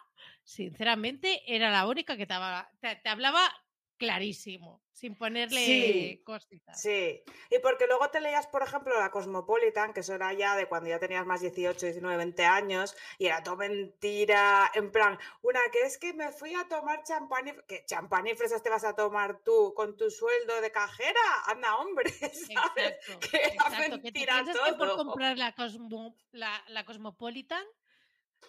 sinceramente, 0.43 1.41
era 1.53 1.71
la 1.71 1.87
única 1.87 2.17
que 2.17 2.27
te, 2.27 2.33
haba- 2.33 2.69
te- 2.81 2.97
te 2.97 3.09
hablaba 3.09 3.51
clarísimo, 3.99 4.81
sin 4.93 5.15
ponerle 5.15 5.59
Sí, 5.59 6.23
cositas. 6.25 6.81
Sí, 6.81 7.21
y 7.51 7.59
porque 7.59 7.85
luego 7.85 8.09
te 8.09 8.21
leías, 8.21 8.47
por 8.47 8.63
ejemplo, 8.63 8.97
la 8.99 9.11
Cosmopolitan, 9.11 9.93
que 9.93 9.99
eso 9.99 10.15
era 10.15 10.33
ya 10.33 10.55
de 10.55 10.67
cuando 10.67 10.89
ya 10.89 10.99
tenías 10.99 11.25
más 11.25 11.41
18, 11.41 11.85
19, 11.85 12.17
20 12.17 12.45
años, 12.45 12.95
y 13.19 13.27
era 13.27 13.43
todo 13.43 13.57
mentira, 13.57 14.71
en 14.73 14.91
plan, 14.91 15.19
una 15.43 15.59
que 15.71 15.81
es 15.81 15.97
que 15.99 16.13
me 16.13 16.31
fui 16.31 16.55
a 16.55 16.67
tomar 16.67 17.03
champán 17.03 17.49
y... 17.49 17.51
¿Qué 17.67 17.83
champán 17.85 18.25
y 18.25 18.35
fresas 18.35 18.63
te 18.63 18.69
vas 18.69 18.83
a 18.85 18.95
tomar 18.95 19.41
tú 19.43 19.73
con 19.75 19.95
tu 19.97 20.09
sueldo 20.09 20.61
de 20.61 20.71
cajera? 20.71 21.19
Anda, 21.45 21.75
hombre, 21.77 22.09
¿sabes? 22.33 22.49
Exacto, 22.49 23.19
Que 23.19 23.37
exacto. 23.37 24.01
Que 24.01 24.11
te 24.11 24.19
mentira 24.19 24.33
piensas 24.43 24.59
que 24.65 24.73
por 24.73 24.87
todo. 24.87 24.97
comprar 24.97 25.37
la, 25.37 25.53
Cosmo, 25.53 26.15
la, 26.31 26.63
la 26.69 26.85
Cosmopolitan, 26.85 27.65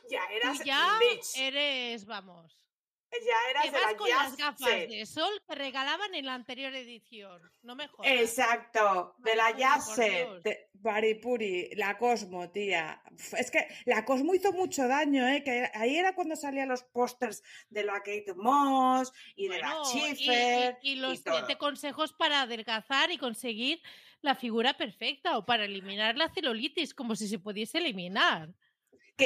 Ya 0.08 0.26
tú 0.28 0.34
eras 0.36 0.64
ya 0.64 0.98
bitch, 1.00 1.36
eres, 1.36 2.06
vamos, 2.06 2.69
ya 3.12 3.70
la 3.70 3.70
vas 3.80 3.94
con 3.94 4.08
las 4.08 4.36
gafas 4.36 4.68
set. 4.68 4.90
de 4.90 5.06
sol 5.06 5.30
que 5.48 5.54
regalaban 5.54 6.14
en 6.14 6.26
la 6.26 6.34
anterior 6.34 6.74
edición. 6.74 7.40
No 7.62 7.74
me 7.76 7.88
jodas. 7.88 8.10
Exacto, 8.12 9.14
de 9.18 9.36
la 9.36 9.44
Maripuri, 9.44 9.60
Jazz 9.60 9.86
por 9.86 9.94
Set, 9.96 10.12
Dios. 10.28 10.42
de 10.42 10.70
Maripuri, 10.82 11.70
la 11.76 11.98
Cosmo, 11.98 12.50
tía. 12.50 13.02
Es 13.36 13.50
que 13.50 13.66
la 13.86 14.04
Cosmo 14.04 14.34
hizo 14.34 14.52
mucho 14.52 14.86
daño, 14.88 15.26
¿eh? 15.28 15.42
Que 15.42 15.70
ahí 15.74 15.96
era 15.96 16.14
cuando 16.14 16.36
salían 16.36 16.68
los 16.68 16.82
pósters 16.84 17.42
de 17.68 17.84
la 17.84 17.94
Kate 17.98 18.34
Moss 18.36 19.12
y 19.36 19.48
de 19.48 19.58
la 19.58 19.74
Bueno, 19.74 19.90
y- 19.94 19.98
y- 19.98 20.14
Schiffer 20.16 20.78
y, 20.82 20.94
los. 20.96 21.22
20 21.24 21.56
consejos 21.58 22.12
para 22.12 22.42
adelgazar 22.42 23.10
y 23.10 23.18
conseguir 23.18 23.80
la 24.22 24.34
figura 24.34 24.74
perfecta 24.74 25.36
o 25.38 25.46
para 25.46 25.64
eliminar 25.64 26.16
la 26.16 26.28
celulitis, 26.28 26.94
como 26.94 27.16
si 27.16 27.26
se 27.28 27.38
pudiese 27.38 27.78
eliminar. 27.78 28.50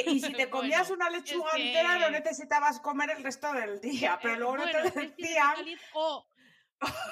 Que, 0.03 0.11
y 0.11 0.19
si 0.19 0.31
te 0.33 0.49
comías 0.49 0.87
Bueno, 0.89 1.05
una 1.05 1.17
lechuga 1.17 1.49
es 1.55 1.59
entera, 1.65 1.97
no 1.99 2.05
que- 2.07 2.11
necesitabas 2.11 2.79
comer 2.79 3.09
el 3.11 3.23
resto 3.23 3.51
del 3.53 3.79
día, 3.81 4.19
pero 4.21 4.35
Eh, 4.35 4.37
luego 4.39 4.57
no 4.57 4.65
te 4.65 4.81
decían. 4.91 5.55
caliz- 5.55 5.79
o 5.93 6.27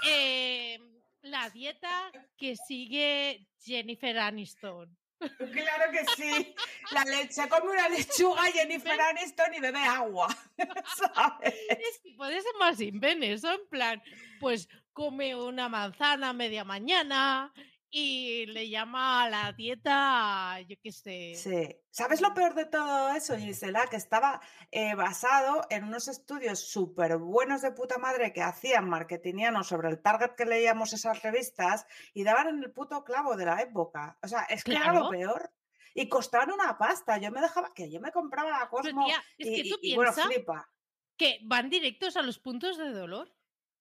eh, 0.07 0.77
la 1.21 1.49
dieta 1.49 2.11
que 2.37 2.55
sigue 2.55 3.47
Jennifer 3.61 4.17
Aniston. 4.19 4.97
Claro 5.19 5.91
que 5.91 6.05
sí. 6.17 6.53
La 6.91 7.05
leche 7.05 7.47
come 7.47 7.71
una 7.71 7.87
lechuga, 7.87 8.43
Jennifer 8.51 8.99
Aniston 8.99 9.53
y 9.53 9.59
bebe 9.61 9.79
agua. 9.79 10.27
¿Sabes? 10.97 11.53
Es 11.69 11.99
que 12.03 12.13
puede 12.17 12.41
ser 12.41 12.51
más 12.59 12.81
invene 12.81 13.31
eso, 13.33 13.49
en 13.53 13.65
plan, 13.69 14.03
pues 14.41 14.67
come 14.91 15.33
una 15.35 15.69
manzana 15.69 16.29
a 16.29 16.33
media 16.33 16.65
mañana 16.65 17.53
y 17.95 18.47
le 18.47 18.69
llama 18.69 19.23
a 19.23 19.29
la 19.29 19.51
dieta, 19.53 20.59
yo 20.67 20.75
qué 20.81 20.91
sé. 20.91 21.35
Sí. 21.35 21.75
¿Sabes 21.91 22.21
lo 22.21 22.33
peor 22.33 22.55
de 22.55 22.65
todo 22.65 23.11
eso, 23.11 23.37
Gisela? 23.37 23.85
Que 23.85 23.97
estaba 23.97 24.41
eh, 24.71 24.95
basado 24.95 25.61
en 25.69 25.83
unos 25.83 26.07
estudios 26.07 26.59
súper 26.59 27.17
buenos 27.17 27.61
de 27.61 27.71
puta 27.71 27.99
madre 27.99 28.33
que 28.33 28.41
hacían 28.41 28.89
marketingianos 28.89 29.67
sobre 29.67 29.89
el 29.89 30.01
target 30.01 30.31
que 30.35 30.45
leíamos 30.45 30.91
esas 30.93 31.21
revistas 31.21 31.85
y 32.15 32.23
daban 32.23 32.47
en 32.47 32.63
el 32.63 32.71
puto 32.71 33.03
clavo 33.03 33.37
de 33.37 33.45
la 33.45 33.61
época. 33.61 34.17
O 34.23 34.27
sea, 34.27 34.41
es 34.49 34.63
que 34.63 34.71
era 34.71 34.87
lo 34.87 34.91
Claro. 34.93 35.09
peor. 35.11 35.51
Y 35.93 36.09
costaban 36.09 36.51
una 36.51 36.75
pasta. 36.79 37.19
Yo 37.19 37.29
me 37.31 37.41
dejaba, 37.41 37.71
que 37.75 37.91
yo 37.91 37.99
me 38.01 38.11
compraba 38.11 38.49
la 38.49 38.69
Cosmo 38.69 39.05
tía, 39.05 39.23
es 39.37 39.47
y, 39.47 39.61
que 39.63 39.69
tú 39.69 39.75
y- 39.83 39.95
bueno, 39.95 40.11
flipa. 40.13 40.67
que 41.15 41.37
van 41.43 41.69
directos 41.69 42.17
a 42.17 42.23
los 42.23 42.39
puntos 42.39 42.79
de 42.79 42.89
dolor 42.91 43.31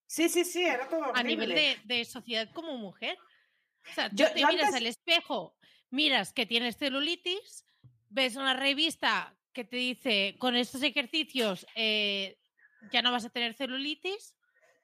Sí, 0.07 0.29
sí, 0.29 0.45
sí, 0.45 0.63
era 0.63 0.87
todo 0.91 1.05
a 1.17 1.23
nivel 1.23 1.53
horrible. 1.53 1.79
de, 1.87 1.97
de 1.97 2.05
sociedad 2.05 2.51
como 2.53 2.77
mujer. 2.77 3.17
O 3.91 3.95
sea, 3.95 4.09
tú 4.11 4.17
Yo- 4.17 4.33
te 4.33 4.41
yo 4.41 4.47
miras 4.49 4.67
antes- 4.67 4.81
al 4.81 4.87
espejo, 4.87 5.57
miras 5.91 6.33
que 6.33 6.47
tienes 6.47 6.77
celulitis, 6.77 7.65
ves 8.09 8.37
una 8.37 8.55
revista 8.55 9.37
que 9.53 9.65
te 9.65 9.77
dice 9.77 10.37
con 10.39 10.57
estos 10.57 10.83
ejercicios 10.83 11.67
eh, 11.75 12.39
ya 12.91 13.03
no 13.03 13.13
vas 13.13 13.25
a 13.25 13.31
tener 13.31 13.55
celulitis, 13.55 14.35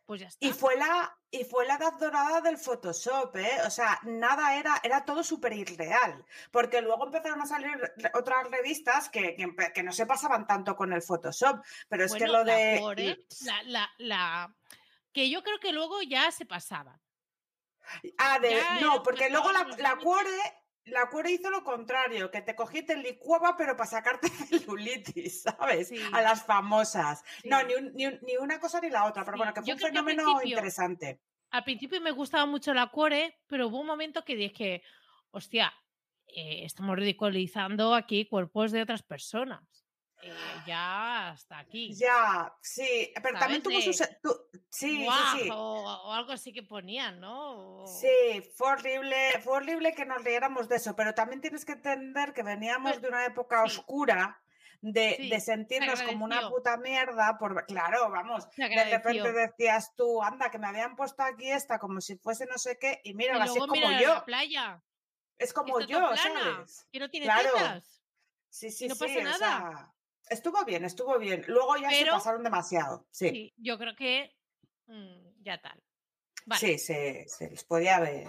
pues 0.05 0.21
ya 0.21 0.29
está. 0.29 0.47
Y 0.47 0.51
fue 0.53 0.77
la 0.77 1.15
y 1.31 1.45
fue 1.45 1.67
la 1.67 1.75
edad 1.75 1.93
dorada 2.01 2.41
del 2.41 2.57
Photoshop, 2.57 3.37
¿eh? 3.37 3.59
O 3.67 3.71
sea, 3.71 3.99
nada 4.05 4.57
era, 4.59 4.81
era 4.83 5.05
todo 5.05 5.23
súper 5.23 5.53
irreal. 5.53 6.25
Porque 6.51 6.81
luego 6.81 7.05
empezaron 7.05 7.43
a 7.43 7.47
salir 7.47 7.71
otras 8.15 8.51
revistas 8.51 9.11
que, 9.11 9.37
que, 9.75 9.83
no 9.83 9.93
se 9.93 10.07
pasaban 10.07 10.47
tanto 10.47 10.75
con 10.75 10.93
el 10.95 11.03
Photoshop. 11.03 11.63
Pero 11.89 12.05
es 12.05 12.15
que 12.15 12.27
lo 12.27 12.45
la 12.45 12.55
de. 12.55 12.79
Core, 12.81 13.19
la, 13.45 13.63
la- 13.65 13.91
la- 13.99 14.57
que 15.13 15.29
yo 15.29 15.43
creo 15.43 15.59
que 15.61 15.73
luego 15.73 16.01
ya 16.03 16.31
se 16.31 16.47
pasaba. 16.47 16.99
Ah, 18.19 18.39
de. 18.41 18.51
ya 18.51 18.81
No, 18.81 19.03
porque 19.03 19.31
luego 19.31 19.51
la, 19.53 19.65
la. 19.79 19.97
Cuore. 19.97 20.31
La 20.85 21.11
Cuore 21.11 21.31
hizo 21.33 21.51
lo 21.51 21.63
contrario, 21.65 22.31
que 22.31 22.41
te 22.41 22.55
cogí 22.57 22.79
y 22.79 22.87
te 22.87 22.97
licuaba, 22.97 23.57
pero 23.59 23.77
para 23.77 23.91
sacarte 23.91 24.29
celulitis, 24.73 25.43
¿sabes? 25.43 25.89
Sí. 25.89 26.01
A 26.15 26.23
las 26.23 26.47
famosas. 26.47 27.23
No, 27.45 27.63
ni, 27.63 27.75
un- 27.75 27.93
ni 27.95 28.07
un- 28.07 28.19
ni 28.23 28.37
una 28.39 28.59
cosa 28.59 28.81
ni 28.81 28.89
la 28.89 29.05
otra, 29.05 29.23
pero 29.23 29.37
Sí, 29.37 29.39
bueno, 29.39 29.53
que 29.53 29.61
fue 29.61 29.69
yo 29.69 29.75
un 29.75 29.81
fenómeno 29.81 30.43
interesante. 30.43 31.21
Al 31.51 31.65
principio 31.65 32.01
me 32.01 32.11
gustaba 32.11 32.47
mucho 32.47 32.73
la 32.73 32.91
Core, 32.91 33.39
pero 33.47 33.69
hubo 33.69 33.81
un 33.81 33.87
momento 33.87 34.25
que 34.25 34.35
dije, 34.35 34.83
hostia, 35.31 35.75
eh, 36.27 36.65
estamos 36.65 36.97
ridiculizando 36.97 37.95
aquí 37.95 38.27
cuerpos 38.27 38.73
de 38.73 38.81
otras 38.81 39.03
personas. 39.03 39.63
Eh, 40.21 40.35
ya 40.67 41.29
hasta 41.31 41.59
aquí. 41.61 41.95
Ya, 41.95 42.53
sí, 42.61 43.13
pero 43.23 43.39
también 43.39 43.63
tuvo 43.63 43.81
sus. 43.81 43.99
tu- 44.21 44.49
sí, 44.69 45.05
Guau, 45.05 45.37
sí, 45.37 45.43
sí. 45.45 45.51
O, 45.53 45.83
o 45.85 46.13
algo 46.13 46.33
así 46.33 46.53
que 46.53 46.63
ponían, 46.65 47.21
¿no? 47.21 47.83
O- 47.83 47.87
Sí, 47.87 48.43
fue 48.57 48.73
horrible, 48.73 49.41
fue 49.43 49.55
horrible 49.59 49.95
que 49.95 50.05
nos 50.05 50.25
riéramos 50.25 50.69
de 50.69 50.77
eso, 50.77 50.97
pero 50.97 51.15
también 51.15 51.41
tienes 51.41 51.65
que 51.65 51.73
entender 51.73 52.33
que 52.33 52.43
veníamos 52.43 52.93
Pues, 52.93 53.03
de 53.03 53.09
una 53.09 53.25
época 53.27 53.59
sí. 53.69 53.77
oscura 53.79 54.43
de, 54.81 55.15
Sí, 55.17 55.29
de 55.29 55.41
se 55.41 55.47
sentirnos 55.47 56.03
como 56.03 56.25
una 56.25 56.49
puta 56.49 56.77
mierda, 56.77 57.37
por, 57.39 57.67
claro, 57.67 58.11
vamos, 58.11 58.49
de 58.57 58.85
repente 58.91 59.33
decías 59.33 59.95
tú, 59.97 60.23
anda, 60.23 60.51
que 60.51 60.59
me 60.59 60.67
habían 60.69 60.95
puesto 60.97 61.23
aquí 61.23 61.51
esta 61.51 61.79
como 61.79 62.01
si 62.01 62.17
fuese 62.17 62.47
no 62.47 62.59
sé 62.59 62.79
qué, 62.79 63.01
y 63.05 63.15
mira, 63.15 63.43
así 63.43 63.59
como 63.59 63.75
yo, 63.75 64.15
la 64.15 64.25
playa, 64.25 64.83
es 65.37 65.53
como 65.53 65.79
está 65.81 65.93
yo, 65.93 66.17
¿sabes? 66.17 66.87
que 66.93 66.99
no 67.01 67.09
tiene 67.11 67.27
Claro. 67.27 67.53
tetas. 67.55 68.03
Sí, 68.51 68.71
sí, 68.71 68.89
no 68.89 68.95
sí, 68.95 69.01
pasa 69.05 69.19
o 69.19 69.23
nada. 69.23 69.39
sea, 69.39 69.95
estuvo 70.31 70.65
bien, 70.65 70.85
estuvo 70.85 71.19
bien. 71.19 71.45
Luego 71.49 71.77
ya 71.77 71.91
se 71.91 72.07
pasaron 72.07 72.43
demasiado, 72.43 73.07
sí. 73.11 73.29
Sí, 73.31 73.55
yo 73.57 73.79
creo 73.79 73.95
que 73.97 74.35
mm, 74.87 75.43
ya 75.43 75.61
tal. 75.61 75.83
Vale. 76.47 76.61
Sí, 76.61 76.79
se, 76.79 77.29
se 77.29 77.51
les 77.51 77.65
podía 77.65 78.01
ver. 78.01 78.27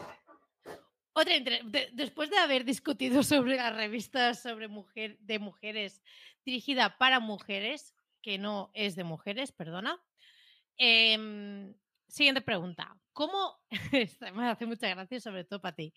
Otra 1.14 1.34
de- 1.40 1.90
después 1.94 2.30
de 2.30 2.38
haber 2.38 2.64
discutido 2.66 3.24
sobre 3.24 3.56
las 3.56 3.76
revistas 3.76 4.42
sobre 4.42 4.68
mujer, 4.68 5.18
de 5.20 5.40
mujeres 5.40 6.02
dirigida 6.46 6.98
para 6.98 7.20
mujeres, 7.20 7.94
que 8.22 8.38
no 8.38 8.72
es 8.74 8.96
de 8.96 9.04
mujeres, 9.04 9.52
perdona. 9.52 10.02
em, 10.78 11.74
siguiente 12.08 12.42
pregunta. 12.42 12.96
¿Cómo, 13.14 13.60
me 14.34 14.48
hace 14.50 14.66
mucha 14.66 14.88
gracia, 14.90 15.20
sobre 15.20 15.44
todo 15.44 15.62
para 15.62 15.76
ti, 15.76 15.94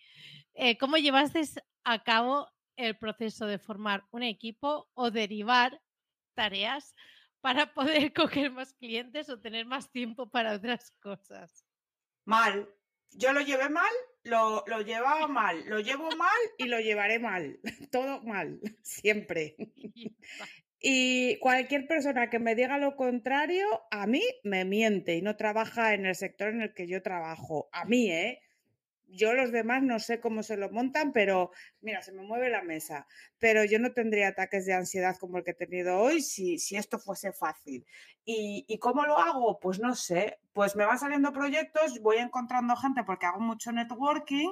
eh, 0.55 0.77
¿cómo 0.77 0.97
llevaste 0.97 1.41
a 1.85 2.03
cabo 2.03 2.49
el 2.77 2.97
proceso 2.99 3.47
de 3.47 3.59
formar 3.59 4.05
un 4.11 4.23
equipo 4.23 4.89
o 4.95 5.11
derivar 5.11 5.81
tareas 6.35 6.95
para 7.41 7.73
poder 7.75 8.13
coger 8.15 8.51
más 8.51 8.75
clientes 8.75 9.29
o 9.29 9.41
tener 9.41 9.67
más 9.67 9.91
tiempo 9.91 10.31
para 10.31 10.55
otras 10.55 10.91
cosas? 11.01 11.65
Mal. 12.25 12.69
Yo 13.15 13.35
lo 13.35 13.43
llevé 13.43 13.69
mal, 13.69 13.93
lo, 14.23 14.65
lo 14.67 14.81
llevaba 14.81 15.27
mal, 15.29 15.65
lo 15.67 15.81
llevo 15.81 16.09
mal 16.17 16.39
y 16.57 16.65
lo 16.65 16.81
llevaré 16.81 17.19
mal. 17.19 17.61
Todo 17.91 18.23
mal, 18.23 18.61
siempre. 18.83 19.57
Y 20.81 21.39
cualquier 21.39 21.87
persona 21.87 22.29
que 22.31 22.39
me 22.39 22.55
diga 22.55 22.79
lo 22.79 22.97
contrario, 22.97 23.83
a 23.91 24.07
mí 24.07 24.23
me 24.43 24.65
miente 24.65 25.15
y 25.15 25.23
no 25.23 25.37
trabaja 25.37 25.95
en 25.95 26.07
el 26.07 26.17
sector 26.17 26.49
en 26.49 26.63
el 26.63 26.75
que 26.75 26.89
yo 26.89 27.03
trabajo. 27.03 27.69
A 27.73 27.85
mí, 27.85 28.11
¿eh? 28.11 28.41
Yo 29.13 29.35
los 29.35 29.53
demás 29.53 29.83
no 29.83 29.99
sé 29.99 30.21
cómo 30.21 30.43
se 30.43 30.57
lo 30.57 30.71
montan, 30.71 31.13
pero 31.13 31.51
mira, 31.81 32.03
se 32.03 32.13
me 32.13 32.23
mueve 32.23 32.49
la 32.51 32.63
mesa. 32.63 33.07
Pero 33.39 33.65
yo 33.65 33.79
no 33.79 33.93
tendría 33.93 34.29
ataques 34.29 34.67
de 34.67 34.75
ansiedad 34.75 35.17
como 35.19 35.39
el 35.39 35.45
que 35.45 35.53
he 35.53 35.55
tenido 35.55 35.99
hoy 35.99 36.23
si, 36.23 36.59
si 36.59 36.77
esto 36.77 36.99
fuese 36.99 37.33
fácil. 37.33 37.87
¿Y, 38.25 38.65
¿Y 38.69 38.79
cómo 38.79 39.05
lo 39.05 39.19
hago? 39.19 39.61
Pues 39.61 39.79
no 39.81 39.95
sé. 39.95 40.39
Pues 40.53 40.77
me 40.77 40.85
van 40.85 40.99
saliendo 40.99 41.33
proyectos, 41.33 42.01
voy 42.01 42.17
encontrando 42.19 42.75
gente 42.77 43.05
porque 43.05 43.27
hago 43.27 43.41
mucho 43.41 43.71
networking 43.73 44.51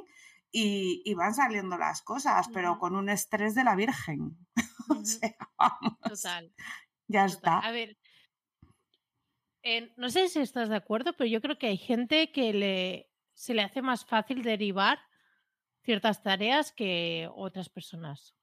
y, 0.53 1.03
y 1.05 1.15
van 1.15 1.35
saliendo 1.35 1.79
las 1.79 2.03
cosas, 2.03 2.49
pero 2.53 2.79
con 2.79 2.97
un 2.97 3.09
estrés 3.09 3.55
de 3.55 3.65
la 3.65 3.77
Virgen. 3.77 4.37
O 4.93 5.05
sea, 5.05 5.37
vamos, 5.57 6.01
Total. 6.01 6.53
ya 7.07 7.27
Total. 7.27 7.27
está. 7.27 7.59
A 7.61 7.71
ver, 7.71 7.97
eh, 9.63 9.93
no 9.97 10.09
sé 10.09 10.29
si 10.29 10.41
estás 10.41 10.69
de 10.69 10.77
acuerdo, 10.77 11.13
pero 11.17 11.29
yo 11.29 11.41
creo 11.41 11.59
que 11.59 11.67
hay 11.67 11.77
gente 11.77 12.33
que 12.33 12.53
le, 12.53 13.10
se 13.41 13.55
le 13.55 13.63
hace 13.63 13.81
más 13.81 14.05
fácil 14.05 14.43
derivar 14.43 14.99
ciertas 15.83 16.23
tareas 16.23 16.73
que 16.73 17.27
otras 17.35 17.71
personas. 17.71 18.35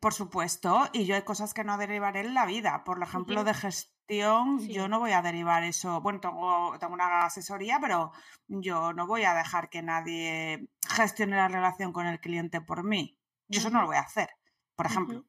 Por 0.00 0.14
supuesto, 0.14 0.88
y 0.94 1.04
yo 1.04 1.14
hay 1.14 1.22
cosas 1.22 1.52
que 1.52 1.62
no 1.62 1.76
derivaré 1.76 2.20
en 2.20 2.32
la 2.32 2.46
vida. 2.46 2.84
Por 2.84 3.02
ejemplo, 3.02 3.44
de 3.44 3.52
gestión, 3.52 4.60
Sí. 4.60 4.72
yo 4.72 4.88
no 4.88 4.98
voy 4.98 5.12
a 5.12 5.20
derivar 5.20 5.62
eso. 5.62 6.00
Bueno, 6.00 6.20
tengo, 6.20 6.74
tengo 6.78 6.94
una 6.94 7.26
asesoría, 7.26 7.78
pero 7.82 8.12
yo 8.48 8.94
no 8.94 9.06
voy 9.06 9.24
a 9.24 9.34
dejar 9.34 9.68
que 9.68 9.82
nadie 9.82 10.68
gestione 10.88 11.36
la 11.36 11.48
relación 11.48 11.92
con 11.92 12.06
el 12.06 12.18
cliente 12.18 12.62
por 12.62 12.82
mí. 12.82 13.18
Yo 13.48 13.58
eso 13.60 13.68
no 13.68 13.82
lo 13.82 13.88
voy 13.88 13.96
a 13.96 14.00
hacer, 14.08 14.30
por 14.74 14.86
ejemplo. 14.86 15.26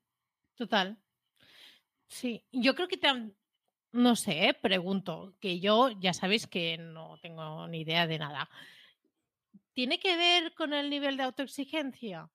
Total. 0.56 0.98
Sí, 2.08 2.46
yo 2.52 2.76
creo 2.76 2.88
que 2.88 3.00
tam- 3.00 3.36
no 3.92 4.16
sé, 4.16 4.48
eh, 4.50 4.54
pregunto, 4.54 5.36
que 5.42 5.60
yo 5.60 5.90
ya 5.92 6.14
sabéis 6.14 6.48
que 6.48 6.78
no 6.78 7.18
tengo 7.22 7.68
ni 7.68 7.82
idea 7.82 8.08
de 8.08 8.20
nada. 8.20 8.50
¿Tiene 9.76 10.00
que 10.00 10.16
ver 10.16 10.54
con 10.56 10.74
el 10.74 10.90
nivel 10.90 11.18
de 11.18 11.24
autoexigencia? 11.24 12.30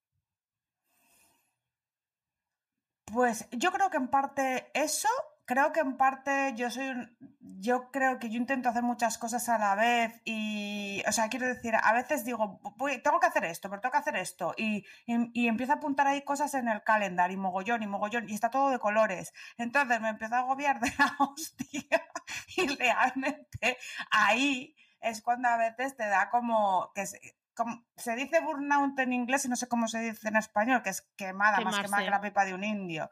Pues 3.07 3.49
yo 3.51 3.73
creo 3.73 3.89
que 3.89 3.97
en 3.97 4.09
parte 4.09 4.71
eso, 4.75 5.09
creo 5.47 5.73
que 5.73 5.81
en 5.81 5.97
parte 5.97 6.53
yo 6.55 6.71
soy 6.71 6.89
un, 6.89 7.17
yo 7.41 7.91
creo 7.91 8.19
que 8.19 8.29
yo 8.29 8.37
intento 8.37 8.69
hacer 8.69 8.83
muchas 8.83 9.17
cosas 9.17 9.49
a 9.49 9.57
la 9.57 9.75
vez 9.75 10.21
y, 10.27 11.03
o 11.09 11.13
sea, 11.13 11.31
quiero 11.31 11.49
decir, 11.49 11.75
a 11.75 11.95
veces 11.95 12.27
digo, 12.27 12.61
tengo 13.03 13.19
que 13.19 13.27
hacer 13.27 13.47
esto, 13.47 13.71
pero 13.71 13.81
tengo 13.81 13.93
que 13.93 13.99
hacer 13.99 14.17
esto 14.17 14.55
y, 14.59 14.85
y, 15.07 15.31
y 15.33 15.49
empiezo 15.49 15.73
a 15.73 15.77
apuntar 15.77 16.07
ahí 16.09 16.23
cosas 16.23 16.53
en 16.53 16.69
el 16.69 16.83
calendar 16.83 17.33
y 17.33 17.39
mogollón 17.39 17.83
y 17.83 17.87
mogollón 17.87 18.29
y 18.29 18.35
está 18.35 18.51
todo 18.51 18.69
de 18.69 18.79
colores. 18.79 19.33
Entonces 19.57 19.99
me 19.99 20.11
empiezo 20.11 20.35
a 20.35 20.41
agobiar 20.41 20.79
de 20.79 20.93
la 20.99 21.17
hostia 21.19 22.07
y 22.55 22.67
realmente 22.77 23.79
ahí 24.11 24.77
es 25.01 25.23
cuando 25.23 25.49
a 25.49 25.57
veces 25.57 25.97
te 25.97 26.07
da 26.07 26.31
como 26.31 26.93
que 26.95 27.07
se, 27.07 27.21
como, 27.55 27.85
se 27.97 28.17
dice 28.17 28.41
burnout 28.41 28.99
en 28.99 29.13
inglés 29.13 29.45
y 29.45 29.49
no 29.49 29.57
sé 29.57 29.69
cómo 29.69 29.89
se 29.89 30.01
dice 30.01 30.29
en 30.29 30.37
español, 30.37 30.83
que 30.83 30.91
es 30.91 31.03
quemada, 31.17 31.61
más 31.61 31.79
quemada 31.79 32.03
que 32.03 32.07
Quemarse. 32.07 32.11
la 32.11 32.21
pipa 32.21 32.45
de 32.45 32.55
un 32.55 32.65
indio. 32.65 33.11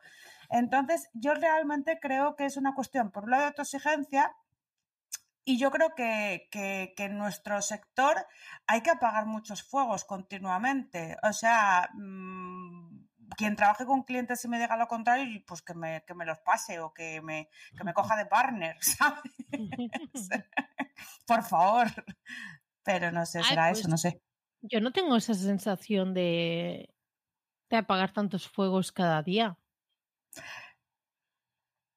Entonces, 0.51 1.11
yo 1.12 1.34
realmente 1.34 1.99
creo 2.01 2.36
que 2.36 2.47
es 2.47 2.57
una 2.57 2.74
cuestión, 2.74 3.11
por 3.11 3.24
un 3.24 3.30
lado, 3.30 3.43
de 3.43 3.49
autoexigencia, 3.49 4.34
y 5.45 5.59
yo 5.59 5.70
creo 5.70 5.95
que, 5.95 6.49
que, 6.51 6.93
que 6.97 7.05
en 7.05 7.18
nuestro 7.18 7.61
sector 7.62 8.26
hay 8.66 8.82
que 8.82 8.91
apagar 8.91 9.24
muchos 9.26 9.62
fuegos 9.62 10.05
continuamente. 10.05 11.16
O 11.22 11.32
sea, 11.32 11.89
mmm, 11.95 13.09
quien 13.36 13.57
trabaje 13.57 13.86
con 13.86 14.03
clientes 14.03 14.45
y 14.45 14.49
me 14.49 14.59
diga 14.59 14.76
lo 14.76 14.89
contrario, 14.89 15.43
pues 15.47 15.62
que 15.62 15.74
me, 15.74 16.05
que 16.07 16.14
me 16.14 16.24
los 16.24 16.39
pase 16.41 16.80
o 16.80 16.93
que 16.93 17.20
me, 17.22 17.49
que 17.76 17.84
me 17.84 17.95
coja 17.95 18.16
de 18.16 18.26
partner, 18.26 18.76
¿sabes? 18.80 19.22
por 21.26 21.42
favor. 21.42 21.86
Pero 22.84 23.11
no 23.12 23.24
sé, 23.26 23.38
Ay, 23.38 23.44
será 23.44 23.68
pues, 23.68 23.80
eso, 23.80 23.88
no 23.88 23.96
sé. 23.99 24.20
Yo 24.62 24.80
no 24.80 24.92
tengo 24.92 25.16
esa 25.16 25.34
sensación 25.34 26.14
de, 26.14 26.94
de 27.70 27.76
apagar 27.76 28.12
tantos 28.12 28.49
fuegos 28.49 28.92
cada 28.92 29.22
día. 29.22 29.59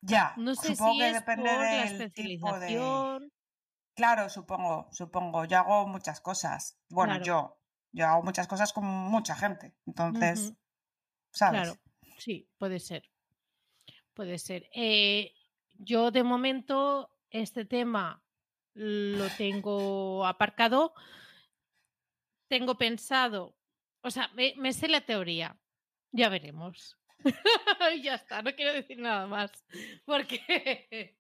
Ya, 0.04 0.34
No 0.38 0.56
sé 0.56 0.76
supongo 0.76 0.94
si 0.94 1.00
que 1.00 1.08
es 1.10 1.14
depende 1.14 1.50
por 1.50 1.60
la 1.60 1.64
del 1.64 2.12
tipo 2.14 2.48
de... 2.58 2.68
especialización. 2.68 3.32
Claro, 3.96 4.30
supongo, 4.30 4.88
supongo. 4.92 5.46
Yo 5.46 5.60
hago 5.60 5.88
muchas 5.88 6.22
cosas. 6.22 6.80
Bueno, 6.90 7.14
Claro. 7.14 7.26
yo, 7.26 7.60
yo 7.92 8.08
hago 8.08 8.24
muchas 8.24 8.48
cosas 8.48 8.74
con 8.74 8.86
mucha 8.86 9.36
gente. 9.36 9.76
Entonces, 9.86 10.54
¿sabes? 11.32 11.62
Claro, 11.62 11.78
sí, 12.18 12.50
puede 12.58 12.80
ser. 12.80 13.04
Puede 14.14 14.40
ser. 14.40 14.68
Eh, 14.74 15.34
yo 15.74 16.10
de 16.12 16.24
momento 16.24 17.12
este 17.30 17.66
tema 17.66 18.24
lo 18.74 19.28
tengo 19.38 20.26
aparcado. 20.26 20.94
Tengo 22.50 22.78
pensado, 22.78 23.56
o 24.04 24.12
sea, 24.12 24.30
me, 24.34 24.54
me 24.58 24.74
sé 24.74 24.88
la 24.88 25.02
teoría. 25.02 25.58
Ya 26.12 26.28
veremos. 26.28 26.98
ya 28.04 28.16
está, 28.16 28.42
no 28.42 28.54
quiero 28.56 28.74
decir 28.74 28.98
nada 29.00 29.26
más. 29.28 29.52
Porque 30.06 31.16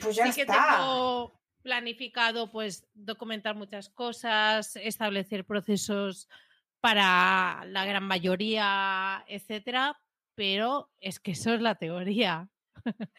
Pues 0.00 0.16
ya 0.16 0.26
sí 0.28 0.34
que 0.34 0.42
está. 0.42 0.76
tengo 0.76 1.40
planificado 1.62 2.52
pues 2.52 2.86
documentar 2.92 3.54
muchas 3.56 3.88
cosas, 3.88 4.76
establecer 4.76 5.44
procesos 5.46 6.28
para 6.80 7.64
la 7.66 7.86
gran 7.86 8.04
mayoría, 8.04 9.24
etcétera, 9.26 9.98
pero 10.34 10.92
es 11.00 11.18
que 11.18 11.30
eso 11.32 11.54
es 11.54 11.62
la 11.62 11.74
teoría. 11.76 12.48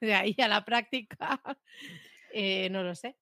De 0.00 0.14
ahí 0.14 0.36
a 0.38 0.48
la 0.48 0.64
práctica, 0.64 1.40
eh, 2.38 2.68
no 2.70 2.82
lo 2.82 2.94
sé. 2.94 3.16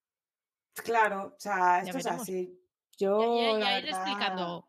Claro, 0.74 1.34
o 1.36 1.40
sea, 1.40 1.80
esto 1.80 1.98
es 1.98 2.06
así. 2.06 2.60
Yo, 2.98 3.38
ya- 3.40 3.58
ya 3.60 3.74
verdad, 3.80 3.88
explicando 3.90 4.68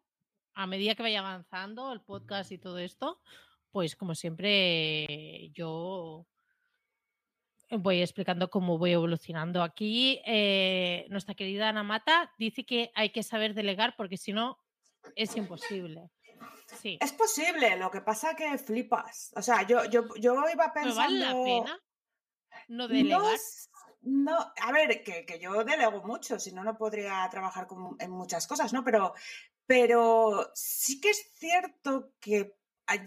a 0.54 0.68
medida 0.68 0.94
que 0.96 1.04
vaya 1.04 1.20
avanzando 1.20 1.92
el 1.92 2.02
podcast 2.02 2.52
y 2.52 2.58
todo 2.60 2.78
esto, 2.78 3.22
pues 3.72 3.96
como 3.96 4.14
siempre 4.16 5.50
yo 5.52 6.26
voy 7.72 8.02
explicando 8.02 8.50
cómo 8.50 8.78
voy 8.78 8.92
evolucionando. 8.92 9.64
Aquí 9.64 10.22
eh, 10.26 11.08
nuestra 11.10 11.34
querida 11.36 11.70
Ana 11.70 11.84
Mata 11.84 12.32
dice 12.38 12.66
que 12.66 12.92
hay 12.96 13.10
que 13.10 13.24
saber 13.24 13.54
delegar 13.54 13.96
porque 13.98 14.18
si 14.18 14.32
no 14.32 14.60
es 15.16 15.36
imposible. 15.36 16.10
Sí. 16.82 16.98
Es 17.02 17.14
posible, 17.14 17.78
lo 17.78 17.90
que 17.92 18.02
pasa 18.02 18.36
que 18.36 18.58
flipas. 18.58 19.34
O 19.36 19.42
sea, 19.42 19.64
yo, 19.68 19.86
yo, 19.86 20.04
yo 20.16 20.36
iba 20.54 20.72
Pero 20.74 20.96
vale 20.96 21.18
la 21.20 21.26
pensando. 21.34 21.44
pena 21.44 21.80
no 22.68 22.88
delegar. 22.88 23.22
No, 24.06 24.38
a 24.62 24.72
ver, 24.72 25.04
que, 25.04 25.26
que 25.26 25.40
yo 25.40 25.64
delego 25.64 26.04
mucho, 26.04 26.40
si 26.40 26.52
no, 26.52 26.64
no 26.64 26.78
podría 26.78 27.28
trabajar 27.30 27.68
en 28.00 28.12
muchas 28.12 28.48
cosas, 28.48 28.72
¿no? 28.74 28.84
Pero, 28.84 29.14
pero 29.66 30.52
sí 30.54 31.02
que 31.02 31.10
es 31.10 31.32
cierto 31.34 32.14
que 32.20 32.56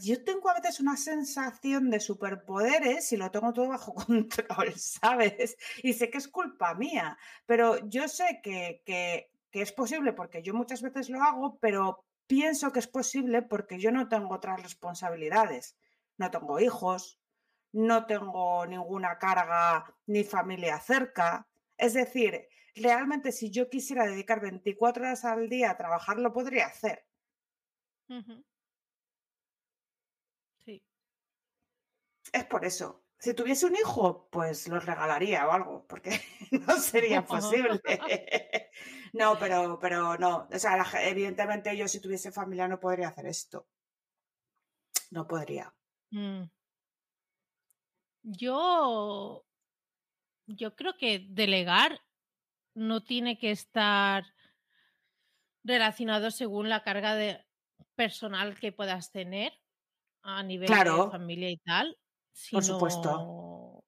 yo 0.00 0.24
tengo 0.24 0.50
a 0.50 0.54
veces 0.54 0.80
una 0.80 0.96
sensación 0.96 1.88
de 1.90 2.00
superpoderes 2.00 3.12
y 3.12 3.16
lo 3.16 3.30
tengo 3.30 3.52
todo 3.52 3.68
bajo 3.68 3.94
control, 4.06 4.74
¿sabes? 4.76 5.56
Y 5.82 5.92
sé 5.92 6.10
que 6.10 6.18
es 6.18 6.28
culpa 6.28 6.74
mía, 6.74 7.16
pero 7.46 7.88
yo 7.88 8.08
sé 8.08 8.40
que, 8.42 8.82
que 8.84 9.30
es 9.52 9.72
posible 9.72 10.12
porque 10.12 10.42
yo 10.42 10.52
muchas 10.54 10.82
veces 10.82 11.08
lo 11.08 11.22
hago, 11.22 11.58
pero 11.60 12.04
pienso 12.26 12.72
que 12.72 12.80
es 12.80 12.88
posible 12.88 13.42
porque 13.42 13.78
yo 13.78 13.90
no 13.90 14.08
tengo 14.08 14.34
otras 14.34 14.62
responsabilidades. 14.62 15.76
No 16.16 16.30
tengo 16.30 16.58
hijos, 16.58 17.17
no 17.72 18.06
tengo 18.06 18.66
ninguna 18.66 19.18
carga 19.18 19.94
ni 20.06 20.24
familia 20.24 20.78
cerca. 20.80 21.48
Es 21.76 21.94
decir, 21.94 22.48
realmente 22.74 23.32
si 23.32 23.50
yo 23.50 23.68
quisiera 23.70 24.06
dedicar 24.06 24.40
24 24.40 25.02
horas 25.04 25.24
al 25.24 25.48
día 25.48 25.70
a 25.70 25.76
trabajar, 25.76 26.18
lo 26.18 26.32
podría 26.32 26.66
hacer. 26.66 27.06
Sí. 30.64 30.82
Es 32.32 32.44
por 32.44 32.64
eso. 32.64 33.04
Si 33.18 33.34
tuviese 33.34 33.66
un 33.66 33.74
hijo, 33.76 34.28
pues 34.30 34.68
los 34.68 34.84
regalaría 34.86 35.46
o 35.48 35.50
algo, 35.52 35.86
porque 35.88 36.10
no 36.52 36.76
sería 36.78 37.24
posible. 37.24 37.80
No, 39.14 39.38
pero, 39.38 39.78
pero 39.80 40.18
no. 40.18 40.46
O 40.52 40.58
sea, 40.58 40.76
la- 40.76 41.08
evidentemente 41.08 41.74
yo 41.76 41.88
si 41.88 41.98
tuviese 41.98 42.30
familia 42.30 42.68
no 42.68 42.78
podría 42.78 43.08
hacer 43.08 43.26
esto. 43.26 43.66
No 45.10 45.26
podría. 45.26 45.74
Mm. 46.10 46.42
Yo, 48.36 49.44
yo 50.46 50.74
creo 50.76 50.96
que 50.98 51.26
delegar 51.28 52.00
no 52.74 53.04
tiene 53.04 53.38
que 53.38 53.50
estar 53.52 54.24
relacionado 55.64 56.30
según 56.30 56.68
la 56.68 56.82
carga 56.82 57.14
de 57.14 57.44
personal 57.96 58.58
que 58.58 58.72
puedas 58.72 59.12
tener 59.12 59.52
a 60.22 60.42
nivel 60.44 60.82
de 60.82 61.02
Claro. 61.02 61.10
familia 61.10 61.50
y 61.50 61.58
tal, 61.58 61.98
Por 62.52 62.62
supuesto. 62.64 63.10
sino 63.12 63.84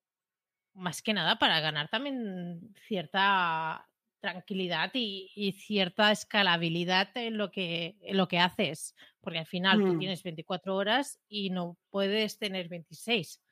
más 0.74 1.02
que 1.02 1.14
nada 1.14 1.38
para 1.38 1.60
ganar 1.60 1.88
también 1.90 2.74
cierta 2.88 3.88
tranquilidad 4.20 4.90
y, 4.94 5.30
y 5.36 5.52
cierta 5.52 6.12
escalabilidad 6.12 7.10
en 7.16 7.38
lo 7.38 7.50
que 7.52 7.98
en 8.02 8.16
lo 8.18 8.28
que 8.28 8.38
haces, 8.40 8.94
porque 9.20 9.38
al 9.40 9.46
final 9.46 9.84
tú 9.84 9.94
Mm. 9.94 9.96
tienes 9.96 10.22
24 10.24 10.76
horas 10.76 11.20
y 11.28 11.50
no 11.50 11.78
puedes 11.90 12.38
tener 12.38 12.68
26. 12.68 13.42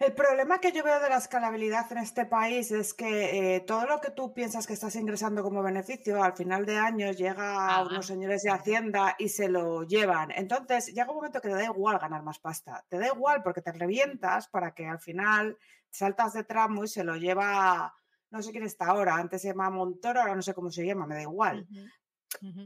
El 0.00 0.14
problema 0.14 0.60
que 0.62 0.72
yo 0.72 0.82
veo 0.82 0.98
de 0.98 1.10
la 1.10 1.18
escalabilidad 1.18 1.92
en 1.92 1.98
este 1.98 2.24
país 2.24 2.70
es 2.70 2.94
que 2.94 3.56
eh, 3.56 3.60
todo 3.60 3.84
lo 3.86 4.00
que 4.00 4.10
tú 4.10 4.32
piensas 4.32 4.66
que 4.66 4.72
estás 4.72 4.96
ingresando 4.96 5.42
como 5.42 5.62
beneficio, 5.62 6.22
al 6.24 6.32
final 6.32 6.64
de 6.64 6.78
años 6.78 7.18
llega 7.18 7.54
a 7.68 7.76
Ah, 7.76 7.82
unos 7.82 8.06
señores 8.06 8.42
de. 8.42 8.48
Hacienda 8.50 9.14
y 9.18 9.28
se 9.28 9.50
lo 9.50 9.82
llevan. 9.82 10.30
Entonces 10.30 10.86
llega 10.86 11.10
un 11.10 11.16
momento 11.16 11.42
que 11.42 11.48
te 11.50 11.54
da 11.54 11.64
igual 11.64 11.98
ganar 11.98 12.22
más 12.22 12.38
pasta. 12.38 12.82
Te 12.88 12.98
da 12.98 13.08
igual 13.08 13.42
porque 13.42 13.60
te 13.60 13.72
revientas 13.72 14.48
para 14.48 14.72
que 14.72 14.86
al 14.86 15.00
final 15.00 15.58
saltas 15.90 16.32
de 16.32 16.44
tramo 16.44 16.84
y 16.84 16.88
se 16.88 17.04
lo 17.04 17.16
lleva, 17.16 17.92
no 18.30 18.42
sé 18.42 18.52
quién 18.52 18.64
está 18.64 18.86
ahora, 18.86 19.16
antes 19.16 19.42
se 19.42 19.48
llama 19.48 19.68
Montoro, 19.68 20.20
ahora 20.22 20.34
no 20.34 20.40
sé 20.40 20.54
cómo 20.54 20.70
se 20.70 20.86
llama, 20.86 21.06
me 21.06 21.16
da 21.16 21.22
igual. 21.22 21.68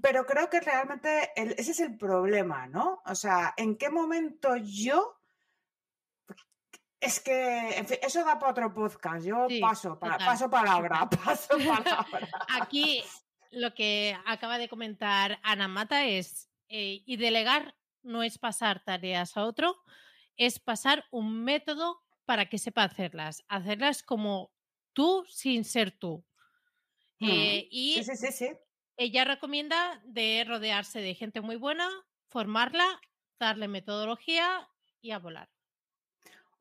Pero 0.03 0.25
creo 0.25 0.49
que 0.49 0.61
realmente 0.61 1.33
el- 1.35 1.55
ese 1.59 1.73
es 1.73 1.81
el 1.81 1.97
problema, 1.99 2.69
¿no? 2.69 3.03
O 3.07 3.15
sea, 3.17 3.55
¿en 3.57 3.77
qué 3.77 3.91
momento 3.91 4.55
yo... 4.57 5.17
Es 7.05 7.21
que, 7.21 7.77
en 7.77 7.87
fin, 7.87 7.99
eso 8.03 8.25
da 8.25 8.39
para 8.39 8.53
otro 8.53 8.73
podcast. 8.73 9.27
Yo 9.27 9.47
Sí, 9.49 9.61
paso, 9.61 9.99
paso 9.99 10.49
palabra, 10.49 11.09
paso 11.25 11.59
palabra. 11.59 12.07
Aquí 12.61 13.03
lo 13.51 13.75
que 13.75 14.17
acaba 14.27 14.59
de 14.59 14.69
comentar 14.69 15.39
Ana 15.43 15.69
Mata 15.69 16.07
es, 16.07 16.51
eh, 16.69 17.03
y 17.05 17.17
delegar 17.17 17.75
no 18.03 18.23
es 18.23 18.39
pasar 18.39 18.83
tareas 18.85 19.37
a 19.37 19.45
otro, 19.45 19.77
es 20.37 20.59
pasar 20.59 21.05
un 21.11 21.45
método 21.45 22.03
para 22.25 22.47
que 22.49 22.59
sepa 22.59 22.85
hacerlas, 22.85 23.45
hacerlas 23.49 24.03
como 24.03 24.51
tú 24.93 25.25
sin 25.29 25.65
ser 25.65 25.91
tú. 25.91 26.25
Mm, 27.19 27.29
Eh, 27.31 27.69
y 27.71 27.95
Sí, 28.03 28.05
sí, 28.05 28.17
sí, 28.17 28.33
sí. 28.33 28.49
ella 28.97 29.25
recomienda 29.25 30.01
de 30.05 30.45
rodearse 30.47 31.01
de 31.01 31.15
gente 31.15 31.41
muy 31.41 31.57
buena, 31.57 31.89
formarla, 32.29 33.01
darle 33.39 33.69
metodología 33.69 34.69
y 35.01 35.11
a 35.11 35.19
volar. 35.19 35.51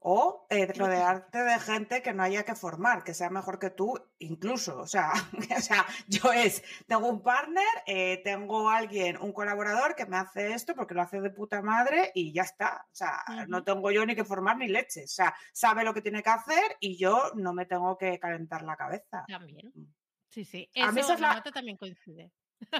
O 0.05 0.45
eh, 0.49 0.65
rodearte 0.67 1.39
de 1.39 1.59
gente 1.59 2.01
que 2.01 2.13
no 2.13 2.23
haya 2.23 2.43
que 2.43 2.55
formar, 2.55 3.03
que 3.03 3.13
sea 3.13 3.29
mejor 3.29 3.57
que 3.57 3.69
tú, 3.69 3.97
incluso. 4.19 4.79
O 4.79 4.87
sea, 4.87 5.11
o 5.57 5.61
sea 5.61 5.85
yo 6.07 6.33
es, 6.33 6.61
tengo 6.87 7.07
un 7.07 7.23
partner, 7.23 7.63
eh, 7.87 8.21
tengo 8.23 8.69
alguien, 8.69 9.17
un 9.17 9.31
colaborador 9.31 9.95
que 9.95 10.05
me 10.05 10.17
hace 10.17 10.53
esto 10.53 10.75
porque 10.75 10.93
lo 10.93 11.01
hace 11.01 11.21
de 11.21 11.29
puta 11.29 11.61
madre 11.61 12.11
y 12.13 12.33
ya 12.33 12.41
está. 12.41 12.85
O 12.91 12.95
sea, 12.95 13.23
no 13.47 13.63
tengo 13.63 13.91
yo 13.91 14.05
ni 14.05 14.13
que 14.13 14.25
formar 14.25 14.57
ni 14.57 14.67
leches. 14.67 15.11
O 15.11 15.15
sea, 15.15 15.33
sabe 15.53 15.83
lo 15.85 15.93
que 15.93 16.01
tiene 16.01 16.21
que 16.21 16.29
hacer 16.29 16.75
y 16.79 16.97
yo 16.97 17.31
no 17.35 17.53
me 17.53 17.65
tengo 17.65 17.97
que 17.97 18.19
calentar 18.19 18.63
la 18.63 18.75
cabeza. 18.75 19.23
También. 19.27 19.71
Mm. 19.73 19.85
Sí, 20.29 20.45
sí. 20.45 20.69
A 20.81 20.91
mí 20.91 20.99
Eso 20.99 21.13
es 21.13 21.19
la- 21.19 21.35
Mata 21.35 21.51
también 21.51 21.77
coincide. 21.77 22.31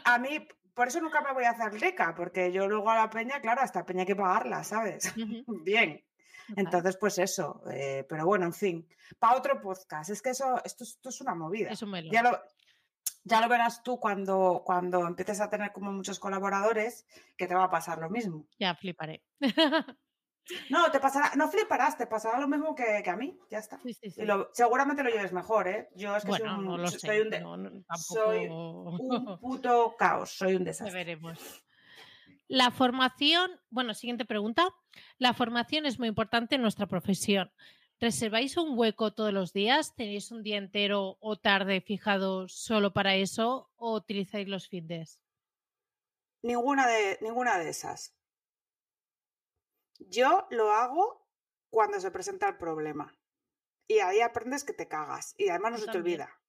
A 0.06 0.18
mí, 0.20 0.46
por 0.74 0.88
eso 0.88 1.00
nunca 1.00 1.22
me 1.22 1.34
voy 1.34 1.44
a 1.46 1.52
hacer 1.52 1.72
rica, 1.80 2.14
porque 2.16 2.52
yo 2.52 2.68
luego 2.68 2.90
a 2.90 2.96
la 2.96 3.10
peña, 3.10 3.40
claro, 3.42 3.62
hasta 3.62 3.86
peña 3.86 4.02
hay 4.02 4.08
que 4.08 4.16
pagarla, 4.16 4.64
¿sabes? 4.64 5.14
Bien. 5.64 6.04
Entonces, 6.56 6.98
pues 6.98 7.18
eso. 7.20 7.62
eh, 7.72 8.06
pero 8.08 8.26
bueno, 8.26 8.46
en 8.46 8.54
fin. 8.54 8.88
Para 9.20 9.38
otro 9.38 9.60
podcast. 9.62 10.10
Es 10.10 10.22
que 10.22 10.32
eso, 10.32 10.62
esto, 10.64 10.84
es- 10.84 10.92
esto 10.92 11.10
es 11.10 11.22
una 11.22 11.36
movida. 11.36 11.70
Es 11.72 11.82
un 11.82 11.92
melón. 11.92 12.12
Ya 12.12 12.24
lo, 12.24 12.40
ya 13.24 13.42
lo 13.42 13.48
verás 13.50 13.84
tú 13.84 14.00
cuando, 14.00 14.64
cuando 14.66 15.06
empieces 15.08 15.40
a 15.42 15.50
tener 15.50 15.72
como 15.72 15.92
muchos 15.92 16.20
colaboradores, 16.20 17.06
que 17.38 17.48
te 17.48 17.56
va 17.56 17.66
a 17.66 17.70
pasar 17.72 18.00
lo 18.00 18.10
mismo. 18.10 18.46
Ya 18.60 18.76
fliparé. 18.76 19.24
No, 20.70 20.92
te 20.92 21.00
pasará, 21.00 21.32
no 21.36 21.48
fliparás, 21.50 21.98
te 21.98 22.06
pasará 22.06 22.38
lo 22.38 22.50
mismo 22.50 22.76
que, 22.76 23.02
que 23.02 23.10
a 23.10 23.16
mí, 23.16 23.40
ya 23.50 23.60
está. 23.60 23.80
Sí, 23.82 23.94
sí, 23.94 24.12
sí. 24.12 24.22
Y 24.24 24.26
lo- 24.26 24.50
seguramente 24.52 25.02
lo 25.02 25.10
lleves 25.10 25.32
mejor, 25.32 25.70
¿eh? 25.70 25.88
Yo 25.96 26.18
es 26.18 26.24
que 26.24 26.30
Bueno, 26.32 26.46
soy 26.48 26.56
un, 26.60 26.66
no 26.66 26.78
lo 26.78 26.88
soy 26.90 27.00
sé. 27.00 27.22
un 27.22 27.30
de- 27.30 27.40
no, 27.40 27.56
no, 27.56 27.70
soy 27.96 28.48
un 28.50 29.40
puto 29.40 29.96
caos, 29.98 30.32
soy 30.32 30.56
un 30.56 30.64
Ya 30.66 30.72
desastre. 30.72 30.94
veremos. 30.94 31.40
La 32.54 32.70
formación, 32.70 33.60
bueno, 33.72 33.96
siguiente 33.96 34.26
pregunta. 34.26 34.64
La 35.18 35.34
formación 35.34 35.88
es 35.88 35.98
muy 35.98 36.08
importante 36.08 36.54
en 36.54 36.62
nuestra 36.62 36.86
profesión. 36.86 37.52
¿Reserváis 38.00 38.58
un 38.58 38.78
hueco 38.78 39.12
todos 39.12 39.34
los 39.34 39.54
días? 39.54 39.96
¿Tenéis 39.96 40.30
un 40.30 40.44
día 40.44 40.58
entero 40.58 41.18
o 41.20 41.36
tarde 41.36 41.82
fijado 41.82 42.48
solo 42.48 42.94
para 42.94 43.16
eso 43.16 43.72
o 43.76 43.96
utilizáis 43.96 44.48
los 44.48 44.68
fines? 44.68 45.20
Ninguna 46.44 46.88
de, 46.88 47.18
ninguna 47.22 47.58
de 47.58 47.70
esas. 47.70 48.16
Yo 49.98 50.46
lo 50.52 50.74
hago 50.74 51.28
cuando 51.72 52.00
se 52.00 52.12
presenta 52.12 52.48
el 52.50 52.58
problema. 52.58 53.18
Y 53.88 53.98
ahí 53.98 54.22
aprendes 54.22 54.64
que 54.64 54.74
te 54.74 54.88
cagas. 54.88 55.34
Y 55.40 55.50
además 55.50 55.72
no 55.72 55.78
Yo 55.80 55.86
se 55.86 55.92
te 55.92 55.98
olvida. 55.98 56.40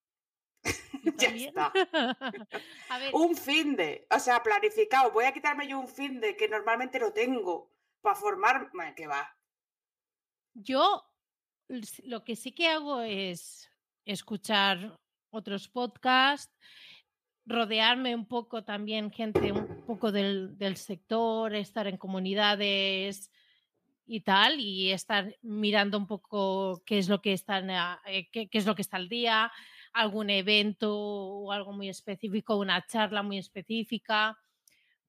Yo 1.05 1.13
Ya 1.19 1.29
está. 1.29 1.73
A 2.91 2.99
ver, 2.99 3.11
Un 3.13 3.37
fin 3.37 3.77
de, 3.77 4.07
o 4.11 4.19
sea, 4.19 4.43
planificado. 4.43 5.11
Voy 5.13 5.25
a 5.25 5.33
quitarme 5.33 5.69
yo 5.69 5.79
un 5.79 5.89
fin 5.89 6.21
de 6.21 6.37
que 6.37 6.49
normalmente 6.49 6.99
lo 6.99 7.13
tengo 7.13 7.71
para 8.01 8.17
formar. 8.17 8.71
Bueno, 8.73 8.95
que 8.95 9.07
va. 9.07 9.37
Yo 10.55 11.05
lo 12.05 12.25
que 12.25 12.37
sí 12.37 12.53
que 12.53 12.69
hago 12.69 13.01
es 13.01 13.71
escuchar 14.05 14.99
otros 15.31 15.69
podcasts, 15.69 16.55
rodearme 17.47 18.15
un 18.15 18.27
poco 18.27 18.65
también 18.65 19.11
gente 19.11 19.53
un 19.53 19.85
poco 19.87 20.13
del, 20.13 20.57
del 20.57 20.77
sector, 20.77 21.55
estar 21.55 21.87
en 21.87 21.97
comunidades 21.97 23.31
y 24.07 24.21
tal, 24.21 24.61
y 24.61 24.93
estar 24.93 25.37
mirando 25.43 25.99
un 25.99 26.07
poco 26.07 26.83
qué 26.87 26.99
es 26.99 27.09
lo 27.09 27.21
que 27.21 27.33
están, 27.33 27.71
eh, 28.07 28.29
qué, 28.31 28.49
qué 28.49 28.59
es 28.59 28.67
lo 28.67 28.75
que 28.75 28.83
está 28.83 28.97
al 28.97 29.09
día, 29.09 29.51
algún 29.95 30.31
evento 30.31 30.95
o 30.97 31.53
algo 31.53 31.73
muy 31.73 31.89
específico, 31.89 32.59
una 32.59 32.87
charla 32.87 33.23
muy 33.23 33.39
específica. 33.39 34.39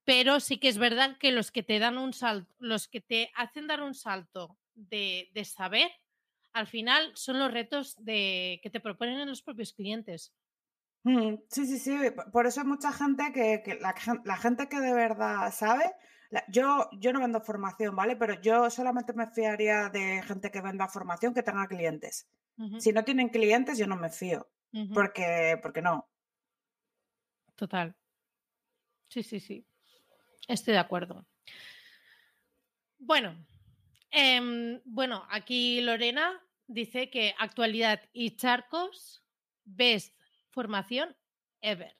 Pero 0.06 0.40
sí 0.40 0.58
que 0.60 0.70
es 0.70 0.78
verdad 0.78 1.18
que 1.20 1.32
los 1.32 1.52
que 1.52 1.64
te 1.64 1.80
dan 1.80 1.98
un 1.98 2.14
salto, 2.14 2.54
los 2.60 2.88
que 2.88 3.02
te 3.02 3.32
hacen 3.36 3.68
dar 3.68 3.82
un 3.84 3.96
salto 3.96 4.60
de, 4.74 5.30
de 5.34 5.46
saber, 5.46 5.92
al 6.54 6.68
final 6.68 7.12
son 7.16 7.40
los 7.40 7.52
retos 7.52 7.96
de, 8.04 8.60
que 8.64 8.70
te 8.70 8.80
proponen 8.82 9.28
los 9.28 9.42
propios 9.44 9.74
clientes. 9.74 10.34
Mm, 11.04 11.36
Sí, 11.50 11.66
sí, 11.68 11.78
sí. 11.80 11.98
p- 12.12 12.32
Por 12.32 12.48
eso 12.48 12.62
hay 12.62 12.68
mucha 12.68 12.92
gente 12.92 13.32
que, 13.32 13.62
que 13.64 13.76
la, 13.76 13.94
gen- 13.94 14.22
la 14.26 14.38
gente 14.38 14.68
que 14.70 14.80
de 14.80 14.94
verdad 14.94 15.52
sabe. 15.54 15.94
la- 16.32 16.44
yo, 16.50 16.90
yo 17.00 17.14
no 17.14 17.22
vendo 17.22 17.42
formación, 17.42 17.96
¿vale? 17.96 18.16
Pero 18.16 18.42
yo 18.42 18.70
solamente 18.72 19.14
me 19.14 19.28
fiaría 19.28 19.90
de 19.90 20.24
gente 20.24 20.50
que 20.52 20.62
venda 20.62 20.88
formación 20.88 21.34
que 21.34 21.44
tenga 21.44 21.68
clientes. 21.68 22.28
Si 22.78 22.92
no 22.92 23.04
tienen 23.06 23.30
clientes, 23.30 23.78
yo 23.78 23.88
no 23.88 23.96
me 23.96 24.10
fío. 24.10 24.48
Porque, 24.94 25.58
porque 25.62 25.82
no. 25.82 26.10
Total. 27.56 27.96
Sí, 29.08 29.24
sí, 29.24 29.40
sí. 29.40 29.66
Estoy 30.48 30.74
de 30.74 30.80
acuerdo. 30.80 31.26
Bueno, 32.98 33.36
em, 34.12 34.82
bueno, 34.84 35.26
aquí 35.30 35.82
Lorena 35.82 36.42
dice 36.68 37.10
que 37.10 37.34
actualidad 37.38 38.02
y 38.12 38.36
charcos, 38.36 39.24
best 39.64 40.14
formación 40.50 41.16
ever. 41.62 41.98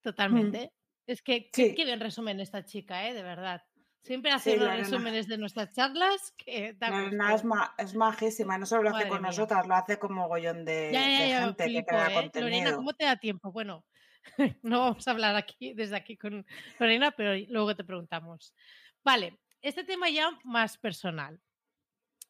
Totalmente. 0.00 0.72
Es 1.06 1.22
que 1.22 1.50
qué 1.50 1.84
bien 1.84 2.00
resumen 2.00 2.40
esta 2.40 2.64
chica, 2.64 3.08
¿eh? 3.08 3.14
De 3.14 3.22
verdad. 3.22 3.62
Siempre 4.04 4.30
hace 4.32 4.52
Sí, 4.52 4.58
resúmenes 4.58 5.26
de 5.28 5.38
nuestras 5.38 5.74
charlas 5.74 6.32
que 6.36 6.72
gusto. 6.78 7.34
es, 7.34 7.44
ma- 7.44 7.74
es 7.78 7.94
majísima, 7.94 8.58
no 8.58 8.66
solo 8.66 8.82
lo 8.84 8.90
hace 8.96 9.08
con 9.08 9.22
mía. 9.22 9.30
nosotras, 9.30 9.66
lo 9.66 9.74
hace 9.74 9.98
con 9.98 10.12
mogollón 10.12 10.64
de, 10.66 10.90
Ya, 10.92 11.08
ya, 11.08 11.22
de 11.24 11.28
ya, 11.30 11.40
gente 11.40 11.72
que 11.72 11.84
crea 11.84 12.10
¿eh? 12.10 12.14
contenido. 12.14 12.50
Lorena, 12.50 12.76
¿cómo 12.76 12.92
te 12.92 13.04
da 13.06 13.16
tiempo? 13.16 13.50
Bueno, 13.50 13.84
no 14.62 14.80
vamos 14.80 15.08
a 15.08 15.10
hablar 15.10 15.36
aquí 15.36 15.72
desde 15.72 15.96
aquí 15.96 16.18
con 16.18 16.46
Lorena, 16.78 17.12
pero 17.12 17.34
luego 17.48 17.74
te 17.74 17.82
preguntamos. 17.84 18.54
Vale, 19.02 19.38
este 19.62 19.84
tema 19.84 20.10
ya 20.10 20.38
más 20.44 20.76
personal. 20.76 21.40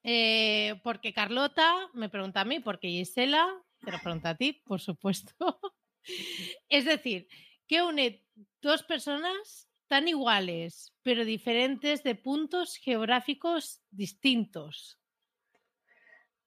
Eh, 0.04 0.80
porque 0.84 1.12
Carlota 1.12 1.88
me 1.94 2.08
pregunta 2.08 2.42
a 2.42 2.44
mí, 2.44 2.60
porque 2.60 2.88
Gisela 2.88 3.48
te 3.80 3.90
lo 3.90 3.98
pregunta 3.98 4.30
a 4.30 4.34
ti, 4.36 4.52
por 4.52 4.80
supuesto. 4.80 5.34
es 6.68 6.84
decir, 6.84 7.26
¿qué 7.66 7.82
une 7.82 8.24
dos 8.60 8.82
personas 8.84 9.68
tan 9.86 10.08
iguales, 10.08 10.92
pero 11.02 11.24
diferentes 11.24 12.02
de 12.02 12.14
puntos 12.14 12.76
geográficos 12.76 13.82
distintos? 13.90 14.98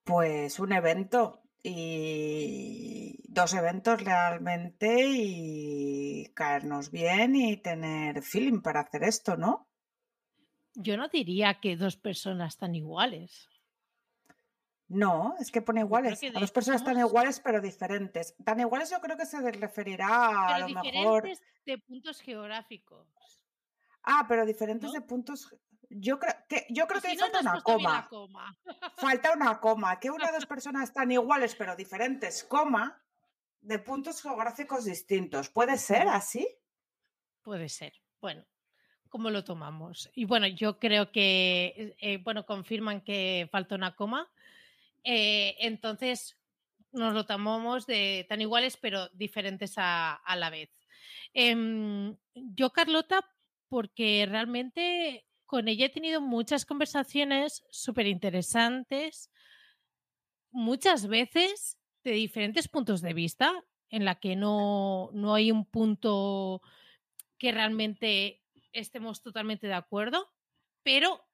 Pues 0.03 0.59
un 0.59 0.71
evento 0.71 1.43
y 1.63 3.23
dos 3.27 3.53
eventos 3.53 4.03
realmente 4.03 5.05
y 5.07 6.31
caernos 6.33 6.91
bien 6.91 7.35
y 7.35 7.57
tener 7.57 8.21
feeling 8.23 8.61
para 8.61 8.81
hacer 8.81 9.03
esto, 9.03 9.35
¿no? 9.37 9.67
Yo 10.75 10.95
no 10.95 11.07
diría 11.09 11.59
que 11.59 11.75
dos 11.75 11.97
personas 11.97 12.57
tan 12.57 12.73
iguales. 12.75 13.49
No, 14.89 15.35
es 15.39 15.51
que 15.51 15.61
pone 15.61 15.81
iguales. 15.81 16.19
que 16.19 16.27
A 16.27 16.31
de 16.31 16.39
dos 16.39 16.51
personas 16.51 16.83
tan 16.83 16.97
iguales 16.97 17.41
pero 17.43 17.59
diferentes. 17.59 18.35
Tan 18.45 18.59
iguales 18.59 18.89
yo 18.89 19.01
creo 19.01 19.17
que 19.17 19.25
se 19.25 19.51
referirá 19.51 20.07
a 20.55 20.55
Pero 20.55 20.59
lo 20.59 20.67
diferentes 20.67 21.39
mejor. 21.39 21.39
de 21.65 21.77
puntos 21.79 22.21
geográficos. 22.21 23.07
Ah, 24.09 24.25
pero 24.25 24.45
diferentes 24.45 24.87
¿no? 24.87 24.93
de 24.93 25.01
puntos. 25.01 25.53
Yo 25.89 26.17
creo 26.17 26.33
que 26.47 26.65
yo 26.69 26.87
creo 26.87 26.99
O 26.99 27.01
que 27.01 27.09
si 27.09 27.17
no, 27.17 27.23
falta 27.23 27.39
una 27.41 27.51
bien 27.51 27.63
coma. 28.09 28.57
Falta 28.95 29.33
una 29.33 29.59
coma. 29.59 29.99
Que 29.99 30.09
una 30.09 30.29
o 30.29 30.31
dos 30.31 30.45
personas 30.55 30.93
tan 30.93 31.11
iguales 31.11 31.55
pero 31.55 31.75
diferentes, 31.75 32.45
coma, 32.45 33.03
de 33.59 33.79
puntos 33.79 34.21
geográficos 34.21 34.85
distintos. 34.85 35.49
¿Puede 35.49 35.77
ser 35.77 36.07
así? 36.07 36.47
Puede 37.41 37.67
ser. 37.67 37.93
Bueno, 38.21 38.45
¿cómo 39.09 39.29
lo 39.29 39.43
tomamos? 39.43 40.09
Y 40.15 40.23
bueno, 40.23 40.47
yo 40.47 40.79
creo 40.79 41.11
que, 41.11 41.97
eh, 41.99 42.17
bueno, 42.23 42.45
confirman 42.45 43.01
que 43.01 43.49
falta 43.51 43.75
una 43.75 43.93
coma. 43.93 44.31
Eh, 45.03 45.57
entonces, 45.59 46.37
nos 46.93 47.13
lo 47.13 47.25
tomamos 47.25 47.85
de 47.85 48.25
tan 48.29 48.39
iguales, 48.39 48.77
pero 48.77 49.09
diferentes 49.09 49.73
a, 49.77 50.13
a 50.13 50.35
la 50.37 50.49
vez. 50.49 50.69
Em, 51.33 52.15
yo, 52.33 52.71
Carlota, 52.71 53.25
porque 53.69 54.25
realmente 54.29 55.25
con 55.45 55.67
ella 55.67 55.85
he 55.85 55.89
tenido 55.89 56.21
muchas 56.21 56.65
conversaciones 56.65 57.63
súper 57.69 58.07
interesantes, 58.07 59.31
muchas 60.51 61.07
veces 61.07 61.77
de 62.03 62.11
diferentes 62.11 62.67
puntos 62.67 63.01
de 63.01 63.13
vista, 63.13 63.53
en 63.89 64.05
la 64.05 64.15
que 64.15 64.35
no, 64.35 65.09
no 65.13 65.33
hay 65.33 65.51
un 65.51 65.65
punto 65.65 66.61
que 67.37 67.51
realmente 67.51 68.43
estemos 68.73 69.21
totalmente 69.21 69.67
de 69.67 69.73
acuerdo, 69.73 70.33
pero 70.83 71.25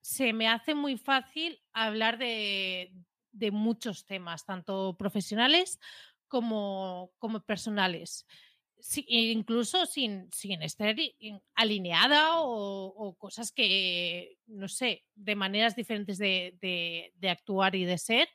se 0.00 0.32
me 0.32 0.48
hace 0.48 0.74
muy 0.74 0.96
fácil 0.96 1.62
hablar 1.72 2.18
de, 2.18 2.92
de 3.32 3.50
muchos 3.50 4.06
temas, 4.06 4.44
tanto 4.44 4.96
profesionales 4.98 5.78
como, 6.28 7.12
como 7.18 7.40
personales. 7.40 8.26
E 8.96 9.32
incluso 9.32 9.86
sin, 9.86 10.30
sin 10.32 10.62
estar 10.62 10.94
alineada 11.54 12.40
o, 12.40 13.14
cosas 13.18 13.52
que, 13.52 14.38
no 14.46 14.68
sé, 14.68 15.04
de 15.14 15.36
maneras 15.36 15.76
diferentes 15.76 16.18
de, 16.18 17.12
actuar 17.28 17.74
y 17.74 17.84
de 17.84 17.98
ser, 17.98 18.28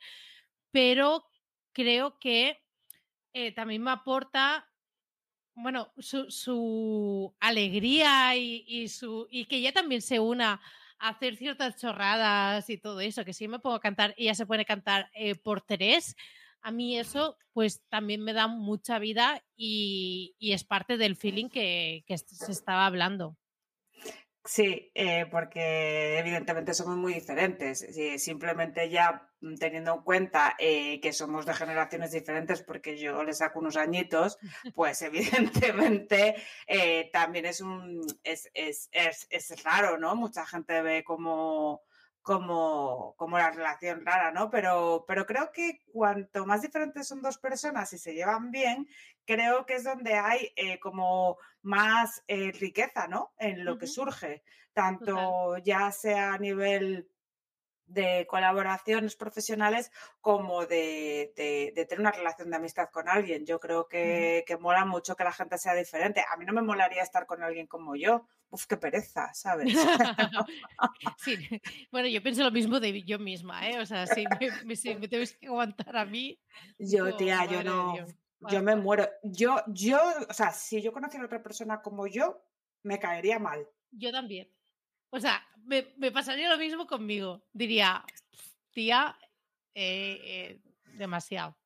pero 0.70 1.24
creo 1.72 2.18
que 2.18 2.58
eh, 3.32 3.52
también 3.52 3.82
me 3.82 3.90
aporta 3.90 4.68
bueno, 5.56 5.90
su, 5.98 7.34
alegría 7.40 8.36
y, 8.36 8.88
su 8.88 9.26
y 9.30 9.46
que 9.46 9.56
ella 9.56 9.72
también 9.72 10.02
se 10.02 10.20
una 10.20 10.60
a 10.98 11.08
hacer 11.08 11.36
ciertas 11.36 11.76
chorradas 11.76 12.68
y 12.70 12.78
todo 12.78 13.00
eso, 13.00 13.24
que 13.24 13.32
si 13.32 13.48
me 13.48 13.58
pongo 13.58 13.76
a 13.76 13.80
cantar, 13.80 14.14
ella 14.18 14.34
se 14.34 14.46
pone 14.46 14.62
a 14.62 14.66
cantar 14.66 15.10
eh, 15.14 15.34
por 15.34 15.62
tres, 15.62 16.14
a 16.66 16.72
mí 16.72 16.98
eso 16.98 17.38
pues 17.52 17.80
también 17.88 18.22
me 18.22 18.32
da 18.32 18.48
mucha 18.48 18.98
vida 18.98 19.40
y, 19.54 20.34
y 20.40 20.52
es 20.52 20.64
parte 20.64 20.96
del 20.96 21.14
feeling 21.14 21.48
que, 21.48 22.02
que 22.08 22.18
se 22.18 22.50
estaba 22.50 22.86
hablando. 22.86 23.36
Sí, 24.44 24.90
eh, 24.94 25.26
porque 25.30 26.18
evidentemente 26.18 26.74
somos 26.74 26.96
muy 26.96 27.14
diferentes. 27.14 27.86
Sí, 27.94 28.18
simplemente 28.18 28.90
ya 28.90 29.30
mm, 29.40 29.54
teniendo 29.54 29.94
en 29.94 30.02
cuenta 30.02 30.56
eh, 30.58 31.00
que 31.00 31.12
somos 31.12 31.46
de 31.46 31.54
generaciones 31.54 32.10
diferentes, 32.10 32.62
porque 32.64 32.98
yo 32.98 33.22
le 33.22 33.32
saco 33.32 33.60
unos 33.60 33.76
añitos, 33.76 34.36
pues 34.74 35.02
evidentemente 35.02 36.34
eh, 36.66 37.10
también 37.12 37.46
es 37.46 37.60
un 37.60 38.04
es, 38.24 38.50
es, 38.54 38.88
es, 38.90 39.28
es 39.30 39.62
raro, 39.62 39.98
¿no? 39.98 40.16
Mucha 40.16 40.44
gente 40.44 40.82
ve 40.82 41.04
como, 41.04 41.82
como, 42.26 43.14
como 43.16 43.38
la 43.38 43.52
relación 43.52 44.04
rara, 44.04 44.32
¿no? 44.32 44.50
Pero, 44.50 45.04
pero 45.06 45.26
creo 45.26 45.52
que 45.52 45.80
cuanto 45.92 46.44
más 46.44 46.60
diferentes 46.60 47.06
son 47.06 47.22
dos 47.22 47.38
personas 47.38 47.92
y 47.92 47.98
se 47.98 48.14
llevan 48.14 48.50
bien, 48.50 48.88
creo 49.24 49.64
que 49.64 49.74
es 49.76 49.84
donde 49.84 50.14
hay 50.14 50.52
eh, 50.56 50.80
como 50.80 51.38
más 51.62 52.24
eh, 52.26 52.50
riqueza, 52.50 53.06
¿no? 53.06 53.32
En 53.38 53.64
lo 53.64 53.78
que 53.78 53.86
surge, 53.86 54.42
tanto 54.72 55.56
ya 55.58 55.92
sea 55.92 56.34
a 56.34 56.38
nivel 56.38 57.08
de 57.86 58.26
colaboraciones 58.28 59.14
profesionales 59.14 59.92
como 60.20 60.66
de, 60.66 61.32
de- 61.36 61.72
de 61.76 61.86
tener 61.86 62.00
una 62.00 62.10
relación 62.10 62.50
de 62.50 62.56
amistad 62.56 62.88
con 62.90 63.08
alguien. 63.08 63.46
Yo 63.46 63.60
creo 63.60 63.86
que, 63.86 64.42
que 64.48 64.56
mola 64.56 64.84
mucho 64.84 65.14
que 65.14 65.22
la 65.24 65.30
gente 65.32 65.58
sea 65.58 65.74
diferente. 65.74 66.24
A 66.28 66.36
mí 66.36 66.44
no 66.44 66.52
me 66.52 66.62
molaría 66.62 67.02
estar 67.04 67.26
con 67.26 67.44
alguien 67.44 67.68
como 67.68 67.94
yo. 67.94 68.26
Uf, 68.50 68.66
qué 68.66 68.76
pereza, 68.76 69.32
¿sabes? 69.34 69.74
Sí, 71.18 71.36
bueno, 71.90 72.08
yo 72.08 72.22
pienso 72.22 72.42
lo 72.44 72.50
mismo 72.50 72.80
de 72.80 73.02
yo 73.02 73.18
misma, 73.18 73.68
¿eh? 73.68 73.78
O 73.80 73.86
sea, 73.86 74.06
si 74.06 74.26
me, 74.26 74.50
me- 74.64 74.76
si 74.76 74.94
me 74.94 75.08
tienes 75.08 75.36
que 75.36 75.46
aguantar 75.46 75.96
a 75.96 76.04
mí, 76.04 76.38
Yo, 76.78 77.06
digo, 77.06 77.16
tía, 77.16 77.44
yo 77.46 77.62
no, 77.64 77.92
Dios, 77.92 78.14
yo 78.50 78.62
me 78.62 78.76
muero. 78.76 79.08
Yo, 79.22 79.56
yo, 79.68 79.98
o 80.28 80.32
sea, 80.32 80.52
si 80.52 80.80
yo 80.82 80.92
conociera 80.92 81.24
a 81.24 81.26
otra 81.26 81.42
persona 81.42 81.82
como 81.82 82.06
yo, 82.06 82.42
me 82.82 82.98
caería 82.98 83.38
mal. 83.38 83.68
Yo 83.90 84.12
también. 84.12 84.48
O 85.10 85.20
sea, 85.20 85.42
me, 85.64 85.94
me 85.96 86.10
pasaría 86.12 86.48
lo 86.50 86.58
mismo 86.58 86.86
conmigo. 86.86 87.44
Diría, 87.52 88.04
tía, 88.72 89.16
eh, 89.74 90.18
eh, 90.22 90.60
demasiado. 90.96 91.56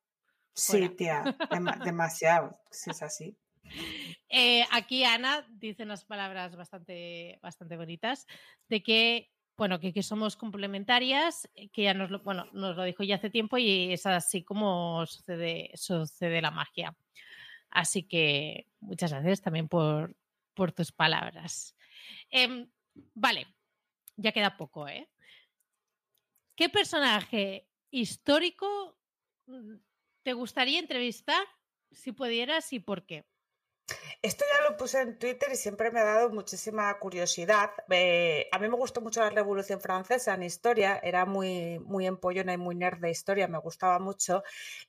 Sí, 0.53 0.89
tía, 0.89 1.23
dema- 1.49 1.79
demasiado, 1.83 2.59
si 2.69 2.91
es 2.91 3.01
así. 3.01 3.37
Eh, 4.33 4.63
aquí 4.71 5.03
Ana 5.03 5.45
dice 5.49 5.83
unas 5.83 6.05
palabras 6.05 6.55
bastante, 6.55 7.37
bastante 7.41 7.75
bonitas 7.75 8.25
de 8.69 8.81
que, 8.81 9.29
bueno, 9.57 9.81
que, 9.81 10.01
somos 10.03 10.37
complementarias, 10.37 11.49
eh, 11.53 11.67
que 11.67 11.83
ya 11.83 11.93
nos 11.93 12.11
lo, 12.11 12.19
bueno, 12.19 12.47
nos 12.53 12.77
lo 12.77 12.85
dijo 12.85 13.03
ya 13.03 13.15
hace 13.15 13.29
tiempo 13.29 13.57
y 13.57 13.91
es 13.91 14.05
así 14.05 14.41
como 14.41 15.05
sucede, 15.05 15.71
sucede 15.73 16.41
la 16.41 16.49
magia. 16.49 16.95
Así 17.69 18.03
que 18.03 18.67
muchas 18.79 19.11
gracias 19.11 19.41
también 19.41 19.67
por, 19.67 20.15
por 20.53 20.71
tus 20.71 20.93
palabras. 20.93 21.75
Em, 22.29 22.69
vale, 23.13 23.47
ya 24.15 24.31
queda 24.31 24.55
poco, 24.55 24.87
¿eh? 24.87 25.09
¿Qué 26.55 26.69
personaje 26.69 27.67
histórico 27.89 28.97
mm, 29.47 29.75
te 30.23 30.33
gustaría 30.33 30.79
entrevistar 30.79 31.43
si 31.91 32.11
pudieras 32.13 32.71
y 32.71 32.79
por 32.79 33.05
qué? 33.05 33.25
Esto 34.21 34.45
ya 34.53 34.69
lo 34.69 34.77
puse 34.77 35.01
en 35.01 35.17
Twitter 35.17 35.49
y 35.51 35.55
siempre 35.55 35.91
me 35.91 35.99
ha 35.99 36.03
dado 36.03 36.29
muchísima 36.29 36.97
curiosidad. 36.99 37.71
Eh, 37.89 38.47
a 38.51 38.59
mí 38.59 38.69
me 38.69 38.75
gustó 38.75 39.01
mucho 39.01 39.21
la 39.21 39.29
Revolución 39.31 39.81
Francesa 39.81 40.33
en 40.35 40.43
historia, 40.43 40.99
era 41.03 41.25
muy, 41.25 41.79
muy 41.79 42.05
empollona 42.05 42.53
y 42.53 42.57
muy 42.57 42.75
nerd 42.75 42.99
de 42.99 43.09
historia, 43.09 43.47
me 43.47 43.57
gustaba 43.59 43.99
mucho. 43.99 44.43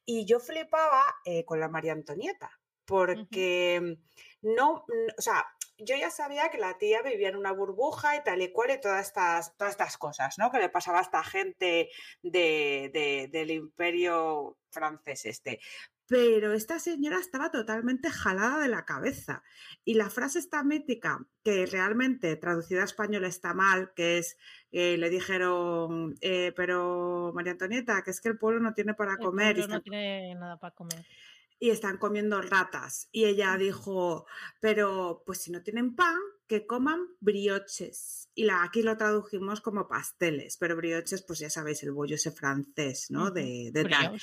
Y 0.04 0.26
yo 0.26 0.38
flipaba 0.40 1.02
eh, 1.24 1.44
con 1.44 1.60
la 1.60 1.68
María 1.68 1.92
Antonieta, 1.92 2.50
porque 2.84 3.96
no, 4.42 4.84
o 5.18 5.22
sea, 5.22 5.46
yo 5.78 5.96
ya 5.96 6.10
sabía 6.10 6.50
que 6.50 6.58
la 6.58 6.76
tía 6.78 7.02
vivía 7.02 7.28
en 7.30 7.36
una 7.36 7.52
burbuja 7.52 8.14
y 8.16 8.22
tal 8.22 8.42
y 8.42 8.52
cual 8.52 8.70
y 8.70 8.80
todas 8.80 9.06
estas, 9.06 9.56
todas 9.56 9.72
estas 9.72 9.96
cosas, 9.98 10.38
¿no? 10.38 10.50
Que 10.52 10.58
le 10.58 10.68
pasaba 10.68 10.98
a 10.98 11.02
esta 11.02 11.24
gente 11.24 11.90
de, 12.22 12.90
de- 12.92 13.28
del 13.32 13.50
imperio 13.50 14.58
francés 14.70 15.24
este. 15.26 15.58
Pero 16.08 16.52
esta 16.52 16.78
señora 16.78 17.18
estaba 17.18 17.50
totalmente 17.50 18.10
jalada 18.10 18.58
de 18.60 18.68
la 18.68 18.84
cabeza. 18.84 19.42
Y 19.84 19.94
la 19.94 20.10
frase 20.10 20.38
esta 20.38 20.62
mítica, 20.62 21.26
que 21.42 21.66
realmente 21.66 22.36
traducida 22.36 22.82
a 22.82 22.84
español 22.84 23.24
está 23.24 23.54
mal, 23.54 23.92
que 23.94 24.18
es, 24.18 24.36
eh, 24.72 24.96
le 24.98 25.10
dijeron, 25.10 26.16
eh, 26.20 26.52
pero 26.56 27.32
María 27.34 27.52
Antonieta, 27.52 28.02
que 28.02 28.10
es 28.10 28.20
que 28.20 28.28
el 28.28 28.38
pueblo 28.38 28.60
no 28.60 28.74
tiene 28.74 28.94
para 28.94 29.12
El 29.12 29.18
comer 29.18 29.56
y 29.56 29.60
pueblo 29.60 29.68
no 29.68 29.78
están, 29.78 29.82
tiene 29.82 30.34
nada 30.34 30.58
para 30.58 30.74
comer. 30.74 31.06
y 31.58 31.70
están 31.70 31.96
comiendo 31.98 32.42
ratas. 32.42 33.08
Y 33.12 33.24
ella 33.24 33.56
dijo, 33.56 34.26
pero 34.60 35.22
pues 35.24 35.42
si 35.42 35.50
no 35.50 35.62
tienen 35.62 35.94
pan, 35.94 36.18
que 36.46 36.66
coman 36.66 37.06
brioches. 37.20 38.28
Y 38.34 38.44
la, 38.44 38.62
aquí 38.62 38.82
lo 38.82 38.96
tradujimos 38.96 39.60
como 39.60 39.88
pasteles, 39.88 40.58
pero 40.58 40.76
brioches, 40.76 41.22
pues 41.22 41.38
ya 41.38 41.48
sabéis, 41.48 41.82
el 41.82 41.92
bollo 41.92 42.16
ese 42.16 42.30
francés, 42.30 43.10
¿no? 43.10 43.30
De, 43.30 43.70
de 43.72 43.84
tal 43.84 44.20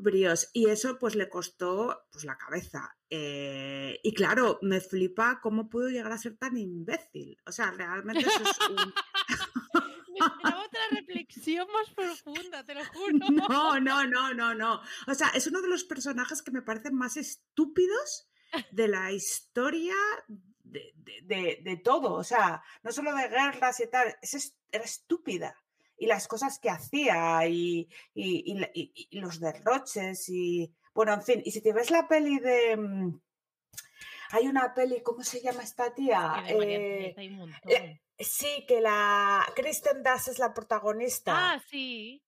Brioche. 0.00 0.46
Y 0.52 0.66
eso 0.68 0.98
pues 0.98 1.14
le 1.14 1.28
costó 1.28 2.06
pues 2.10 2.24
la 2.24 2.36
cabeza. 2.36 2.96
Eh, 3.08 3.98
y 4.02 4.14
claro, 4.14 4.58
me 4.62 4.80
flipa 4.80 5.40
cómo 5.42 5.68
pudo 5.68 5.88
llegar 5.88 6.12
a 6.12 6.18
ser 6.18 6.36
tan 6.36 6.56
imbécil. 6.56 7.36
O 7.46 7.52
sea, 7.52 7.70
realmente 7.70 8.20
eso 8.26 8.42
es 8.42 8.58
un... 8.68 8.76
Me 10.20 10.26
esperaba 10.26 10.64
otra 10.66 10.80
reflexión 10.90 11.66
más 11.72 11.88
profunda, 11.94 12.64
te 12.64 12.74
lo 12.74 12.84
juro. 12.84 13.18
No, 13.48 13.80
no, 13.80 14.06
no, 14.06 14.34
no, 14.34 14.54
no. 14.54 14.80
O 15.06 15.14
sea, 15.14 15.28
es 15.30 15.46
uno 15.46 15.62
de 15.62 15.68
los 15.68 15.84
personajes 15.84 16.42
que 16.42 16.50
me 16.50 16.62
parecen 16.62 16.94
más 16.94 17.16
estúpidos 17.16 18.28
de 18.72 18.88
la 18.88 19.12
historia 19.12 19.94
de, 20.64 20.92
de- 20.96 21.20
de- 21.22 21.60
de 21.62 21.76
todo. 21.78 22.12
O 22.14 22.24
sea, 22.24 22.62
no 22.82 22.92
solo 22.92 23.14
de 23.14 23.28
guerras 23.28 23.80
y 23.80 23.88
tal, 23.88 24.14
es, 24.20 24.56
era 24.70 24.84
estúpida. 24.84 25.54
Y 26.02 26.06
las 26.06 26.26
cosas 26.28 26.58
que 26.58 26.70
hacía 26.70 27.46
y, 27.46 27.86
y- 28.14 28.52
y 28.52 28.54
la- 28.58 28.70
y- 28.72 28.90
y 29.10 29.20
los 29.20 29.38
derroches 29.38 30.28
y... 30.30 30.72
Bueno, 30.94 31.12
en 31.12 31.22
fin, 31.22 31.42
y 31.44 31.50
si 31.50 31.60
te 31.60 31.74
ves 31.74 31.90
la 31.90 32.08
peli 32.08 32.38
de... 32.38 32.74
mm, 32.76 33.20
Hay 34.32 34.46
una 34.48 34.72
peli, 34.72 35.02
¿cómo 35.02 35.22
se 35.22 35.42
llama 35.42 35.62
esta 35.62 35.92
tía? 35.94 36.42
Que 36.46 36.54
María 36.54 36.76
Eh, 36.78 36.84
Antonieta 36.86 37.20
hay 37.20 37.28
un 37.28 37.36
montón. 37.36 37.70
eh, 37.72 38.00
sí, 38.18 38.64
que 38.66 38.80
la... 38.80 39.44
Kristen 39.54 40.02
Dunst 40.02 40.28
es 40.28 40.38
la 40.38 40.54
protagonista. 40.54 41.32
ah, 41.36 41.62
sí. 41.68 42.24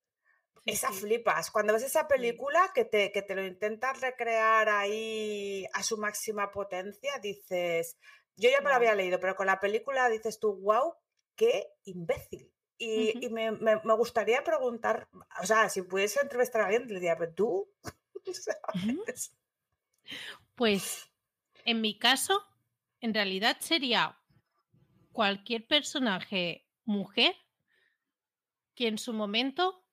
Sí, 0.65 0.71
Esa 0.71 0.93
sí. 0.93 1.01
flipas. 1.01 1.51
Cuando 1.51 1.73
ves 1.73 1.83
esa 1.85 2.07
película 2.07 2.71
que 2.75 2.85
te, 2.85 3.11
que 3.11 3.23
te 3.23 3.35
lo 3.35 3.43
intentas 3.45 4.01
recrear 4.03 4.69
ahí 4.69 5.67
a 5.73 5.83
su 5.83 5.97
máxima 5.97 6.51
potencia, 6.51 7.19
dices, 7.21 7.97
yo 8.37 8.51
ya 8.51 8.59
me 8.59 8.65
lo 8.65 8.71
Guau. 8.71 8.77
había 8.77 8.95
leído, 8.95 9.19
pero 9.19 9.35
con 9.35 9.47
la 9.47 9.59
película 9.61 10.09
dices 10.11 10.39
tú, 10.39 10.57
wow, 10.61 10.95
qué 11.35 11.69
imbécil. 11.85 12.52
Y, 12.85 13.29
me, 13.31 13.53
me- 13.53 13.81
me 13.85 13.95
gustaría 13.95 14.43
preguntar, 14.43 15.09
o 15.41 15.47
sea, 15.47 15.69
si 15.69 15.83
pudiese 15.83 16.21
entrevistar 16.21 16.63
a 16.63 16.65
alguien, 16.67 16.89
le 16.89 16.95
diría, 16.95 17.17
pero 17.17 17.33
tú, 17.35 17.73
o 18.29 18.33
sea, 18.35 18.57
Ujú. 18.75 19.05
es- 19.07 19.37
Pues 20.55 21.09
en 21.65 21.81
mi 21.81 21.99
caso, 21.99 22.45
en 23.01 23.15
realidad 23.15 23.57
sería 23.61 24.19
cualquier 25.13 25.67
personaje 25.67 26.67
mujer 26.85 27.37
que 28.75 28.89
en 28.89 28.99
su 28.99 29.13
momento 29.13 29.85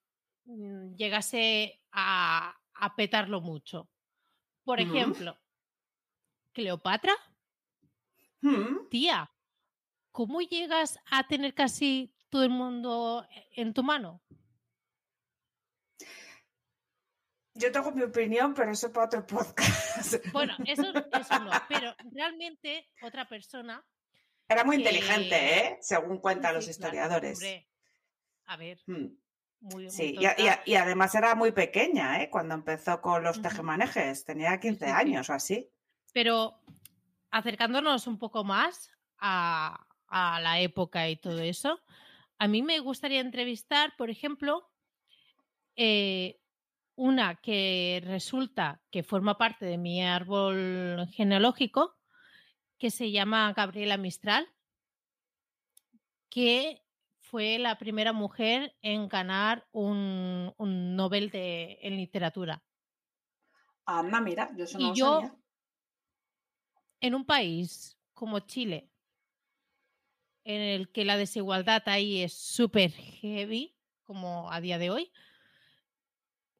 mm, 0.45 0.95
llegase 0.95 1.83
a, 1.91 2.57
a 2.73 2.95
petarlo 2.95 3.41
mucho. 3.41 3.89
Por 4.63 4.79
Ujú. 4.79 4.89
ejemplo, 4.89 5.37
Cleopatra, 6.53 7.13
Hmm, 8.41 8.87
tía, 8.89 9.29
¿cómo 10.11 10.39
llegas 10.41 10.97
a 11.11 11.27
tener 11.27 11.53
casi 11.53 12.15
todo 12.29 12.43
el 12.43 12.49
mundo 12.49 13.25
en 13.55 13.73
tu 13.73 13.83
mano? 13.83 14.21
Yo 17.55 17.71
tengo 17.71 17.91
mi 17.91 18.03
opinión, 18.03 18.53
pero 18.53 18.71
eso 18.71 18.91
para 18.91 19.07
otro 19.07 19.25
podcast. 19.25 20.15
Bueno, 20.31 20.53
eso, 20.65 20.83
eso 20.93 21.39
no, 21.39 21.51
pero 21.69 21.93
realmente 22.13 22.87
otra 23.01 23.27
persona 23.27 23.83
Era 24.47 24.63
muy 24.63 24.77
que- 24.77 24.83
inteligente, 24.83 25.57
¿eh? 25.67 25.77
Según 25.81 26.19
cuentan 26.19 26.55
los 26.55 26.65
Sí, 26.65 26.71
historiadores. 26.71 27.41
a 28.45 28.55
ver, 28.57 28.79
Hmm. 28.87 29.07
muy, 29.61 29.83
muy 29.83 29.89
Sí, 29.89 30.15
y, 30.65 30.75
además 30.75 31.13
era 31.15 31.35
muy 31.35 31.51
pequeña, 31.51 32.21
¿eh? 32.23 32.29
Cuando 32.29 32.55
empezó 32.55 33.01
con 33.01 33.23
los 33.23 33.41
tejemanejes, 33.41 34.23
tenía 34.23 34.57
15 34.59 34.85
sí, 34.85 34.91
sí. 34.91 34.97
años 34.97 35.29
o 35.29 35.33
así. 35.33 35.69
Pero 36.13 36.61
acercándonos 37.31 38.07
un 38.07 38.17
poco 38.17 38.43
más 38.45 38.89
a, 39.17 39.85
a 40.07 40.39
la 40.39 40.61
época 40.61 41.09
y 41.09 41.17
todo 41.17 41.39
eso, 41.41 41.81
a 42.39 42.47
mí 42.47 42.61
me 42.63 42.79
gustaría 42.79 43.19
entrevistar, 43.19 43.93
por 43.97 44.09
ejemplo, 44.09 44.69
eh, 45.75 46.39
una 46.95 47.35
que 47.35 48.01
resulta 48.05 48.81
que 48.91 49.03
forma 49.03 49.37
parte 49.37 49.65
de 49.65 49.77
mi 49.77 50.03
árbol 50.03 51.07
genealógico, 51.11 51.95
que 52.77 52.91
se 52.91 53.11
llama 53.11 53.53
Gabriela 53.53 53.97
Mistral, 53.97 54.47
que 56.29 56.81
fue 57.19 57.59
la 57.59 57.77
primera 57.77 58.13
mujer 58.13 58.75
en 58.81 59.07
ganar 59.07 59.67
un, 59.71 60.53
un 60.57 60.95
Nobel 60.95 61.29
de, 61.29 61.77
en 61.81 61.97
literatura. 61.97 62.63
Anda, 63.85 64.21
mira, 64.21 64.49
yo 64.55 64.63
eso 64.63 64.79
Y 64.79 64.83
no 64.83 64.89
lo 64.89 64.95
yo- 64.95 65.21
sabía. 65.21 65.35
en 67.01 67.15
un 67.15 67.25
país 67.25 67.97
como 68.13 68.39
Chile, 68.41 68.88
en 70.49 70.61
el 70.61 70.91
que 70.91 71.05
la 71.05 71.15
desigualdad 71.17 71.83
ahí 71.87 72.23
es 72.23 72.33
súper 72.33 72.91
heavy, 72.91 73.77
como 74.03 74.51
a 74.51 74.59
día 74.61 74.79
de 74.79 74.89
hoy, 74.89 75.11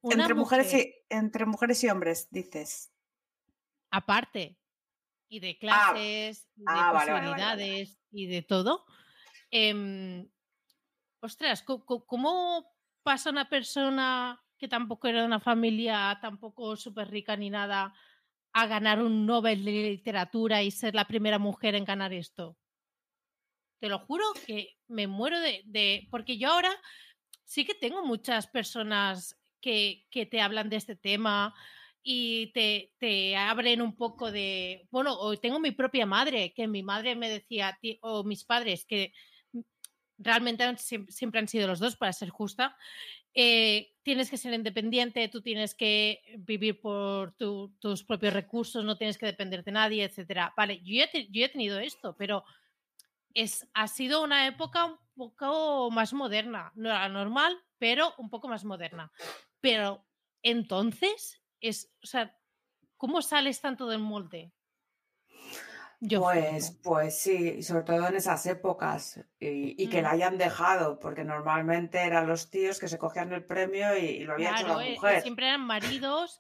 una 0.02 0.16
Entre 0.24 0.34
mujeres, 0.34 0.68
mujer, 0.68 0.88
y, 1.10 1.16
entre 1.16 1.46
mujeres 1.46 1.84
y 1.84 1.90
hombres, 1.90 2.28
dices. 2.32 2.92
aparte, 3.92 4.58
y 5.30 5.40
de 5.40 5.58
Ah, 5.68 5.94
clases, 5.94 6.48
y 6.56 6.68
de 6.68 6.68
ah, 6.68 6.92
vale, 6.94 7.12
vale, 7.12 7.28
vale, 7.30 7.46
vale, 7.46 7.66
posibilidades 7.66 8.00
y 8.12 8.28
de 8.28 8.42
todo, 8.44 8.86
em, 9.52 10.30
ostras, 11.22 11.64
¿cómo 11.64 12.74
pasa 13.04 13.30
una 13.32 13.50
persona 13.50 14.44
que 14.58 14.68
tampoco 14.68 15.08
era 15.08 15.22
de 15.22 15.28
una 15.28 15.40
familia 15.40 16.18
tampoco 16.22 16.76
súper 16.76 17.10
rica 17.10 17.36
ni 17.38 17.50
nada 17.50 17.94
a 18.54 18.68
ganar 18.68 19.02
un 19.02 19.26
Nobel 19.26 19.66
de 19.66 19.72
literatura 19.72 20.64
y 20.64 20.72
ser 20.72 20.96
la 20.96 21.08
primera 21.08 21.40
mujer 21.40 21.76
en 21.76 21.86
ganar 21.86 22.14
esto? 22.14 22.58
Te 23.80 23.90
lo 23.90 24.00
juro 24.00 24.26
que 24.46 24.78
me 24.88 25.08
muero 25.08 25.40
de, 25.40 25.62
de- 25.66 26.08
Porque 26.12 26.38
yo 26.38 26.50
ahora 26.50 26.72
sí 27.46 27.66
que 27.66 27.76
tengo 27.76 28.06
muchas 28.06 28.48
personas 28.48 29.38
que, 29.62 30.06
que 30.12 30.26
te 30.26 30.42
hablan 30.42 30.70
de 30.70 30.78
este 30.78 30.96
tema 30.96 31.54
y 32.04 32.52
te, 32.54 32.94
te 33.00 33.36
abren 33.36 33.82
un 33.82 33.96
poco 33.96 34.32
de... 34.32 34.88
Bueno, 34.92 35.16
o 35.20 35.38
tengo 35.38 35.60
mi 35.60 35.72
propia 35.72 36.06
madre, 36.06 36.54
que 36.54 36.68
mi 36.68 36.82
madre 36.84 37.16
me 37.16 37.30
decía, 37.30 37.78
o 38.02 38.24
mis 38.24 38.46
padres, 38.46 38.86
que 38.86 39.14
realmente 40.18 40.64
han- 40.64 40.78
siem- 40.78 41.08
siempre 41.10 41.40
han 41.40 41.48
sido 41.48 41.68
los 41.68 41.80
dos, 41.80 41.96
para 41.96 42.14
ser 42.14 42.30
justa, 42.30 42.76
eh, 43.34 43.94
tienes 44.04 44.30
que 44.30 44.38
ser 44.38 44.54
independiente, 44.54 45.28
tú 45.30 45.42
tienes 45.42 45.76
que 45.76 46.22
vivir 46.40 46.82
por 46.82 47.34
tu- 47.38 47.76
tus 47.80 48.04
propios 48.04 48.34
recursos, 48.34 48.86
no 48.86 48.98
tienes 48.98 49.18
que 49.18 49.28
depender 49.28 49.64
de 49.64 49.72
nadie, 49.74 50.04
etcétera. 50.06 50.54
Vale, 50.58 50.82
yo 50.84 50.96
ya, 50.96 51.12
te- 51.12 51.26
yo 51.28 51.42
ya 51.42 51.46
he 51.48 51.50
tenido 51.50 51.80
esto, 51.80 52.16
pero 52.18 52.44
es, 53.34 53.70
ha 53.74 53.88
sido 53.88 54.24
una 54.24 54.48
época 54.48 54.86
un 54.86 54.98
poco 55.16 55.92
más 55.92 56.14
moderna. 56.14 56.72
No 56.76 56.90
era 56.90 57.08
normal, 57.10 57.58
pero 57.78 58.14
un 58.18 58.30
poco 58.30 58.48
más 58.48 58.66
moderna. 58.66 59.12
Pero 59.62 60.08
entonces, 60.44 61.42
es, 61.62 61.94
o 62.04 62.08
sea, 62.08 62.38
¿cómo 62.98 63.22
sales 63.22 63.62
tanto 63.62 63.88
del 63.88 64.00
molde? 64.00 64.54
Yo 66.02 66.22
Pues, 66.22 66.80
pues 66.84 67.20
sí, 67.22 67.62
sobre 67.64 67.84
todo 67.84 68.08
en 68.08 68.16
esas 68.16 68.46
épocas. 68.48 69.18
Y, 69.40 69.82
y 69.82 69.90
que 69.90 70.02
la 70.02 70.12
Mm. 70.12 70.12
hayan 70.12 70.38
dejado, 70.38 71.00
porque 71.00 71.24
normalmente 71.24 72.00
eran 72.04 72.28
los 72.28 72.50
tíos 72.50 72.80
que 72.80 72.88
se 72.88 72.98
cogían 72.98 73.32
el 73.34 73.46
premio 73.46 73.96
y, 73.98 74.06
y 74.06 74.24
lo 74.26 74.34
había 74.34 74.52
hecho 74.52 74.68
la 74.68 74.80
eh, 74.80 74.80
mujer. 74.80 75.22
siempre 75.22 75.48
eran 75.48 75.62
maridos 75.66 76.40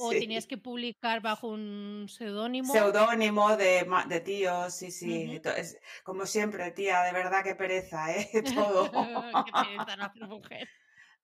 o 0.00 0.10
Sí. 0.12 0.20
tenías 0.20 0.46
que 0.46 0.56
publicar 0.56 1.20
bajo 1.20 1.48
un 1.48 2.06
seudónimo. 2.08 2.72
Seudónimo 2.72 3.56
de, 3.56 3.86
de 4.08 4.20
tíos, 4.20 4.74
sí, 4.74 4.90
sí. 4.90 5.40
Es- 5.56 5.78
como 6.02 6.26
siempre, 6.26 6.70
tía, 6.72 7.02
de 7.02 7.12
verdad, 7.12 7.44
qué 7.44 7.54
pereza, 7.54 8.12
¿eh? 8.16 8.28
Todo. 8.54 8.90
Qué 9.46 9.52
pereza 9.52 9.96
no 9.96 10.04
hacer 10.04 10.26
mujer. 10.26 10.68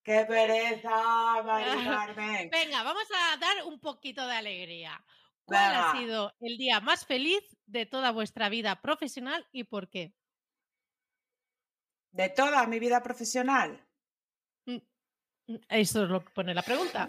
¡Qué 0.03 0.25
pereza, 0.27 0.91
Mari 1.45 1.85
Carmen! 1.85 2.51
Venga, 2.51 2.83
vamos 2.83 3.09
a 3.13 3.37
dar 3.39 3.65
un 3.65 3.81
poquito 3.81 4.27
de 4.27 4.35
alegría. 4.37 5.05
¿Cuál 5.45 5.75
ha 5.77 5.93
sido 5.93 6.33
el 6.41 6.57
día 6.59 6.81
más 6.81 7.07
feliz 7.07 7.43
de 7.67 7.87
toda 7.87 8.11
vuestra 8.11 8.49
vida 8.49 8.81
profesional 8.83 9.47
y 9.53 9.65
por 9.65 9.89
qué? 9.89 10.13
De 12.11 12.29
toda 12.31 12.67
mi 12.67 12.79
vida 12.79 13.03
profesional. 13.03 13.87
Mm, 14.67 14.79
Eso 15.69 16.05
es 16.05 16.09
lo 16.11 16.25
que 16.25 16.31
pone 16.31 16.55
la 16.55 16.63
pregunta. 16.63 17.07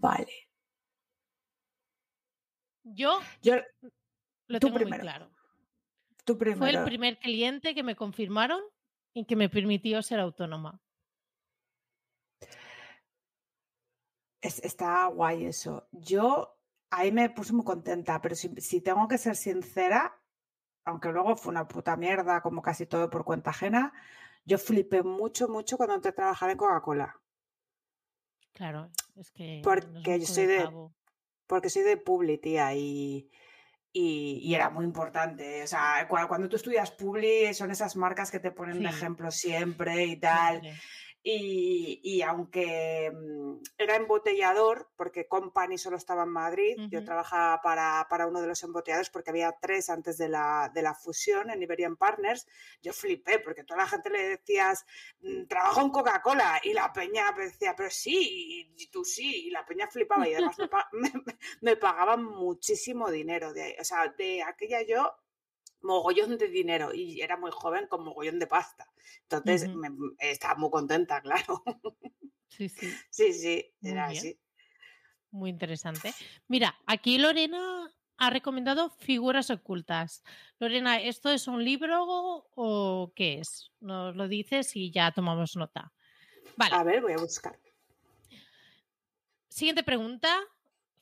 Vale. 0.00 0.32
Yo 2.84 3.20
Yo, 3.42 3.56
lo 4.46 4.60
tengo 4.60 4.76
primero. 4.76 4.96
muy 4.96 5.00
claro. 5.00 5.30
tú 6.24 6.38
Fue 6.56 6.70
el 6.70 6.84
primer 6.84 7.18
cliente 7.18 7.74
que 7.74 7.82
me 7.82 7.96
confirmaron 7.96 8.60
y 9.12 9.24
que 9.24 9.34
me 9.36 9.48
permitió 9.48 10.00
ser 10.02 10.20
autónoma. 10.20 10.80
Es- 14.40 14.62
está 14.62 15.06
guay 15.06 15.46
eso. 15.46 15.88
Yo 15.90 16.56
ahí 16.90 17.10
me 17.10 17.28
puse 17.30 17.52
muy 17.52 17.64
contenta, 17.64 18.20
pero 18.20 18.36
si, 18.36 18.48
si 18.60 18.80
tengo 18.80 19.08
que 19.08 19.18
ser 19.18 19.34
sincera, 19.34 20.22
aunque 20.84 21.10
luego 21.10 21.36
fue 21.36 21.50
una 21.50 21.66
puta 21.66 21.96
mierda, 21.96 22.40
como 22.40 22.62
casi 22.62 22.86
todo 22.86 23.10
por 23.10 23.24
cuenta 23.24 23.50
ajena, 23.50 23.92
yo 24.44 24.58
flipé 24.58 25.02
mucho, 25.02 25.48
mucho 25.48 25.76
cuando 25.76 25.96
entré 25.96 26.10
a 26.10 26.14
trabajar 26.14 26.50
en 26.50 26.56
Coca-Cola, 26.56 27.20
Claro, 28.58 28.90
es 29.20 29.30
que 29.30 29.60
Porque 29.62 30.18
yo 30.20 30.26
soy 30.26 30.46
de 30.46 30.52
de- 30.58 30.64
cabo. 30.64 30.94
porque 31.46 31.70
soy 31.70 31.82
de 31.82 31.96
Publi, 31.96 32.38
tía, 32.38 32.74
y, 32.74 33.30
y, 33.92 34.40
y 34.42 34.54
era 34.54 34.70
muy 34.70 34.84
importante. 34.84 35.62
O 35.62 35.66
sea, 35.66 36.06
cua- 36.08 36.28
cuando, 36.28 36.48
tú 36.48 36.56
estudias 36.56 36.90
Publi, 36.90 37.52
son 37.54 37.70
esas 37.70 37.96
marcas 37.96 38.30
que 38.30 38.38
te 38.40 38.50
ponen 38.50 38.80
de 38.82 38.88
Sí. 38.90 38.94
ejemplo 38.94 39.30
siempre 39.30 40.04
y 40.04 40.16
tal. 40.20 40.60
Siempre. 40.60 40.80
Y, 41.22 42.00
y 42.02 42.22
aunque 42.22 43.10
mm, 43.12 43.56
era 43.76 43.96
embotellador, 43.96 44.90
porque 44.96 45.26
Company 45.26 45.76
solo 45.76 45.96
estaba 45.96 46.22
en 46.22 46.30
Madrid, 46.30 46.78
yo 46.88 47.02
trabajaba 47.04 47.60
para, 47.60 48.06
para 48.08 48.26
uno 48.28 48.40
de 48.40 48.46
los 48.46 48.62
embotelladores 48.62 49.10
porque 49.10 49.30
había 49.30 49.52
tres 49.60 49.90
antes 49.90 50.16
de 50.16 50.28
la, 50.28 50.70
de 50.72 50.80
la 50.82 50.94
fusión 50.94 51.50
en 51.50 51.62
Iberian 51.62 51.96
Partners, 51.96 52.46
yo 52.80 52.92
flipé 52.92 53.40
porque 53.40 53.64
toda 53.64 53.80
la 53.80 53.88
gente 53.88 54.10
le 54.10 54.28
decías, 54.28 54.86
"Mm, 55.20 55.46
trabajo 55.48 55.80
en 55.82 55.90
Coca-Cola 55.90 56.60
y 56.62 56.72
la 56.72 56.92
peña 56.92 57.32
decía, 57.36 57.74
pero 57.76 57.90
sí, 57.90 58.70
y, 58.76 58.86
tú 58.90 59.04
sí, 59.04 59.46
y 59.48 59.50
la 59.50 59.66
peña 59.66 59.88
flipaba 59.88 60.26
y 60.28 60.34
además 60.34 60.56
me- 60.92 61.12
me 61.60 61.76
pagaban 61.76 62.24
muchísimo 62.24 63.10
dinero. 63.10 63.52
De, 63.52 63.76
o 63.80 63.84
sea, 63.84 64.08
de 64.16 64.42
aquella 64.42 64.82
yo 64.82 65.14
mogollón 65.80 66.36
de 66.38 66.48
dinero 66.48 66.92
y 66.94 67.20
era 67.20 67.36
muy 67.36 67.50
joven 67.50 67.86
con 67.88 68.04
mogollón 68.04 68.38
de 68.38 68.46
pasta. 68.46 68.90
Entonces 69.22 69.68
me- 69.74 69.90
estaba 70.18 70.54
muy 70.56 70.70
contenta, 70.70 71.20
claro. 71.22 71.62
Sí, 72.48 72.68
sí. 72.68 72.92
Sí, 73.10 73.32
sí, 73.32 73.74
Muy 73.80 73.92
era 73.92 74.08
bien. 74.08 74.18
así. 74.18 74.40
Muy 75.30 75.50
interesante. 75.50 76.14
Mira, 76.48 76.74
aquí 76.86 77.18
Lorena 77.18 77.90
ha 78.16 78.30
recomendado 78.30 78.90
figuras 78.90 79.50
ocultas. 79.50 80.24
Lorena, 80.58 81.00
¿esto 81.00 81.30
es 81.30 81.46
un 81.46 81.62
libro 81.64 82.48
o 82.54 83.12
qué 83.14 83.38
es? 83.40 83.70
Nos 83.80 84.16
lo 84.16 84.26
dices 84.26 84.74
y 84.74 84.90
ya 84.90 85.12
tomamos 85.12 85.54
nota. 85.56 85.92
Vale. 86.56 86.74
A 86.74 86.82
ver, 86.82 87.02
voy 87.02 87.12
a 87.12 87.18
buscar. 87.18 87.58
Siguiente 89.48 89.82
pregunta. 89.82 90.34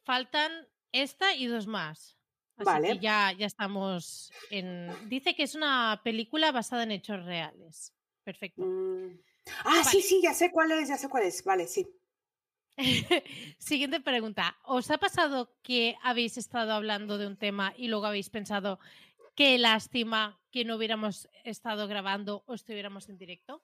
Faltan 0.05 0.53
esta 0.93 1.35
y 1.35 1.47
dos 1.47 1.66
más. 1.66 2.15
Así 2.57 2.64
Vale. 2.64 2.88
que 2.94 2.98
ya, 3.00 3.32
ya 3.32 3.46
estamos 3.46 4.30
en. 4.50 4.90
Dice 5.09 5.34
que 5.34 5.42
es 5.42 5.54
una 5.54 6.00
película 6.02 6.52
basada 6.52 6.82
en 6.84 6.90
hechos 6.92 7.24
reales. 7.24 7.92
Perfecto. 8.24 8.62
Mm. 8.62 9.20
Ah, 9.64 9.82
sí, 9.84 9.98
Vale. 9.98 10.02
sí, 10.02 10.20
ya 10.22 10.34
sé 10.34 10.50
cuál 10.50 10.72
es, 10.72 10.88
ya 10.88 10.96
sé 10.96 11.09
cuál 11.09 11.24
es. 11.24 11.44
Vale, 11.44 11.66
sí. 11.68 11.86
Siguiente 13.59 14.00
pregunta. 14.00 14.57
¿Os 14.64 14.90
ha 14.90 14.98
pasado 14.98 15.54
que 15.62 15.96
habéis 16.02 16.36
estado 16.36 16.72
hablando 16.72 17.18
de 17.18 17.26
un 17.26 17.36
tema 17.36 17.72
y 17.76 17.88
luego 17.88 18.07
habéis 18.07 18.30
pensado 18.30 18.78
qué 19.34 19.59
lástima 19.59 20.40
que 20.50 20.64
no 20.64 20.76
hubiéramos 20.76 21.28
estado 21.44 21.88
grabando 21.88 22.42
o 22.46 22.54
estuviéramos 22.54 23.09
en 23.09 23.18
directo? 23.18 23.62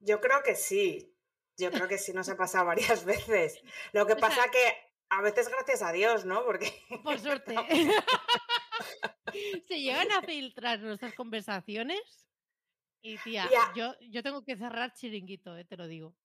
Yo 0.00 0.20
creo 0.20 0.42
que 0.44 0.54
sí. 0.54 1.14
Yo 1.56 1.70
creo 1.72 1.88
que 1.88 1.98
sí 1.98 2.12
nos 2.12 2.28
ha 2.28 2.36
pasado 2.36 2.66
varias 2.66 3.04
veces. 3.04 3.60
Lo 3.92 4.06
que 4.06 4.12
O 4.12 4.18
sea- 4.18 4.28
pasa 4.28 4.42
que 4.50 4.87
a 5.10 5.22
veces 5.22 5.48
gracias 5.48 5.82
a 5.82 5.92
Dios, 5.92 6.24
¿no? 6.24 6.44
Porque 6.44 6.72
Por 7.02 7.18
suerte. 7.26 7.54
Se 9.68 9.80
llegan 9.80 10.10
a 10.12 10.22
filtrar 10.22 10.80
nuestras 10.80 11.14
conversaciones 11.14 12.00
y 13.02 13.18
tía, 13.18 13.48
yo, 13.74 13.94
yo 14.00 14.22
tengo 14.22 14.42
que 14.42 14.56
cerrar 14.56 14.92
chiringuito, 14.94 15.56
eh, 15.56 15.64
te 15.64 15.76
lo 15.76 15.86
digo. 15.86 16.16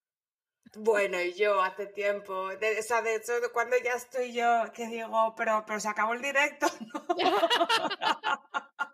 Bueno, 0.76 1.22
y 1.22 1.34
yo 1.34 1.62
hace 1.62 1.88
tiempo, 1.88 2.48
de, 2.56 2.80
o 2.80 2.84
sea, 2.84 3.02
de 3.02 3.16
hecho, 3.16 3.34
cuando 3.52 3.76
ya 3.84 3.94
estoy 3.94 4.34
yo, 4.34 4.64
que 4.74 4.88
digo, 4.88 5.36
pero, 5.36 5.64
pero 5.68 5.80
se 5.80 5.90
acabó 5.90 6.14
el 6.14 6.22
directo, 6.22 6.68
¿no? 6.94 7.06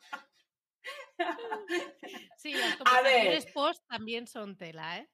Sí, 2.37 2.53
las 2.53 2.73
A 2.73 2.77
conversaciones 2.77 3.45
ver. 3.45 3.53
post 3.53 3.83
también 3.87 4.27
son 4.27 4.57
tela, 4.57 4.99
¿eh? 4.99 5.09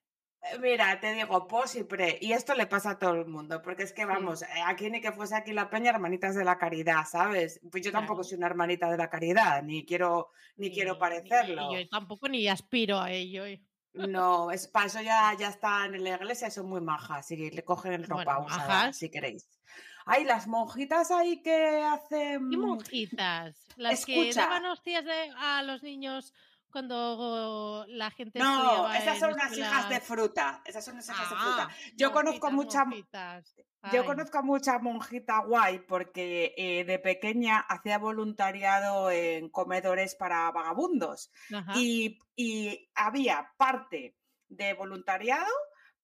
Eh, 0.54 0.60
Mira, 0.60 1.00
te 1.00 1.14
digo, 1.14 1.48
pos 1.48 1.76
y 1.76 1.84
pre, 1.84 2.18
y 2.22 2.34
esto 2.34 2.54
le 2.56 2.68
pasa 2.68 2.92
a 2.92 3.00
todo 3.00 3.14
el 3.14 3.26
mundo, 3.26 3.62
porque 3.62 3.84
es 3.84 3.94
que 3.94 4.04
Sí. 4.04 4.08
vamos, 4.08 4.42
eh, 4.44 4.48
aquí 4.66 4.90
ni 4.90 5.02
que 5.02 5.12
fuese 5.12 5.36
aquí 5.36 5.54
la 5.54 5.70
peña, 5.70 5.92
hermanitas 5.92 6.36
de 6.36 6.44
la 6.46 6.58
caridad, 6.58 7.06
¿sabes? 7.10 7.60
Pues 7.72 7.84
yo 7.84 7.92
tampoco 7.92 8.18
Claro. 8.22 8.24
soy 8.30 8.38
una 8.38 8.48
hermanita 8.48 8.90
de 8.90 8.98
la 8.98 9.10
caridad, 9.10 9.64
ni 9.64 9.86
quiero, 9.86 10.30
ni 10.58 10.72
quiero 10.72 10.94
Ni- 10.94 11.00
parecerlo. 11.00 11.74
Yo 11.74 11.88
tampoco 11.90 12.28
ni 12.30 12.48
aspiro 12.48 13.00
a 13.00 13.12
ello. 13.12 13.46
eh. 13.46 13.62
No, 13.94 14.52
es, 14.52 14.68
para 14.68 14.88
eso 14.88 15.02
ya, 15.02 15.34
ya 15.40 15.48
están 15.48 15.96
en 15.96 16.04
la 16.04 16.16
iglesia, 16.16 16.52
son 16.52 16.68
muy 16.68 16.82
majas, 16.82 17.32
y 17.32 17.50
le 17.50 17.64
cogen 17.64 17.94
el 17.94 18.04
ropa 18.04 18.40
Bueno, 18.40 18.46
usada, 18.48 18.92
si 18.92 19.10
queréis. 19.10 19.50
Ay, 20.06 20.26
las 20.26 20.48
monjitas 20.48 21.10
ahí 21.12 21.42
que 21.42 21.82
hacen... 21.82 22.50
¿Qué 22.50 22.58
monjitas? 22.58 23.66
Las 23.78 24.06
que 24.06 24.20
escucha. 24.30 24.42
daban 24.42 24.66
hostias 24.66 25.06
de- 25.06 25.32
a 25.38 25.64
los 25.64 25.82
niños 25.82 26.34
cuando 26.76 27.86
la 27.88 28.12
gente 28.12 28.38
No, 28.38 28.92
esas 28.94 29.18
son 29.18 29.32
unas 29.32 29.58
hijas 29.58 29.88
de 29.88 30.02
fruta. 30.02 30.62
Esas 30.66 30.84
son 30.84 30.96
unas 30.96 31.08
hijas 31.08 31.30
de 31.30 31.36
Ah, 31.38 31.40
fruta. 31.42 31.70
Yo 31.96 32.12
conozco 32.12 32.52
monjitas, 32.52 32.86
mucha, 32.86 32.86
monjitas. 32.86 33.56
yo 33.94 34.04
conozco 34.06 34.38
a 34.40 34.42
mucha 34.42 34.80
monjita 34.80 35.40
guay 35.40 35.80
porque 35.80 36.54
eh, 36.58 36.84
de 36.84 37.00
pequeña 37.00 37.60
hacía 37.60 37.98
voluntariado 37.98 39.10
en 39.10 39.48
comedores 39.48 40.16
para 40.16 40.52
vagabundos 40.52 41.32
y 41.76 42.20
había 42.94 43.54
parte 43.56 44.18
de 44.50 44.74
voluntariado, 44.74 45.54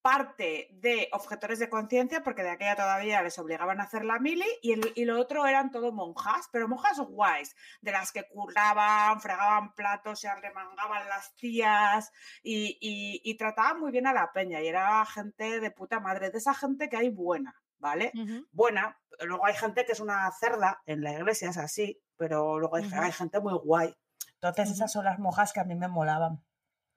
parte 0.01 0.67
de 0.73 1.09
objetores 1.11 1.59
de 1.59 1.69
conciencia, 1.69 2.23
porque 2.23 2.43
de 2.43 2.49
aquella 2.49 2.75
todavía 2.75 3.21
les 3.21 3.37
obligaban 3.39 3.79
a 3.79 3.83
hacer 3.83 4.03
la 4.03 4.19
mili, 4.19 4.45
y, 4.61 4.73
el- 4.73 4.91
y 4.95 5.05
lo 5.05 5.19
otro 5.19 5.45
eran 5.45 5.69
todo 5.71 5.91
monjas, 5.91 6.47
pero 6.51 6.67
monjas 6.67 6.99
guays, 6.99 7.55
de 7.81 7.91
las 7.91 8.11
que 8.11 8.27
curraban, 8.27 9.21
fregaban 9.21 9.73
platos, 9.75 10.19
se 10.19 10.27
arremangaban 10.27 11.07
las 11.07 11.35
tías 11.35 12.11
y, 12.43 12.77
y- 12.81 13.21
y 13.23 13.37
trataban 13.37 13.79
muy 13.79 13.91
bien 13.91 14.07
a 14.07 14.13
la 14.13 14.31
peña, 14.31 14.61
y 14.61 14.67
era 14.67 15.05
gente 15.05 15.59
de 15.59 15.71
puta 15.71 15.99
madre, 15.99 16.31
de 16.31 16.37
esa 16.39 16.53
gente 16.53 16.89
que 16.89 16.97
hay 16.97 17.09
buena, 17.09 17.55
¿vale? 17.77 18.11
Buena, 18.51 18.99
luego 19.21 19.45
hay 19.45 19.53
gente 19.55 19.85
que 19.85 19.91
es 19.91 19.99
una 19.99 20.31
cerda, 20.31 20.81
en 20.85 21.01
la 21.03 21.13
iglesia 21.13 21.49
es 21.51 21.57
así, 21.57 22.01
pero 22.17 22.59
luego 22.59 22.75
hay, 22.75 22.83
gente 23.11 23.39
muy 23.39 23.53
guay. 23.53 23.95
Entonces 24.35 24.71
esas 24.71 24.91
son 24.91 25.05
las 25.05 25.19
monjas 25.19 25.53
que 25.53 25.59
a 25.59 25.63
mí 25.63 25.75
me 25.75 25.87
molaban. 25.87 26.43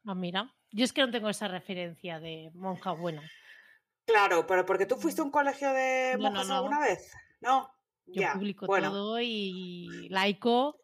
Ah, 0.07 0.14
mira. 0.14 0.55
Yo 0.75 0.85
es 0.85 0.93
que 0.93 1.03
no 1.03 1.11
tengo 1.12 1.29
esa 1.29 1.47
referencia 1.47 2.18
de 2.18 2.51
monja 2.53 2.91
buena. 2.91 3.22
Claro, 4.07 4.45
pero 4.45 4.66
porque 4.66 4.87
tú 4.87 4.97
fuiste 4.97 5.20
a 5.20 5.25
un 5.25 5.31
colegio 5.31 5.72
de 5.72 6.16
No, 6.18 6.25
no, 6.25 6.31
monjas 6.31 6.49
no. 6.49 6.55
alguna 6.57 6.81
vez, 6.81 7.12
¿no? 7.41 7.72
Yo 8.07 8.20
ya, 8.20 8.33
publico 8.35 8.66
bueno, 8.66 8.91
todo 8.91 9.20
y 9.20 10.09
laico. 10.11 10.81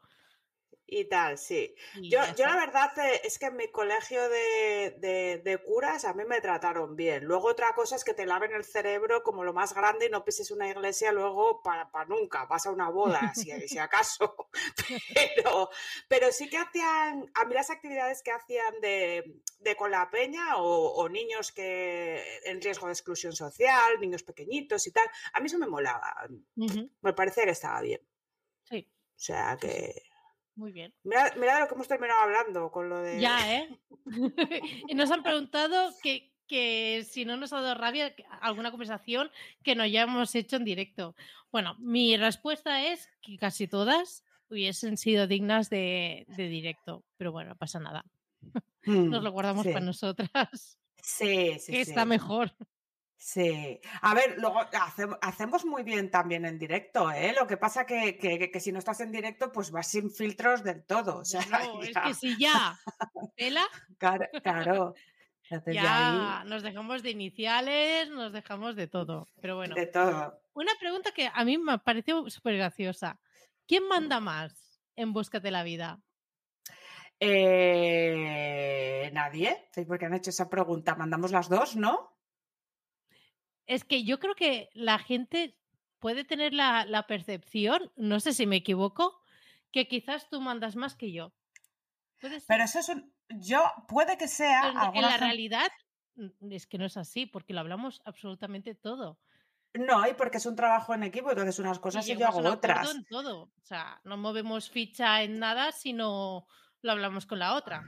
Y 0.92 1.04
tal, 1.04 1.38
sí. 1.38 1.74
Y 1.96 2.10
Yo, 2.10 2.18
yo 2.36 2.46
la 2.46 2.56
verdad 2.56 2.90
eh, 2.98 3.20
es 3.24 3.38
que 3.38 3.46
en 3.46 3.56
mi 3.56 3.68
colegio 3.68 4.28
de, 4.28 4.96
de- 4.98 5.40
de 5.44 5.58
curas 5.58 6.04
a 6.04 6.12
mí 6.14 6.24
me 6.24 6.40
trataron 6.40 6.96
bien. 6.96 7.24
Luego 7.24 7.48
otra 7.48 7.72
cosa 7.74 7.94
es 7.96 8.02
que 8.04 8.12
te 8.14 8.26
laven 8.26 8.52
el 8.52 8.64
cerebro 8.64 9.22
como 9.22 9.44
lo 9.44 9.52
más 9.52 9.72
grande 9.72 10.06
y 10.06 10.10
no 10.10 10.24
pises 10.24 10.50
una 10.50 10.68
iglesia 10.68 11.12
luego 11.12 11.62
para, 11.62 11.90
para 11.90 12.06
nunca. 12.06 12.44
Vas 12.46 12.66
a 12.66 12.70
una 12.72 12.88
boda, 12.90 13.32
si, 13.34 13.50
si 13.68 13.78
acaso. 13.78 14.48
Pero, 15.14 15.70
pero 16.08 16.32
sí 16.32 16.48
que 16.48 16.56
hacían, 16.58 17.30
a 17.34 17.44
mí 17.44 17.54
las 17.54 17.70
actividades 17.70 18.22
que 18.22 18.32
hacían 18.32 18.80
de, 18.80 19.40
de 19.58 19.76
con 19.76 19.90
la 19.90 20.10
peña 20.10 20.56
o, 20.56 20.94
o 20.94 21.08
niños 21.08 21.52
que 21.52 22.40
en 22.44 22.60
riesgo 22.60 22.86
de 22.86 22.92
exclusión 22.92 23.32
social, 23.32 24.00
niños 24.00 24.22
pequeñitos 24.22 24.86
y 24.86 24.92
tal, 24.92 25.08
a 25.32 25.40
mí 25.40 25.46
eso 25.46 25.58
me 25.58 25.66
molaba. 25.66 26.26
Me 27.00 27.12
parecía 27.12 27.44
que 27.44 27.50
estaba 27.50 27.80
bien. 27.80 28.00
Sí, 28.64 28.88
O 28.90 29.18
sea 29.18 29.56
que... 29.60 30.02
Muy 30.60 30.72
bien. 30.72 30.92
Mira, 31.04 31.32
mira 31.38 31.54
de 31.54 31.60
lo 31.60 31.68
que 31.68 31.74
hemos 31.74 31.88
terminado 31.88 32.20
hablando 32.20 32.70
con 32.70 32.90
lo 32.90 32.98
de... 33.00 33.18
Ya, 33.18 33.56
¿eh? 33.56 33.80
y 34.88 34.94
nos 34.94 35.10
han 35.10 35.22
preguntado 35.22 35.90
que, 36.02 36.34
que 36.46 37.02
si 37.08 37.24
no 37.24 37.38
nos 37.38 37.54
ha 37.54 37.62
dado 37.62 37.80
rabia 37.80 38.14
alguna 38.42 38.70
conversación 38.70 39.30
que 39.62 39.74
no 39.74 39.82
hayamos 39.84 40.34
hecho 40.34 40.56
en 40.56 40.64
directo. 40.66 41.16
Bueno, 41.50 41.76
mi 41.78 42.14
respuesta 42.18 42.84
es 42.84 43.08
que 43.22 43.38
casi 43.38 43.68
todas 43.68 44.22
hubiesen 44.50 44.98
sido 44.98 45.26
dignas 45.26 45.70
de, 45.70 46.26
de 46.28 46.48
directo, 46.48 47.04
pero 47.16 47.32
bueno, 47.32 47.50
no 47.50 47.56
pasa 47.56 47.80
nada. 47.80 48.04
Nos 48.84 49.22
Mm, 49.22 49.24
lo 49.24 49.32
guardamos 49.32 49.64
sí. 49.64 49.72
para 49.72 49.84
nosotras, 49.84 50.78
Sí, 51.02 51.58
sí, 51.58 51.72
que 51.72 51.84
sí. 51.84 51.90
está 51.90 52.04
mejor. 52.04 52.52
Sí. 53.22 53.78
A 54.00 54.14
ver, 54.14 54.36
luego 54.38 54.60
hace- 54.60 55.06
hacemos 55.20 55.66
muy 55.66 55.82
bien 55.82 56.10
también 56.10 56.46
en 56.46 56.58
directo, 56.58 57.12
¿eh? 57.12 57.34
Lo 57.38 57.46
que 57.46 57.58
pasa 57.58 57.84
que, 57.84 58.16
que, 58.16 58.50
que- 58.50 58.60
si 58.60 58.72
no 58.72 58.78
estás 58.78 59.00
en 59.00 59.12
directo, 59.12 59.52
pues 59.52 59.70
vas 59.70 59.88
sin 59.88 60.10
filtros 60.10 60.64
del 60.64 60.82
todo. 60.86 61.18
O 61.18 61.24
sea, 61.26 61.40
Claro, 61.74 61.82
es 61.82 61.94
que 61.98 62.14
si 62.14 62.38
ya, 62.38 62.78
tela, 63.36 63.66
claro, 63.98 64.94
ya 65.66 66.44
nos 66.46 66.62
dejamos 66.62 67.02
de 67.02 67.10
iniciales, 67.10 68.08
nos 68.08 68.32
dejamos 68.32 68.74
de 68.74 68.86
todo. 68.86 69.28
Pero 69.42 69.56
bueno, 69.56 69.74
de 69.74 69.86
todo. 69.86 70.40
una 70.54 70.72
pregunta 70.80 71.12
que 71.12 71.30
a 71.32 71.44
mí 71.44 71.58
me 71.58 71.78
pareció 71.78 72.28
súper 72.30 72.56
graciosa. 72.56 73.20
¿Quién 73.66 73.86
manda 73.86 74.18
más 74.20 74.80
en 74.96 75.12
Búscate 75.12 75.50
la 75.50 75.62
vida? 75.62 76.00
Eh, 77.20 79.10
Nadie, 79.12 79.68
porque 79.86 80.06
han 80.06 80.14
hecho 80.14 80.30
esa 80.30 80.48
pregunta. 80.48 80.94
Mandamos 80.94 81.32
las 81.32 81.50
dos, 81.50 81.76
¿no? 81.76 82.16
Es 83.70 83.84
que 83.84 84.02
yo 84.02 84.18
creo 84.18 84.34
que 84.34 84.68
la 84.74 84.98
gente 84.98 85.56
puede 86.00 86.24
tener 86.24 86.52
la, 86.52 86.84
la 86.86 87.06
percepción, 87.06 87.92
no 87.94 88.18
sé 88.18 88.32
si 88.32 88.44
me 88.46 88.56
equivoco, 88.56 89.20
que 89.70 89.86
quizás 89.86 90.28
tú 90.28 90.40
mandas 90.40 90.74
más 90.74 90.96
que 90.96 91.12
yo. 91.12 91.32
Pero 92.48 92.64
eso 92.64 92.80
es 92.80 92.88
un. 92.88 93.14
Yo, 93.28 93.62
puede 93.86 94.18
que 94.18 94.26
sea. 94.26 94.72
Pero 94.74 94.92
en- 94.94 95.02
la 95.02 95.16
realidad 95.18 95.70
mm, 96.16 96.52
es 96.52 96.66
que 96.66 96.78
no 96.78 96.84
es 96.84 96.96
así, 96.96 97.26
porque 97.26 97.54
lo 97.54 97.60
hablamos 97.60 98.02
absolutamente 98.04 98.74
todo. 98.74 99.20
No, 99.74 100.04
y 100.08 100.14
porque 100.14 100.38
es 100.38 100.46
un 100.46 100.56
trabajo 100.56 100.92
en 100.94 101.04
equipo, 101.04 101.30
entonces 101.30 101.60
unas 101.60 101.78
cosas 101.78 102.08
y 102.08 102.16
yo 102.16 102.26
hago 102.26 102.40
otras. 102.40 102.92
en 102.92 103.04
todo. 103.04 103.42
O 103.42 103.62
sea, 103.62 104.00
no 104.02 104.16
movemos 104.16 104.68
ficha 104.68 105.22
en 105.22 105.38
nada, 105.38 105.70
sino 105.70 106.48
lo 106.82 106.90
hablamos 106.90 107.24
con 107.24 107.38
la 107.38 107.54
otra. 107.54 107.84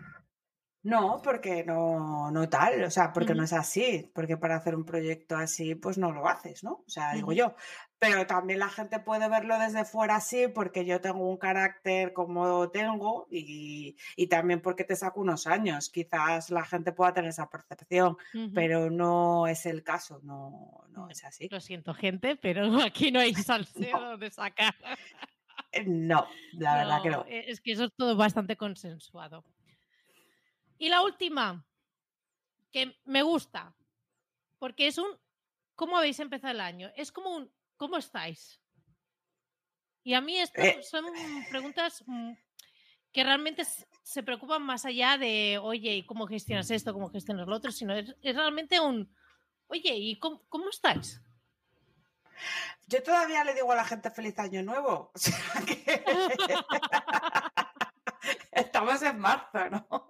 No, 0.84 1.20
porque 1.22 1.62
no, 1.64 2.30
no 2.32 2.48
tal, 2.48 2.82
o 2.82 2.90
sea, 2.90 3.12
porque 3.12 3.34
no 3.34 3.44
es 3.44 3.52
así, 3.52 4.10
porque 4.14 4.36
para 4.36 4.56
hacer 4.56 4.74
un 4.74 4.84
proyecto 4.84 5.36
así, 5.36 5.76
pues 5.76 5.96
no 5.96 6.10
lo 6.10 6.26
haces, 6.28 6.64
¿no? 6.64 6.82
O 6.84 6.88
sea, 6.88 7.12
digo 7.14 7.32
yo. 7.32 7.54
Pero 8.00 8.26
también 8.26 8.58
la 8.58 8.68
gente 8.68 8.98
puede 8.98 9.28
verlo 9.28 9.56
desde 9.60 9.84
fuera 9.84 10.16
así, 10.16 10.48
porque 10.48 10.84
yo 10.84 11.00
tengo 11.00 11.28
un 11.30 11.36
carácter 11.36 12.12
como 12.12 12.68
tengo 12.70 13.28
y, 13.30 13.96
y 14.16 14.26
también 14.26 14.60
porque 14.60 14.82
te 14.82 14.96
saco 14.96 15.20
unos 15.20 15.46
años. 15.46 15.88
Quizás 15.88 16.50
la 16.50 16.64
gente 16.64 16.90
pueda 16.90 17.14
tener 17.14 17.30
esa 17.30 17.48
percepción, 17.48 18.16
pero 18.52 18.90
no 18.90 19.46
es 19.46 19.66
el 19.66 19.84
caso, 19.84 20.18
no, 20.24 20.82
no 20.88 21.02
No, 21.02 21.10
es 21.10 21.24
así. 21.24 21.48
Lo 21.48 21.60
siento, 21.60 21.94
gente, 21.94 22.34
pero 22.34 22.64
aquí 22.84 23.12
no 23.12 23.20
hay 23.20 23.34
salseo 23.34 24.16
de 24.18 24.30
sacar. 24.32 24.74
Eh, 25.70 25.84
No, 25.86 26.26
la 26.54 26.74
verdad 26.78 27.02
que 27.04 27.10
No, 27.10 27.16
no. 27.18 27.24
e- 27.28 27.50
es 27.52 27.60
que 27.60 27.70
eso 27.70 27.84
es 27.84 27.92
todo 27.96 28.16
bastante 28.16 28.56
consensuado. 28.56 29.44
Y 30.82 30.88
la 30.88 31.00
última, 31.02 31.64
que 32.72 33.00
me 33.04 33.22
gusta, 33.22 33.72
porque 34.58 34.88
es 34.88 34.98
un 34.98 35.06
¿cómo 35.76 35.96
habéis 35.96 36.18
empezado 36.18 36.54
el 36.54 36.60
año? 36.60 36.90
Es 36.96 37.12
como 37.12 37.36
un 37.36 37.52
¿cómo 37.76 37.98
estáis? 37.98 38.60
Y 40.02 40.14
a 40.14 40.20
mí 40.20 40.36
esto 40.36 40.60
Eh. 40.60 40.82
son 40.82 41.04
preguntas 41.50 42.02
mm, 42.04 42.32
que 43.12 43.22
realmente 43.22 43.62
se 44.02 44.24
preocupan 44.24 44.64
más 44.64 44.84
allá 44.84 45.18
de, 45.18 45.56
oye, 45.62 45.98
¿y 45.98 46.04
cómo 46.04 46.26
gestionas 46.26 46.68
esto? 46.72 46.92
¿Cómo 46.92 47.10
gestionas 47.10 47.46
lo 47.46 47.54
otro? 47.54 47.70
Sino 47.70 47.94
es, 47.94 48.16
es 48.20 48.34
realmente 48.34 48.80
un, 48.80 49.08
oye, 49.68 49.94
¿y 49.94 50.18
cómo, 50.18 50.42
cómo 50.48 50.68
estáis? 50.68 51.22
Yo 52.88 53.00
todavía 53.04 53.44
le 53.44 53.54
digo 53.54 53.70
a 53.70 53.76
la 53.76 53.84
gente 53.84 54.10
feliz 54.10 54.36
año 54.40 54.64
nuevo. 54.64 55.12
O 55.14 55.18
sea 55.18 55.62
que... 55.64 56.04
Estamos 58.52 59.02
en 59.02 59.18
marzo, 59.18 59.70
¿no? 59.70 60.08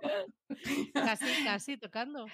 Casi, 0.95 1.45
casi 1.45 1.77
tocando. 1.77 2.27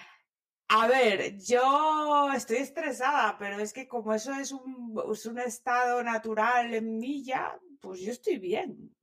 A 0.71 0.87
ver, 0.87 1.39
yo 1.39 2.31
estoy 2.31 2.57
estresada, 2.57 3.37
pero 3.39 3.57
es 3.59 3.73
que 3.73 3.87
como 3.87 4.13
eso 4.13 4.33
es 4.33 4.51
un, 4.51 5.01
es 5.11 5.25
un 5.25 5.39
estado 5.39 6.03
natural 6.03 6.73
en 6.73 6.99
mí 6.99 7.23
ya, 7.23 7.57
pues 7.81 8.01
yo 8.01 8.11
estoy 8.11 8.37
bien. 8.37 8.95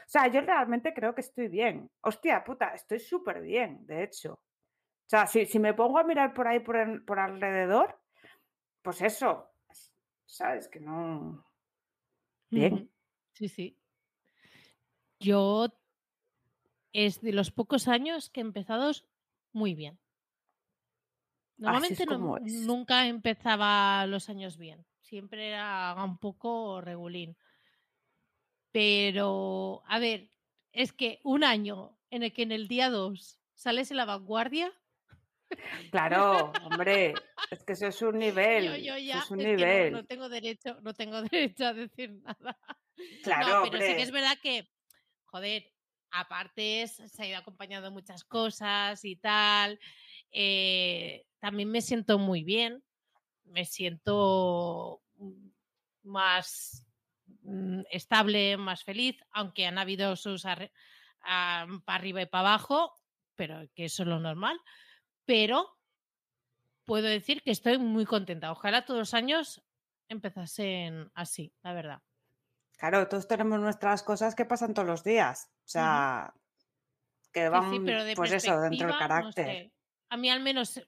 O 0.00 0.08
sea, 0.08 0.26
yo 0.26 0.40
realmente 0.40 0.92
creo 0.92 1.14
que 1.14 1.20
estoy 1.20 1.48
bien. 1.48 1.88
Hostia 2.00 2.42
puta, 2.42 2.74
estoy 2.74 2.98
súper 2.98 3.42
bien, 3.42 3.86
de 3.86 4.02
hecho. 4.02 4.32
O 4.34 5.08
sea, 5.08 5.26
si, 5.26 5.46
si 5.46 5.58
me 5.58 5.74
pongo 5.74 5.98
a 5.98 6.04
mirar 6.04 6.34
por 6.34 6.48
ahí, 6.48 6.60
por, 6.60 7.04
por 7.04 7.20
alrededor, 7.20 8.00
pues 8.82 9.00
eso, 9.02 9.52
¿sabes? 10.26 10.68
Que 10.68 10.80
no... 10.80 11.46
Bien. 12.50 12.90
Sí, 13.32 13.48
sí. 13.48 13.78
Yo 15.20 15.68
es 16.94 17.20
de 17.20 17.32
los 17.32 17.50
pocos 17.50 17.86
años 17.88 18.30
que 18.30 18.40
he 18.40 18.42
empezado 18.42 18.90
muy 19.52 19.74
bien. 19.74 19.98
Normalmente 21.58 22.06
no- 22.06 22.38
nunca 22.40 23.06
empezaba 23.06 24.06
los 24.06 24.28
años 24.30 24.56
bien. 24.56 24.86
Siempre 25.02 25.48
era 25.50 25.94
un 26.02 26.16
poco 26.18 26.80
regulín. 26.80 27.36
Pero, 28.72 29.82
a 29.86 29.98
ver, 29.98 30.30
es 30.72 30.92
que 30.92 31.20
un 31.22 31.44
año 31.44 31.96
en 32.10 32.22
el 32.22 32.32
que 32.32 32.42
en 32.42 32.52
el 32.52 32.66
día 32.68 32.90
2 32.90 33.38
sales 33.54 33.90
en 33.90 33.98
la 33.98 34.04
vanguardia, 34.04 34.72
Claro, 35.92 36.50
hombre, 36.64 37.14
es 37.50 37.62
que 37.64 37.74
eso 37.74 37.86
es 37.86 38.02
un 38.02 38.18
nivel, 38.18 38.64
yo, 38.64 38.76
yo 38.76 38.94
eso 38.96 39.04
ya 39.06 39.18
es 39.20 39.30
un 39.30 39.40
es 39.40 39.46
que 39.46 39.52
no- 39.52 39.56
nivel. 39.56 39.92
no, 39.92 40.04
tengo 40.04 40.28
derecho, 40.28 40.80
no 40.80 40.94
tengo 40.94 41.22
derecho 41.30 41.66
a 41.66 41.72
decir 41.74 42.10
nada. 42.22 42.58
Claro, 43.22 43.64
no, 43.64 43.70
pero 43.70 43.84
sí 43.86 43.94
que 43.94 44.02
es 44.02 44.10
verdad 44.10 44.38
que, 44.42 44.68
joder, 45.26 45.72
aparte 46.14 46.86
se 46.86 47.22
ha 47.22 47.26
ido 47.26 47.38
acompañando 47.38 47.90
muchas 47.90 48.24
cosas 48.24 49.04
y 49.04 49.16
tal. 49.16 49.78
eh, 50.30 51.26
también 51.40 51.70
me 51.70 51.82
siento 51.82 52.18
muy 52.18 52.42
bien, 52.44 52.82
me 53.44 53.64
siento 53.64 55.02
mm, 55.16 55.48
más 56.04 56.86
mm, 57.42 57.82
estable, 57.90 58.56
más 58.56 58.84
feliz, 58.84 59.16
aunque 59.32 59.66
han 59.66 59.78
habido 59.78 60.16
sus 60.16 60.42
para 60.44 61.68
arriba 61.86 62.22
y 62.22 62.26
para 62.26 62.48
abajo, 62.48 62.92
pero 63.36 63.62
que 63.74 63.86
eso 63.86 64.02
es 64.02 64.08
lo 64.08 64.20
normal. 64.20 64.58
Pero 65.26 65.78
puedo 66.84 67.06
decir 67.06 67.42
que 67.42 67.50
estoy 67.50 67.78
muy 67.78 68.04
contenta. 68.04 68.52
Ojalá 68.52 68.84
todos 68.84 69.00
los 69.00 69.14
años 69.14 69.62
empezasen 70.08 71.10
así, 71.14 71.52
la 71.62 71.72
verdad. 71.72 72.02
Claro, 72.78 73.08
todos 73.08 73.28
tenemos 73.28 73.60
nuestras 73.60 74.02
cosas 74.02 74.34
que 74.34 74.44
pasan 74.44 74.74
todos 74.74 74.86
los 74.88 75.04
días. 75.04 75.50
O 75.64 75.68
sea, 75.68 76.34
que 77.32 77.48
van, 77.48 77.70
sí, 77.70 77.80
pero 77.84 78.04
de 78.04 78.14
pues 78.14 78.32
eso, 78.32 78.60
dentro 78.60 78.86
del 78.86 78.94
no 78.94 78.98
carácter. 78.98 79.46
sé. 79.46 79.72
A 80.10 80.16
mí 80.16 80.30
al 80.30 80.40
menos 80.40 80.80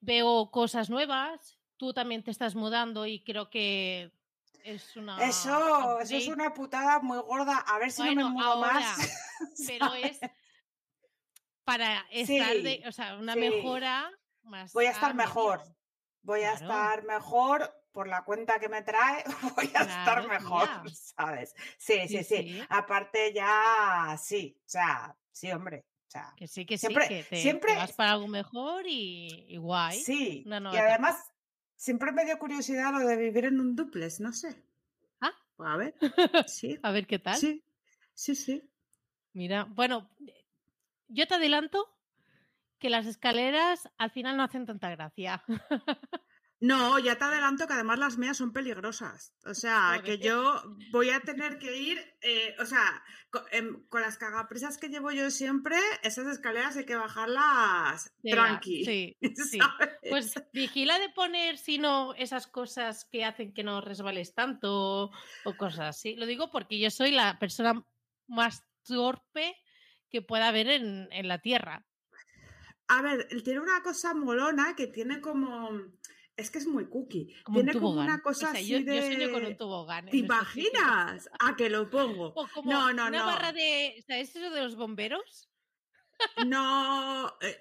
veo 0.00 0.50
cosas 0.50 0.90
nuevas. 0.90 1.58
Tú 1.76 1.92
también 1.92 2.22
te 2.22 2.30
estás 2.30 2.54
mudando 2.54 3.06
y 3.06 3.22
creo 3.22 3.48
que 3.50 4.12
es 4.64 4.96
una. 4.96 5.22
Eso, 5.24 6.00
eso 6.00 6.16
es 6.16 6.28
una 6.28 6.52
putada 6.52 7.00
muy 7.00 7.18
gorda. 7.18 7.58
A 7.58 7.78
ver 7.78 7.90
si 7.90 8.02
no 8.02 8.14
me 8.14 8.24
mudo 8.24 8.44
ahora, 8.44 8.72
más. 8.72 9.30
Pero 9.66 9.94
es 9.94 10.20
para 11.64 12.04
estar 12.10 12.56
de, 12.56 12.82
o 12.86 12.92
sea, 12.92 13.16
una 13.16 13.36
mejora 13.36 14.10
más. 14.42 14.72
Voy 14.72 14.86
a 14.86 14.90
estar 14.90 15.14
mejor. 15.14 15.62
Voy 16.22 16.42
a 16.42 16.52
estar 16.52 17.04
mejor 17.04 17.72
por 17.92 18.06
la 18.08 18.22
cuenta 18.24 18.58
que 18.58 18.68
me 18.68 18.82
trae. 18.82 19.24
Voy 19.56 19.66
a 19.74 19.82
estar 19.82 20.22
Claro, 20.22 20.28
mejor, 20.28 20.68
tía. 20.82 20.94
¿sabes? 21.16 21.54
Sí, 21.78 22.08
sí, 22.08 22.24
Sí. 22.24 22.62
Aparte 22.68 23.32
ya, 23.32 24.16
sí, 24.20 24.56
o 24.58 24.68
sea, 24.68 25.16
sí, 25.32 25.50
hombre. 25.52 25.84
O 26.06 26.10
sea, 26.10 26.32
Que 26.36 26.48
sí, 26.48 26.66
que 26.66 26.76
Siempre- 26.76 27.04
sí, 27.06 27.08
que 27.14 27.22
te, 27.22 27.28
te 27.30 27.42
siempre- 27.42 27.76
vas 27.76 27.92
para 27.92 28.12
algo 28.12 28.26
mejor 28.26 28.84
y, 28.86 29.46
y 29.48 29.56
guay. 29.58 30.00
sí. 30.00 30.42
una 30.46 30.56
Y 30.58 30.76
etapa. 30.76 30.88
además, 30.88 31.32
siempre 31.76 32.10
me 32.12 32.24
dio 32.24 32.38
curiosidad 32.38 32.92
lo 32.92 33.00
de 33.06 33.16
vivir 33.16 33.44
en 33.44 33.60
un 33.60 33.76
duplex, 33.76 34.18
no 34.20 34.32
sé. 34.32 34.60
Ah. 35.20 35.30
Pues 35.56 35.68
a 35.70 35.76
ver, 35.76 35.94
sí, 36.48 36.78
A 36.82 36.90
ver 36.90 37.06
qué 37.06 37.18
tal. 37.20 37.36
sí, 37.36 37.64
sí, 38.14 38.34
sí. 38.34 38.68
Mira, 39.34 39.64
bueno, 39.70 40.10
eh, 40.26 40.44
yo 41.06 41.28
te 41.28 41.34
adelanto 41.34 41.96
que 42.80 42.90
las 42.90 43.06
escaleras 43.06 43.88
al 43.98 44.10
final 44.10 44.36
no 44.36 44.42
hacen 44.42 44.66
tanta 44.66 44.90
gracia. 44.90 45.44
No, 46.60 46.98
ya 46.98 47.16
te 47.16 47.24
adelanto 47.24 47.66
que 47.66 47.72
además 47.72 47.98
las 47.98 48.18
mías 48.18 48.36
son 48.36 48.52
peligrosas. 48.52 49.34
O 49.46 49.54
sea, 49.54 50.02
que 50.04 50.18
yo 50.18 50.62
voy 50.90 51.08
a 51.08 51.20
tener 51.20 51.58
que 51.58 51.74
ir, 51.74 51.98
eh, 52.20 52.54
o 52.58 52.66
sea, 52.66 53.02
em, 53.50 53.82
con, 53.88 54.02
las 54.02 54.18
cagaprisas 54.18 54.76
que 54.76 54.90
llevo 54.90 55.10
yo 55.10 55.30
siempre, 55.30 55.76
esas 56.02 56.26
escaleras 56.26 56.76
hay 56.76 56.84
que 56.84 56.96
bajarlas 56.96 58.14
tranqui. 58.22 58.84
Sí, 58.84 59.16
sí. 59.50 59.58
Pues 60.10 60.34
vigila 60.52 60.98
de 60.98 61.08
poner, 61.08 61.56
si 61.56 61.78
no, 61.78 62.14
esas 62.14 62.46
cosas 62.46 63.06
que 63.10 63.24
hacen 63.24 63.54
que 63.54 63.64
no 63.64 63.80
resbales 63.80 64.34
tanto 64.34 65.10
o 65.44 65.56
cosas 65.56 65.96
así. 65.96 66.14
Lo 66.16 66.26
digo 66.26 66.50
porque 66.50 66.78
yo 66.78 66.90
soy 66.90 67.10
la 67.10 67.38
persona 67.38 67.82
más 68.26 68.64
torpe 68.82 69.56
que 70.10 70.20
pueda 70.20 70.48
haber 70.48 70.68
en, 70.68 71.08
en 71.10 71.26
la 71.26 71.38
Tierra. 71.38 71.86
A 72.88 73.02
ver, 73.02 73.28
él 73.30 73.44
tiene 73.44 73.60
una 73.60 73.82
cosa 73.82 74.14
molona 74.14 74.74
que 74.74 74.88
tiene 74.88 75.20
como. 75.20 75.70
Es 76.36 76.50
que 76.50 76.58
es 76.58 76.66
muy 76.66 76.88
cookie. 76.88 77.34
Como 77.42 77.58
un 77.60 77.66
tiene 77.66 77.78
como 77.80 78.00
una 78.00 78.22
cosa 78.22 78.48
o 78.48 78.52
sea, 78.52 78.60
así 78.60 78.68
yo, 78.68 78.78
de. 78.82 78.96
yo 78.96 79.02
sueño 79.02 79.30
con 79.32 79.44
un 79.44 79.56
tobogán. 79.56 80.06
¿Te 80.06 80.16
imaginas? 80.16 81.28
A 81.38 81.54
que 81.56 81.68
lo 81.68 81.90
pongo. 81.90 82.32
O 82.34 82.48
como 82.54 82.70
No, 82.70 82.92
no, 82.92 83.08
una 83.08 83.18
no. 83.18 83.26
barra 83.26 83.52
de. 83.52 84.02
¿Sabes 84.06 84.34
eso 84.34 84.50
de 84.50 84.62
los 84.62 84.76
bomberos? 84.76 85.49
No, 86.46 87.36
eh, 87.40 87.58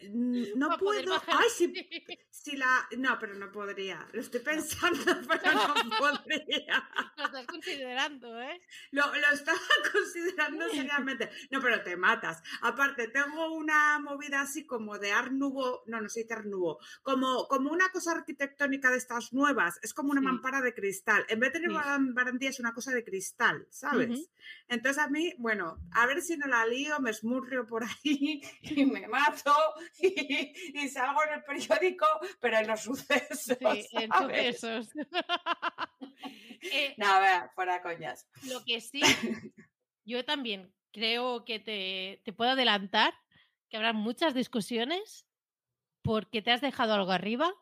no 0.55 0.77
puedo. 0.77 1.13
Ay, 1.27 1.49
si, 1.55 1.73
si 2.29 2.57
la. 2.57 2.87
No, 2.97 3.17
pero 3.19 3.33
no 3.35 3.51
podría. 3.51 4.07
Lo 4.13 4.21
estoy 4.21 4.39
pensando, 4.41 4.99
pero 5.27 5.53
no 5.53 5.89
podría. 5.99 6.89
Lo 7.17 7.25
estás 7.25 7.45
considerando, 7.47 8.41
¿eh? 8.41 8.61
Lo, 8.91 9.05
lo 9.07 9.27
estaba 9.33 9.59
considerando 9.91 10.67
seriamente. 10.69 11.29
No, 11.51 11.59
pero 11.61 11.81
te 11.83 11.95
matas. 11.97 12.41
Aparte, 12.61 13.07
tengo 13.09 13.53
una 13.53 13.99
movida 13.99 14.41
así 14.41 14.65
como 14.65 14.97
de 14.97 15.11
Art 15.11 15.31
Nouveau. 15.31 15.81
No, 15.87 16.01
no 16.01 16.09
sé 16.09 16.25
Art 16.29 16.45
Nouveau. 16.45 16.77
Como, 17.03 17.47
como 17.47 17.71
una 17.71 17.89
cosa 17.89 18.11
arquitectónica 18.13 18.91
de 18.91 18.97
estas 18.97 19.33
nuevas. 19.33 19.79
Es 19.81 19.93
como 19.93 20.11
una 20.11 20.19
Sí. 20.21 20.25
mampara 20.25 20.61
de 20.61 20.73
cristal. 20.73 21.25
En 21.29 21.39
vez 21.39 21.53
de 21.53 21.59
tener 21.59 21.71
Sí. 21.71 21.75
baran- 21.77 22.13
barandilla, 22.13 22.49
es 22.51 22.59
una 22.59 22.73
cosa 22.73 22.91
de 22.93 23.03
cristal, 23.03 23.67
¿sabes? 23.69 24.29
Entonces 24.67 25.01
a 25.01 25.07
mí, 25.09 25.33
bueno, 25.37 25.77
a 25.91 26.05
ver 26.05 26.21
si 26.21 26.37
no 26.37 26.47
la 26.47 26.65
lío, 26.65 26.99
me 26.99 27.09
esmurrio 27.11 27.65
por 27.67 27.83
ahí 27.83 28.41
y 28.61 28.85
me 28.85 29.07
mato 29.07 29.53
y, 29.99 30.79
y 30.79 30.89
salgo 30.89 31.23
en 31.23 31.33
el 31.33 31.43
periódico, 31.43 32.05
pero 32.39 32.57
en 32.57 32.67
los 32.67 32.81
sucesos. 32.81 33.57
Sí, 33.59 33.87
en 33.93 34.11
sucesos. 34.11 34.89
Eh, 36.61 36.93
No, 36.97 37.07
a 37.07 37.19
ver, 37.21 37.49
fuera 37.55 37.81
coñas. 37.81 38.27
Lo 38.43 38.63
que 38.65 38.81
sí, 38.81 39.01
yo 40.03 40.25
también 40.25 40.73
creo 40.91 41.45
que 41.45 41.59
te, 41.59 42.21
te 42.25 42.33
puedo 42.33 42.51
adelantar 42.51 43.13
que 43.69 43.77
habrá 43.77 43.93
muchas 43.93 44.33
discusiones 44.33 45.25
porque 46.01 46.41
te 46.41 46.51
has 46.51 46.59
dejado 46.59 46.93
algo 46.93 47.11
arriba 47.11 47.53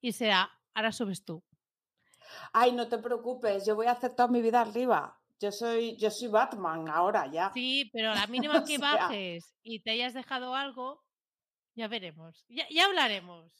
y 0.00 0.12
será, 0.12 0.56
ahora 0.74 0.92
subes 0.92 1.24
tú. 1.24 1.42
Ay, 2.52 2.72
no 2.72 2.88
te 2.88 2.98
preocupes, 2.98 3.66
yo 3.66 3.74
voy 3.74 3.86
a 3.86 3.92
hacer 3.92 4.14
toda 4.14 4.28
mi 4.28 4.40
vida 4.42 4.60
arriba. 4.60 5.20
Yo 5.40 5.52
soy, 5.52 5.96
yo 5.96 6.10
soy 6.10 6.28
Batman 6.28 6.88
ahora 6.88 7.30
ya. 7.30 7.50
Sí, 7.52 7.90
pero 7.92 8.10
a 8.10 8.14
la 8.26 8.26
mínima 8.26 8.64
que 8.64 8.78
bajes 8.78 9.54
y 9.62 9.80
te 9.80 9.90
hayas 9.90 10.14
dejado 10.14 10.54
algo, 10.54 11.04
ya 11.74 11.88
veremos. 11.88 12.44
Ya, 12.48 12.66
ya 12.70 12.86
hablaremos. 12.86 13.52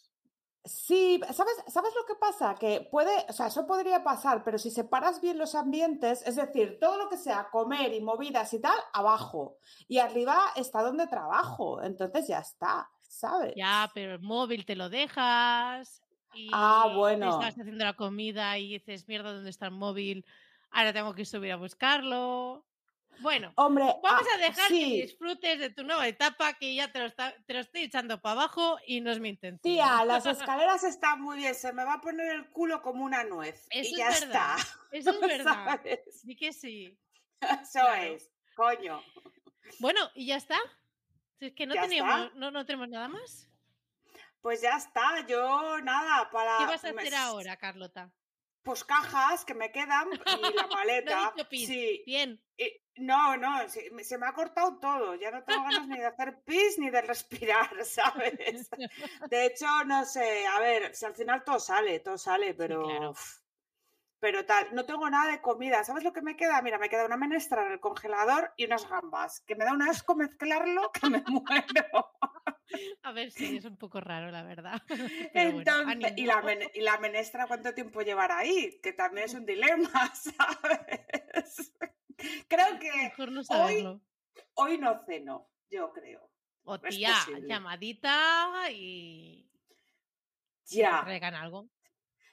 Sí, 0.65 1.21
¿sabes, 1.33 1.55
¿sabes 1.69 1.93
lo 1.95 2.05
que 2.07 2.17
pasa? 2.19 2.57
Que 2.59 2.89
puede, 2.91 3.25
o 3.29 3.33
sea, 3.33 3.47
eso 3.47 3.69
podría 3.69 4.03
pasar, 4.03 4.43
pero 4.43 4.59
si 4.59 4.71
separas 4.71 5.21
bien 5.21 5.39
los 5.39 5.55
ambientes, 5.55 6.27
es 6.27 6.35
decir, 6.35 6.79
todo 6.81 6.99
lo 6.99 7.09
que 7.09 7.17
sea 7.17 7.49
comer 7.53 7.95
y 7.95 8.01
movidas 8.01 8.53
y 8.53 8.61
tal, 8.61 8.77
abajo. 8.93 9.59
Y 9.87 9.99
arriba 9.99 10.41
está 10.57 10.83
donde 10.83 11.07
trabajo. 11.07 11.81
Entonces 11.83 12.27
ya 12.27 12.41
está, 12.41 12.91
¿sabes? 13.01 13.55
Ya, 13.57 13.89
pero 13.95 14.15
el 14.15 14.21
móvil 14.21 14.67
te 14.67 14.75
lo 14.75 14.89
dejas. 14.89 16.03
Y 16.35 16.51
Ah, 16.53 16.91
bueno. 16.93 17.31
Estás 17.31 17.61
haciendo 17.61 17.85
la 17.85 17.95
comida 17.95 18.59
y 18.59 18.71
dices, 18.73 19.07
mierda, 19.07 19.33
¿dónde 19.33 19.51
está 19.51 19.67
el 19.67 19.73
móvil? 19.73 20.27
Ahora 20.77 20.93
tengo 20.93 21.15
que 21.15 21.25
subir 21.25 21.53
a 21.53 21.57
buscarlo. 21.57 22.67
Bueno, 23.21 23.51
Hombre, 23.57 23.85
vamos 24.03 24.27
ah, 24.31 24.35
a 24.35 24.39
dejar 24.39 24.69
que 24.69 24.75
disfrutes 24.75 25.59
de 25.59 25.71
tu 25.71 25.85
nueva 25.85 26.07
etapa, 26.07 26.53
que 26.53 26.75
ya 26.75 26.93
te 26.93 26.99
lo, 26.99 27.07
está- 27.07 27.35
te 27.47 27.55
lo 27.55 27.61
estoy 27.61 27.85
echando 27.85 28.21
para 28.21 28.33
abajo 28.43 28.77
y 28.87 29.01
no 29.01 29.11
es 29.11 29.19
mi 29.21 29.31
intención. 29.31 29.63
Tía, 29.63 30.05
las 30.05 30.27
escaleras 30.27 30.85
están 30.85 31.23
muy 31.23 31.39
bien, 31.39 31.55
se 31.55 31.73
me 31.73 31.83
va 31.83 31.95
a 31.95 32.01
poner 32.03 32.27
el 32.37 32.51
culo 32.51 32.83
como 32.83 33.05
una 33.07 33.25
nuez. 33.25 33.67
Eso 33.71 33.89
y 33.89 33.93
es 33.93 33.97
ya 33.97 34.11
verdad. 34.27 34.57
está. 34.59 34.79
Eso 34.93 35.11
es 35.13 35.21
verdad. 35.21 35.65
¿sabes? 35.65 36.01
Sí 36.21 36.37
que 36.37 36.53
sí. 36.53 36.99
Eso 37.41 37.81
Claro. 37.81 38.03
es, 38.03 38.31
coño. 38.55 39.03
Bueno, 39.79 40.11
¿y 40.15 40.27
ya 40.27 40.37
está? 40.37 40.59
Si 41.39 41.47
es 41.47 41.53
que 41.55 41.65
no 41.67 41.75
¿Ya 41.75 41.83
teníamos, 41.83 42.35
no, 42.35 42.51
no 42.51 42.67
tenemos 42.67 42.91
nada 42.91 43.09
más. 43.09 43.49
Pues 44.43 44.61
ya 44.61 44.77
está, 44.77 45.27
yo 45.27 45.81
nada, 45.81 46.29
para. 46.31 46.59
¿Qué 46.59 46.67
vas 46.67 46.85
a 46.85 46.93
me- 46.93 47.01
hacer 47.01 47.15
ahora, 47.15 47.57
Carlota? 47.57 48.13
Pues 48.67 48.85
cajas 48.85 49.45
que 49.45 49.55
me 49.55 49.71
quedan 49.71 50.09
y 50.13 50.55
la 50.55 50.67
maleta. 50.75 51.33
dicho 51.35 51.49
pis. 51.49 51.69
sí. 51.69 52.03
Bien. 52.05 52.39
y- 52.59 52.83
no, 52.99 53.37
no, 53.37 53.69
se, 53.69 53.91
me- 53.93 54.03
se 54.05 54.17
me 54.19 54.27
ha 54.27 54.33
cortado 54.33 54.79
todo. 54.81 55.15
Ya 55.15 55.31
no 55.31 55.45
tengo 55.45 55.63
ganas 55.65 55.87
ni 55.87 55.99
de 55.99 56.07
hacer 56.07 56.41
pis 56.45 56.79
ni 56.79 56.91
de 56.91 57.03
respirar, 57.03 57.71
¿sabes? 57.85 58.69
De 59.31 59.47
hecho, 59.47 59.67
no 59.85 60.05
sé, 60.05 60.47
a 60.47 60.59
ver, 60.61 60.95
si 60.95 61.05
al 61.05 61.15
final 61.15 61.45
todo 61.45 61.61
sale, 61.61 62.01
todo 62.01 62.19
sale, 62.19 62.55
pero. 62.55 62.83
claro. 62.83 63.11
uf, 63.11 63.39
Pero 64.19 64.47
tal, 64.47 64.75
no 64.75 64.85
tengo 64.87 65.09
nada 65.11 65.31
de 65.31 65.41
comida. 65.41 65.85
¿Sabes 65.85 66.03
lo 66.03 66.13
que 66.13 66.23
me 66.23 66.37
queda? 66.37 66.63
Mira, 66.63 66.79
me 66.79 66.89
queda 66.89 67.05
una 67.05 67.17
menestra 67.17 67.67
en 67.67 67.73
el 67.73 67.81
congelador 67.81 68.53
y 68.57 68.65
unas 68.65 68.89
gambas, 68.89 69.41
que 69.41 69.55
me 69.57 69.65
da 69.65 69.73
un 69.73 69.83
asco 69.83 70.15
mezclarlo 70.15 70.91
que 71.01 71.11
me 71.11 71.23
muero. 71.27 72.13
A 73.03 73.13
ver, 73.13 73.31
sí, 73.31 73.57
es 73.59 73.65
un 73.65 73.77
poco 73.77 74.01
raro, 74.01 74.31
la 74.31 74.43
verdad. 74.43 74.83
Pero 75.33 75.53
bueno, 75.53 75.59
Entonces, 75.59 76.13
y, 76.17 76.27
la 76.27 76.97
y 76.97 77.01
menestra, 77.01 77.47
¿cuánto 77.47 77.75
tiempo 77.75 78.03
llevará 78.03 78.39
ahí? 78.39 78.81
Que 78.83 78.93
también 78.93 79.27
es 79.27 79.35
un 79.35 79.47
dilema, 79.47 79.91
¿sabes? 80.15 81.73
Creo 82.49 82.79
que 82.79 82.91
Mejor 82.91 83.33
no 83.33 83.45
saberlo. 83.45 84.01
hoy 84.55 84.79
no 84.79 84.99
ceno, 85.05 85.51
yo 85.71 85.93
creo. 85.93 86.31
O 86.65 86.75
es 86.75 86.97
tía, 86.97 87.15
llamadita 87.47 88.71
y 88.73 89.49
Ya, 90.65 91.03
traigan 91.05 91.35
algo. 91.35 91.69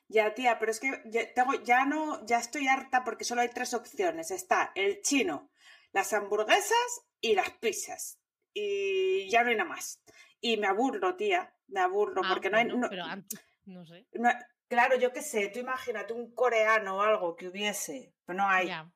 Ya, 0.08 0.34
tía, 0.34 0.60
pero 0.60 0.72
es 0.72 0.80
que 0.80 1.02
ya, 1.06 1.34
tengo, 1.34 1.54
ya 1.64 1.86
no, 1.86 2.26
ya 2.26 2.38
estoy 2.40 2.68
harta 2.68 3.04
porque 3.04 3.24
solo 3.24 3.42
hay 3.42 3.50
tres 3.50 3.74
opciones. 3.74 4.32
Está 4.32 4.72
el 4.76 5.02
chino, 5.02 5.50
las 5.92 6.14
hamburguesas 6.14 7.02
y 7.22 7.36
las 7.36 7.50
pizzas. 7.52 8.20
Y 8.54 9.30
ya 9.30 9.44
no 9.44 9.50
hay 9.50 9.56
nada 9.56 9.70
más. 9.70 10.02
Y 10.40 10.58
me 10.58 10.68
aburro, 10.68 11.16
tía, 11.16 11.56
me 11.68 11.80
aburro, 11.80 12.22
Ah, 12.24 12.30
porque 12.30 12.50
no 12.50 12.58
hay... 12.58 12.66
no- 12.66 12.90
pero 12.90 13.06
antes, 13.06 13.40
no 13.66 13.86
sé. 13.86 14.06
no 14.14 14.30
claro, 14.68 14.98
yo 14.98 15.14
qué 15.14 15.22
sé, 15.22 15.50
tú 15.50 15.60
imagínate 15.60 16.14
un 16.14 16.34
coreano 16.34 16.98
o 16.98 17.02
algo 17.02 17.36
que 17.36 17.48
hubiese, 17.48 18.14
pero 18.26 18.38
no 18.38 18.48
hay. 18.50 18.68
Ya. 18.68 18.92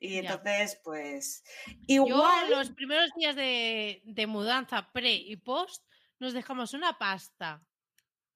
Y 0.00 0.14
Ya. 0.22 0.30
entonces, 0.32 0.80
pues, 0.84 1.42
Yo 1.88 2.06
igual, 2.06 2.50
los 2.50 2.70
primeros 2.70 3.10
días 3.16 3.34
de, 3.34 4.00
de 4.04 4.26
mudanza 4.28 4.90
pre 4.92 5.12
y 5.12 5.36
post 5.36 5.84
nos 6.20 6.32
dejamos 6.34 6.72
una 6.74 6.98
pasta 6.98 7.64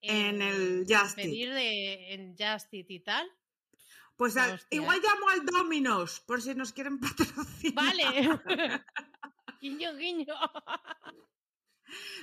En 0.03 0.43
el 0.43 0.81
Just 0.89 1.17
Eat. 1.19 1.27
pedir 1.29 1.55
de 1.55 2.13
en 2.15 2.37
y 2.73 3.01
tal. 3.01 3.31
pues 4.17 4.37
al- 4.37 4.61
igual 4.71 5.01
llamo 5.03 5.29
al 5.31 5.45
Dominos 5.47 6.21
por 6.21 6.43
si 6.43 6.55
nos 6.55 6.73
quieren 6.73 6.99
patrocinar. 7.01 7.75
Vale. 7.75 8.41
guiño, 9.61 9.95
guiño. 9.97 10.35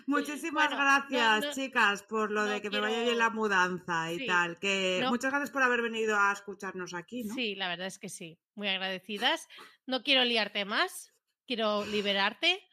Muchísimas 0.08 0.70
Bueno, 0.70 0.84
gracias, 0.84 1.46
no- 1.46 1.54
chicas, 1.54 2.04
por 2.04 2.32
lo 2.32 2.42
no 2.46 2.48
de 2.48 2.62
que 2.62 2.70
me 2.72 2.80
vaya 2.80 3.04
bien 3.04 3.18
la 3.20 3.30
mudanza 3.30 4.12
y 4.12 4.20
Sí, 4.20 4.26
tal. 4.26 4.58
Que 4.60 5.06
muchas 5.10 5.30
gracias 5.32 5.52
por 5.52 5.62
haber 5.62 5.82
venido 5.84 6.18
a 6.20 6.32
escucharnos 6.34 6.94
aquí, 6.94 7.24
¿no? 7.24 7.36
Sí, 7.36 7.54
la 7.56 7.68
verdad 7.68 7.86
es 7.88 8.00
que 8.00 8.10
sí. 8.10 8.40
Muy 8.56 8.68
agradecidas. 8.68 9.48
No 9.86 10.02
quiero 10.02 10.24
liarte 10.26 10.66
más, 10.66 11.14
quiero 11.46 11.86
liberarte. 11.86 12.64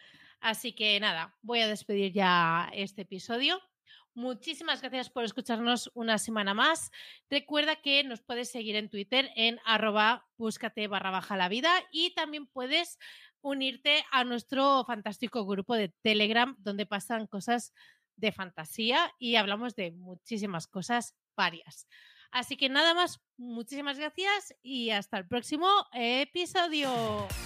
Así 0.41 0.75
que 0.75 0.99
nada, 1.01 1.37
voy 1.43 1.61
a 1.61 1.67
despedir 1.67 2.13
ya 2.13 2.71
este 2.73 3.03
episodio. 3.03 3.61
Muchísimas 4.17 4.81
gracias 4.81 5.11
por 5.11 5.25
escucharnos 5.25 5.91
una 5.93 6.17
semana 6.17 6.55
más. 6.55 6.91
Recuerda 7.29 7.77
que 7.77 8.03
nos 8.03 8.23
puedes 8.23 8.51
seguir 8.51 8.75
en 8.75 8.89
Twitter 8.89 9.29
en 9.37 9.61
arroba 9.67 10.27
búscate 10.39 10.89
la 10.89 11.49
vida 11.51 11.71
y 11.93 12.15
también 12.15 12.47
puedes 12.47 12.99
unirte 13.43 14.07
a 14.11 14.25
nuestro 14.25 14.87
fantástico 14.87 15.45
grupo 15.45 15.75
de 15.75 15.91
Telegram 16.01 16.57
donde 16.61 16.87
pasan 16.87 17.27
cosas 17.27 17.75
de 18.17 18.33
fantasía 18.33 19.13
y 19.19 19.37
hablamos 19.37 19.75
de 19.77 19.91
muchísimas 19.91 20.67
cosas 20.67 21.15
varias. 21.37 21.87
Así 22.31 22.57
que 22.57 22.71
nada 22.71 22.95
más, 22.95 23.21
muchísimas 23.37 23.99
gracias 23.99 24.55
y 24.63 24.93
hasta 24.93 25.19
el 25.19 25.29
próximo 25.29 25.69
episodio. 25.93 26.89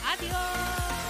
Adiós. 0.07 1.10